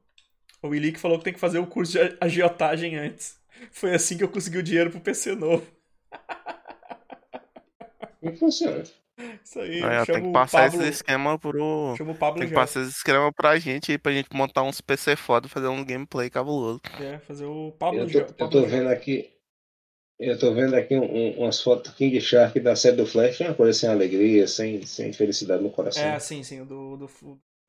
[0.62, 3.38] o Willi que falou que tem que fazer o curso de agiotagem antes.
[3.72, 5.68] Foi assim que eu consegui o dinheiro pro PC novo.
[8.22, 8.84] Não funciona.
[9.44, 11.96] Isso aí, Aí, ó, tem que o passar Pablo, esse esquema pro.
[11.98, 12.62] chama o Pablo Tem que já.
[12.62, 15.84] passar esse esquema pra gente aí, pra gente montar uns PC foda e fazer um
[15.84, 16.82] gameplay cabuloso.
[17.02, 18.24] É, fazer o Pablo Eu já.
[18.26, 19.32] tô, eu tô vendo aqui.
[20.20, 23.40] Eu tô vendo aqui um- um- umas fotos do King Shark da série do Flash,
[23.40, 26.04] é uma coisa sem alegria, sem, sem felicidade no coração.
[26.04, 26.62] É, sim, sim.
[26.62, 27.10] O do, do,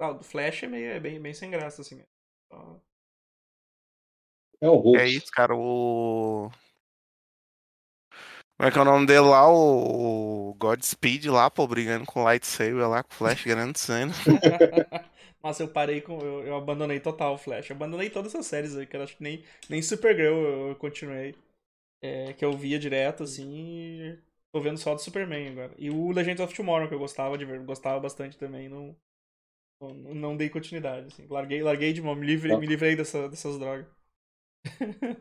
[0.01, 2.03] ah, o do Flash é, meio, é bem, bem sem graça, assim.
[4.61, 4.99] É um Hulk.
[4.99, 6.51] É isso, cara, o.
[8.61, 9.49] Como é que é o nome dele lá?
[9.51, 14.13] O o Godspeed lá, pô, brigando com o Lightsaber lá, com o Flash grande cena.
[15.43, 16.21] Nossa, eu parei com.
[16.21, 17.71] Eu, eu abandonei total o Flash.
[17.71, 20.77] Eu abandonei todas essas séries aí, que eu acho que nem, nem Supergirl eu, eu
[20.77, 21.35] continuei.
[22.03, 23.51] É, que eu via direto, assim.
[23.51, 24.19] E
[24.53, 25.73] tô vendo só do Superman agora.
[25.79, 28.95] E o Legends of Tomorrow, que eu gostava de ver, gostava bastante também, não.
[29.81, 31.27] Não, não dei continuidade, assim.
[31.31, 33.87] Larguei, larguei de mão, me livrei, me livrei dessa, dessas drogas.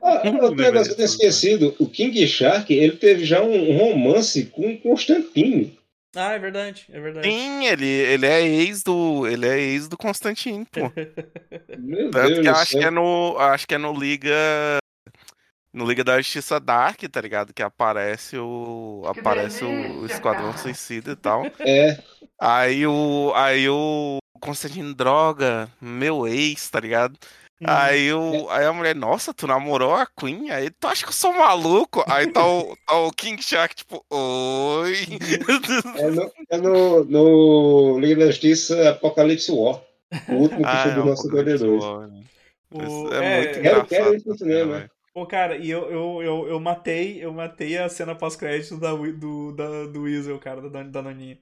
[0.02, 5.78] Ah, eu tinha esquecido, o King Shark, ele teve já um romance com Constantine.
[6.16, 7.30] Ah, é verdade, é verdade.
[7.30, 9.28] Sim, ele, ele é ex do.
[9.28, 10.92] Ele é ex do Constantine, pô.
[11.78, 12.92] Meu Tanto Deus que acho que é céu.
[12.92, 13.38] no.
[13.38, 14.36] Acho que é no Liga.
[15.72, 17.54] No Liga da Justiça Dark, tá ligado?
[17.54, 19.04] Que aparece o.
[19.14, 20.58] Que Aparece o Esquadrão cara.
[20.58, 21.46] Suicida e tal.
[21.60, 22.02] É,
[22.40, 23.32] Aí o.
[23.36, 27.20] Aí o Constantino droga, meu ex, tá ligado?
[27.62, 27.94] Hum.
[27.94, 30.50] Aí, o, aí a mulher, nossa, tu namorou a Queen?
[30.50, 32.04] Aí tu acha que eu sou maluco?
[32.08, 34.96] Aí tá o, tá o King Shark, tipo, oi.
[35.96, 39.82] é, no, é no, no Liga da Justiça Apocalipse War.
[40.28, 41.68] O último que Ah, foi é do o nosso Apocalipse 52.
[41.68, 42.26] War, né?
[42.72, 43.86] O- É, muito é, engraçado.
[43.86, 44.74] quero ir pro essa cinema.
[44.74, 44.92] cena, velho.
[45.14, 49.52] Pô, cara, e eu, eu, eu, eu matei, eu matei a cena pós-crédito da, do,
[49.54, 51.40] da, do Weasel, cara, da, da Naninha.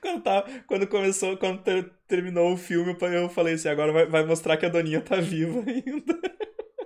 [0.00, 4.24] Quando, tá, quando começou, quando ter- terminou o filme, eu falei assim, agora vai, vai
[4.24, 6.20] mostrar que a Doninha tá viva ainda.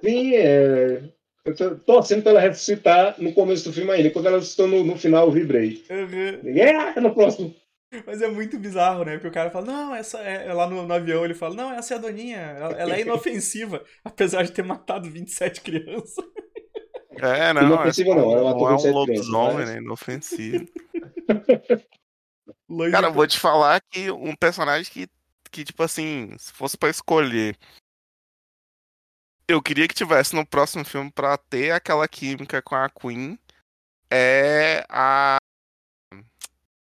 [0.05, 1.02] Sim, é.
[1.44, 4.10] Eu tô torcendo pra ela ressuscitar no começo do filme ainda.
[4.10, 5.85] Quando ela ressuscitou no, no final, eu vibrei.
[5.90, 6.56] Uhum.
[6.59, 7.55] É, no próximo.
[8.06, 9.14] Mas é muito bizarro, né?
[9.14, 10.47] Porque o cara fala, não, essa é.
[10.48, 13.01] é Lá no, no avião ele fala, não, essa é a Doninha, ela, ela é
[13.02, 16.24] inofensiva, apesar de ter matado 27 crianças.
[17.19, 17.62] É, não.
[17.62, 19.78] Inofensiva não, ela não matou é um 27 crianças, lobisomem, mas- né?
[19.78, 20.66] Inofensivo.
[22.90, 25.09] Cara, eu vou te falar que um personagem que,
[25.51, 27.57] que, tipo assim, se fosse pra escolher,
[29.49, 33.39] eu queria que tivesse no próximo filme pra ter aquela química com a Queen,
[34.11, 35.36] é a,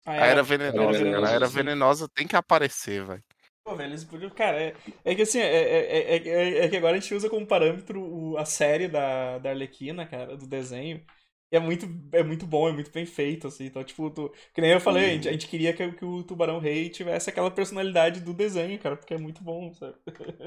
[0.06, 1.28] Ah, a ela- Era Venenosa, Venenosa, cara.
[1.28, 1.48] A Era.
[1.48, 3.24] Venenosa tem que aparecer, velho.
[3.64, 4.30] Pô, velho, eles podiam.
[4.30, 4.74] Cara, é,
[5.04, 8.02] é que assim, é, é, é, é- é que agora a gente usa como parâmetro
[8.02, 11.06] o- a série da, da Arlequina, cara, do desenho.
[11.50, 13.66] É muito, é muito bom, é muito bem feito, assim.
[13.66, 16.24] Então, tipo, tu, que nem eu falei, a gente, a gente queria que, que o
[16.24, 19.96] Tubarão Rei tivesse aquela personalidade do desenho, cara, porque é muito bom, sabe?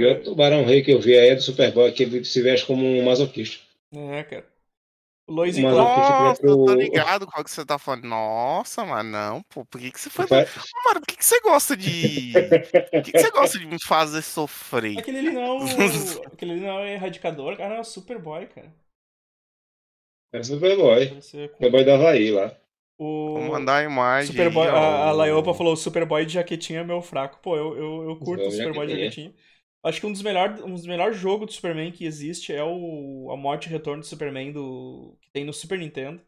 [0.00, 2.84] O tubarão rei que eu vi aí é do Superboy, que ele se veste como
[2.84, 3.60] um masoquista.
[3.92, 4.49] É, cara.
[5.30, 6.00] O Lois e Clark.
[6.00, 8.04] Nossa, eu tô ligado qual que você tá falando.
[8.04, 10.26] Nossa, mas não, pô, por que, que você foi.
[10.26, 10.44] Vai-
[10.86, 12.32] Mano, por que, que você gosta de.
[12.94, 14.98] Por que, que você gosta de me fazer sofrer?
[14.98, 15.50] Aquele ali não é
[16.20, 16.26] o.
[16.32, 18.72] Aquele ali não é o erradicador, cara, é o Superboy, cara.
[20.32, 21.20] É Superboy.
[21.20, 22.56] Ser com- Superboy do Havaí lá.
[22.98, 23.38] O...
[23.38, 24.32] Vou mandar a imagem.
[24.32, 27.38] Superboy, a, a Laiopa falou: Superboy de jaquetinha é meu fraco.
[27.42, 29.34] Pô, eu, eu, eu curto o Superboy de Superboy de jaquetinha.
[29.82, 33.30] Acho que um dos melhores um dos melhores jogos do Superman que existe é o
[33.32, 36.20] A Morte e Retorno do Superman do que tem no Super Nintendo.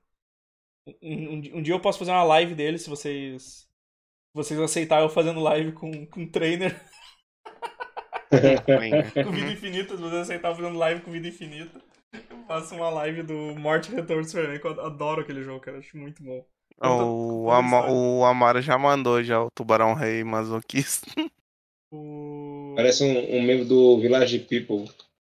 [1.02, 3.68] Um, um um dia eu posso fazer uma live dele se vocês se
[4.34, 6.80] vocês aceitarem eu fazendo live com, com trainer
[9.24, 9.96] com vida infinita.
[9.96, 11.82] Se vocês aceitarem fazendo live com vida infinita,
[12.30, 15.60] eu faço uma live do Morte e Retorno do Superman, que eu adoro aquele jogo,
[15.60, 15.78] cara.
[15.78, 16.44] Acho muito bom.
[16.82, 17.92] O, Conta a Ama- história.
[17.92, 21.10] o Amaro já mandou já o Tubarão Rei masoquista.
[21.90, 22.31] O...
[22.74, 24.90] Parece um, um membro do Village People.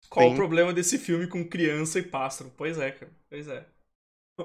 [0.10, 0.34] Qual Sim.
[0.34, 2.52] o problema desse filme com criança e pássaro?
[2.58, 3.12] Pois é, cara.
[3.30, 3.66] Pois é.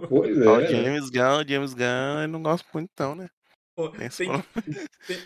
[0.08, 0.84] Pois Ó, o é, né?
[0.84, 3.28] James Gunn, o James Gunn, eu não gosto muito então, né?
[3.74, 4.08] Pô, Tem
[5.06, 5.18] tem-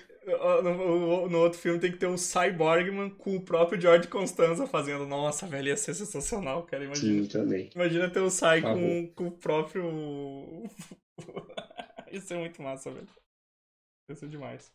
[0.63, 5.07] no, no outro filme tem que ter um Cyborgman com o próprio George Constanza fazendo.
[5.07, 6.85] Nossa, velho, ia ser sensacional, cara.
[6.85, 7.71] Imagina, Sim, também.
[7.75, 9.85] imagina ter o Cy com, com o próprio.
[12.11, 13.09] Isso é muito massa, velho.
[14.11, 14.71] Isso é demais.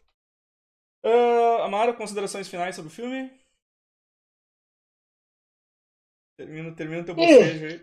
[1.64, 3.32] Amaro, considerações finais sobre o filme?
[6.38, 7.82] Termina, termina teu bocejo aí.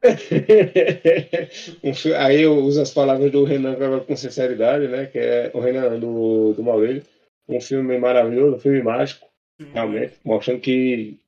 [2.18, 5.06] Aí eu uso as palavras do Renan agora com sinceridade, né?
[5.06, 7.02] Que é o Renan do, do Maurílio.
[7.48, 9.26] Um filme maravilhoso, um filme mágico,
[9.72, 11.18] realmente, mostrando que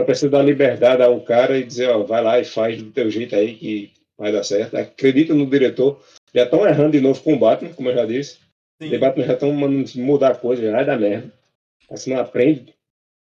[0.00, 3.10] só precisa dar liberdade ao cara e dizer, ó, vai lá e faz do teu
[3.10, 4.76] jeito aí que vai dar certo.
[4.76, 6.02] Acredita no diretor.
[6.34, 8.38] Já estão errando de novo com o Batman, como eu já disse.
[8.80, 8.94] Sim.
[8.94, 11.32] O Batman já estão mandando mudar a coisa, já vai dar merda.
[11.96, 12.76] Se não aprende,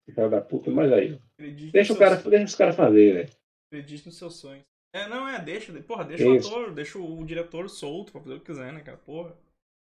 [0.06, 1.20] filho da puta, mas aí.
[1.34, 3.30] Acredite Deixa, o cara, deixa os caras fazer, velho.
[3.68, 4.64] Acredite nos seus sonhos.
[4.94, 5.74] É, não, é, deixa.
[5.84, 6.48] Porra, deixa o Isso.
[6.48, 8.98] ator, deixa o diretor solto pra fazer o que quiser, né, cara?
[8.98, 9.32] Porra.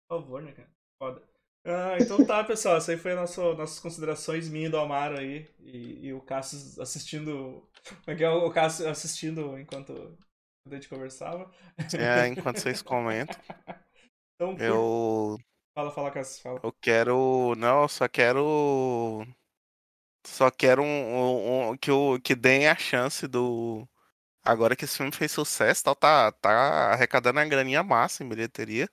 [0.08, 0.68] Por favor, né, cara?
[1.02, 1.22] Foda.
[1.66, 2.76] Ah, então tá, pessoal.
[2.76, 5.48] Essa aí foi a nossa, nossas considerações minha e do Amaro aí.
[5.60, 7.68] E, e o Cássio assistindo.
[8.04, 8.30] Como é que é?
[8.30, 10.16] O Cássio assistindo enquanto
[10.66, 11.50] a gente conversava.
[11.98, 13.36] É, enquanto vocês comentam,
[14.40, 15.36] Então, eu,
[15.78, 16.62] fala, fala, Cássio, fala.
[16.62, 17.54] eu quero.
[17.56, 19.24] Não, eu só quero.
[20.26, 23.88] Só quero um, um- um- que, o, que deem a chance do.
[24.44, 28.88] Agora que esse filme fez sucesso, tal, tá, tá arrecadando uma graninha massa em bilheteria.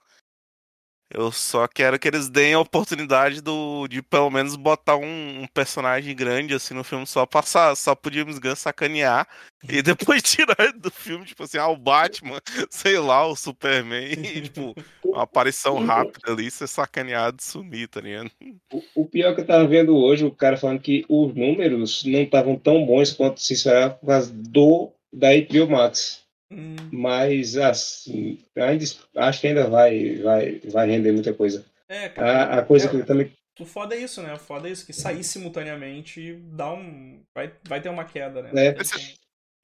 [1.10, 5.48] Eu só quero que eles deem a oportunidade do, de pelo menos botar um, um
[5.54, 9.28] personagem grande assim no filme só passar, só pro James Gunn sacanear
[9.70, 14.12] e depois tirar ele do filme, tipo assim, ah, o Batman, sei lá, o Superman,
[14.12, 14.76] e, tipo,
[15.06, 18.32] uma aparição rápida ali, ser sacaneado e sumir, tá ligado?
[18.74, 22.22] O, o pior que eu tava vendo hoje, o cara falando que os números não
[22.22, 26.25] estavam tão bons quanto se esperava por causa do da HBO Max.
[26.56, 28.86] Hum, Mas assim, ainda,
[29.18, 31.66] acho que ainda vai, vai, vai render muita coisa.
[31.90, 32.56] é, cara.
[32.56, 33.32] A, a coisa é, que eu também.
[33.60, 34.34] O foda é isso, né?
[34.34, 37.22] O foda é isso, que sair simultaneamente dá um.
[37.36, 38.52] Vai, vai ter uma queda, né?
[38.56, 38.76] É.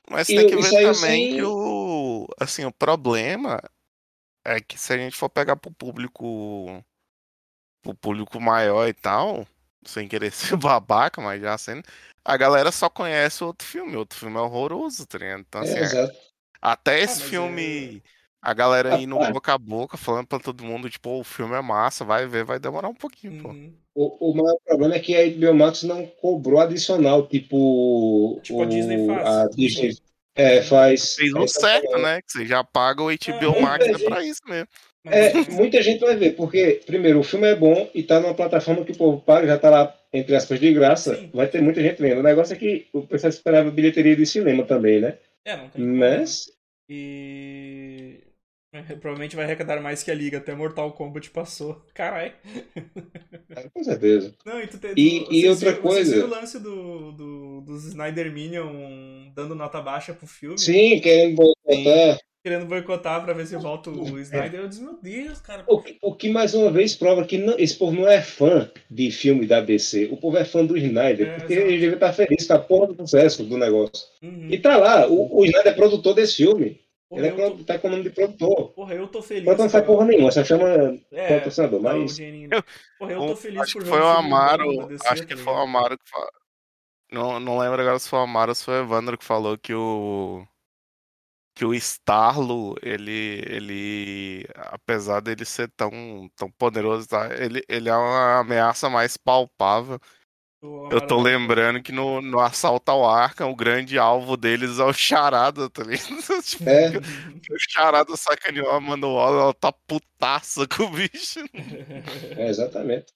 [0.10, 2.28] Mas tem que ver também que o.
[2.38, 3.62] Assim, o problema
[4.46, 6.84] é que se a gente for pegar pro público.
[7.82, 9.48] pro público maior e tal,
[9.86, 11.84] sem querer ser babaca, mas já sendo.
[12.24, 13.96] A galera só conhece o outro filme.
[13.96, 15.40] O outro filme é horroroso, tá ligado?
[15.40, 16.31] Então, assim, É, exato.
[16.62, 18.04] Até esse mas filme
[18.44, 19.34] A galera aí no Rapaz.
[19.34, 22.44] boca a boca, falando pra todo mundo, tipo, "Ô, o filme é massa, vai ver,
[22.44, 23.50] vai demorar um pouquinho, pô.
[23.50, 23.74] Uhum.
[23.94, 28.40] O, o maior problema é que a HBO Max não cobrou adicional, tipo.
[28.42, 29.28] Tipo a o- Disney faz.
[29.28, 29.96] A Disney
[30.36, 31.16] é, faz.
[31.16, 32.22] Fez o é, certo, né?
[32.22, 34.68] Que você já paga o HBO É, Max, é muita pra isso mesmo.
[35.06, 38.86] É, muita gente vai ver, porque, primeiro, o filme é bom e tá numa plataforma
[38.86, 41.16] que o povo paga, já tá lá, entre aspas, de graça.
[41.16, 41.30] Sim.
[41.34, 42.20] Vai ter muita gente vendo.
[42.20, 45.18] O negócio é que o pessoal esperava bilheteria de cinema também, né?
[45.46, 45.96] É, não tem como?
[45.98, 46.46] Mas.
[46.90, 48.24] E.
[48.74, 51.82] é, Provavelmente vai arrecadar mais que a Liga, até Mortal Kombat passou.
[51.94, 52.34] Caralho.
[53.74, 54.36] Com certeza.
[54.46, 54.92] Não, e tu tem.
[54.98, 59.56] E- tu- e outra Vocês coisa- viram o lance do, do, dos Snyder Minion dando
[59.56, 60.58] nota baixa pro filme?
[60.58, 62.20] Sim, querendo boicotar.
[62.44, 64.62] Querendo boicotar pra ver se volta o Snyder.
[64.62, 65.64] Eu disse, meu Deus, cara.
[65.68, 68.70] O que, o que mais uma vez prova que não- esse povo não é fã
[68.90, 70.10] de filme da DC.
[70.12, 71.68] O povo é fã do Snyder, É, porque exato.
[71.70, 74.08] ele deve estar feliz com a porra do sucesso do negócio.
[74.24, 74.48] Uhum.
[74.50, 76.82] E tá lá, o, o Snyder é produtor desse filme.
[77.08, 78.70] Porra, Ele é eu tô, tá com o nome de produtor.
[78.72, 79.44] porra, eu tô feliz.
[79.46, 79.84] Pode não cara.
[79.86, 82.16] porra nenhuma, só chama É, patrocinador, mas.
[82.16, 82.50] dinheirinho.
[82.98, 85.54] Porra, eu tô feliz acho por que ver foi o Amaro, acho que tá foi
[85.54, 85.58] o?
[85.58, 86.30] Amaro que falou.
[87.12, 89.58] Não, não lembro agora se foi o Amaro ou se foi o Evandro que falou
[89.58, 90.44] que o
[91.62, 97.30] que o Starlo, ele ele apesar dele ser tão tão poderoso, tá?
[97.38, 100.00] ele ele é uma ameaça mais palpável.
[100.92, 104.94] Eu tô lembrando que no, no assalto ao Arkham, o grande alvo deles é o
[104.94, 106.08] Charada, tá ligado?
[106.44, 106.98] Tipo, É.
[106.98, 111.40] O Charada sacaneou a Manuola, ela tá putaça com o bicho.
[112.38, 113.14] É, exatamente.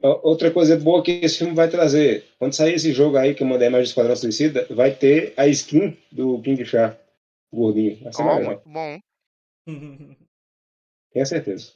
[0.00, 3.46] Outra coisa boa que esse filme vai trazer, quando sair esse jogo aí que eu
[3.46, 6.96] mandei mais do Esquadrão Suicida, vai ter a skin do King Shark,
[7.52, 8.02] gordinho.
[8.04, 9.00] Vai ser legal, muito bom.
[11.12, 11.72] tenho certeza.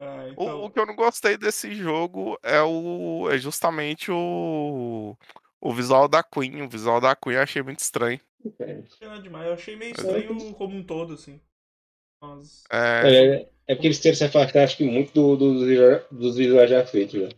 [0.00, 5.16] ah, O, então, o que eu não gostei desse jogo é o é justamente o
[5.60, 6.62] o visual da Queen.
[6.62, 8.20] O visual da Queen eu achei muito estranho.
[8.60, 9.46] É, não é demais.
[9.46, 9.94] Eu achei meio É.
[10.00, 11.40] estranho como um todo, assim.
[12.22, 12.64] Mas...
[12.70, 13.02] É,
[13.36, 15.54] é, é porque eles querem se afastar, acho que muito do- do-
[16.10, 17.20] dos visuais- já feitos.
[17.20, 17.28] Já.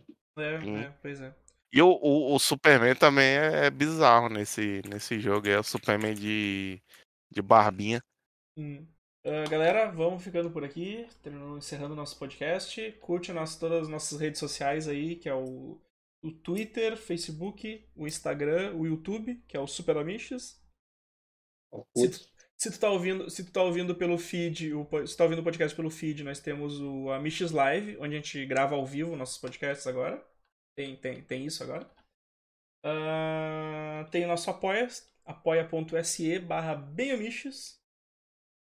[0.43, 0.77] É, Hum.
[0.79, 1.33] é, pois é.
[1.71, 5.47] E o, o, o Superman também é, é bizarro nesse, nesse jogo.
[5.47, 6.81] É o Superman de,
[7.31, 8.01] de barbinha.
[8.57, 8.85] Hum.
[9.25, 12.91] Ah, galera, vamos ficando por aqui, terminando, encerrando nosso podcast.
[12.93, 15.79] Curte nas, todas as nossas redes sociais aí, que é o,
[16.23, 20.59] o Twitter, Facebook, o Instagram, o YouTube, que é o Super Amiches.
[21.95, 25.17] Se tu, se tu tá ouvindo, se tu tá ouvindo pelo feed, o, se tu
[25.17, 28.75] tá ouvindo o podcast pelo feed, nós temos o Amiches Live, onde a gente grava
[28.75, 30.25] ao vivo nossos podcasts agora.
[30.75, 31.89] Tem, tem, tem isso agora.
[32.83, 34.87] Ah, tem o nosso apoia,
[35.29, 37.79] apoia.se barra bemamiches.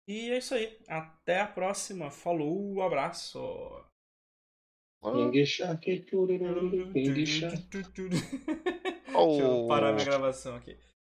[0.08, 0.76] E é isso aí.
[0.88, 2.10] Até a próxima.
[2.10, 3.38] Falou, abraço.
[6.92, 7.56] King Shark.
[9.28, 10.76] Deixa eu parar minha gravação aqui.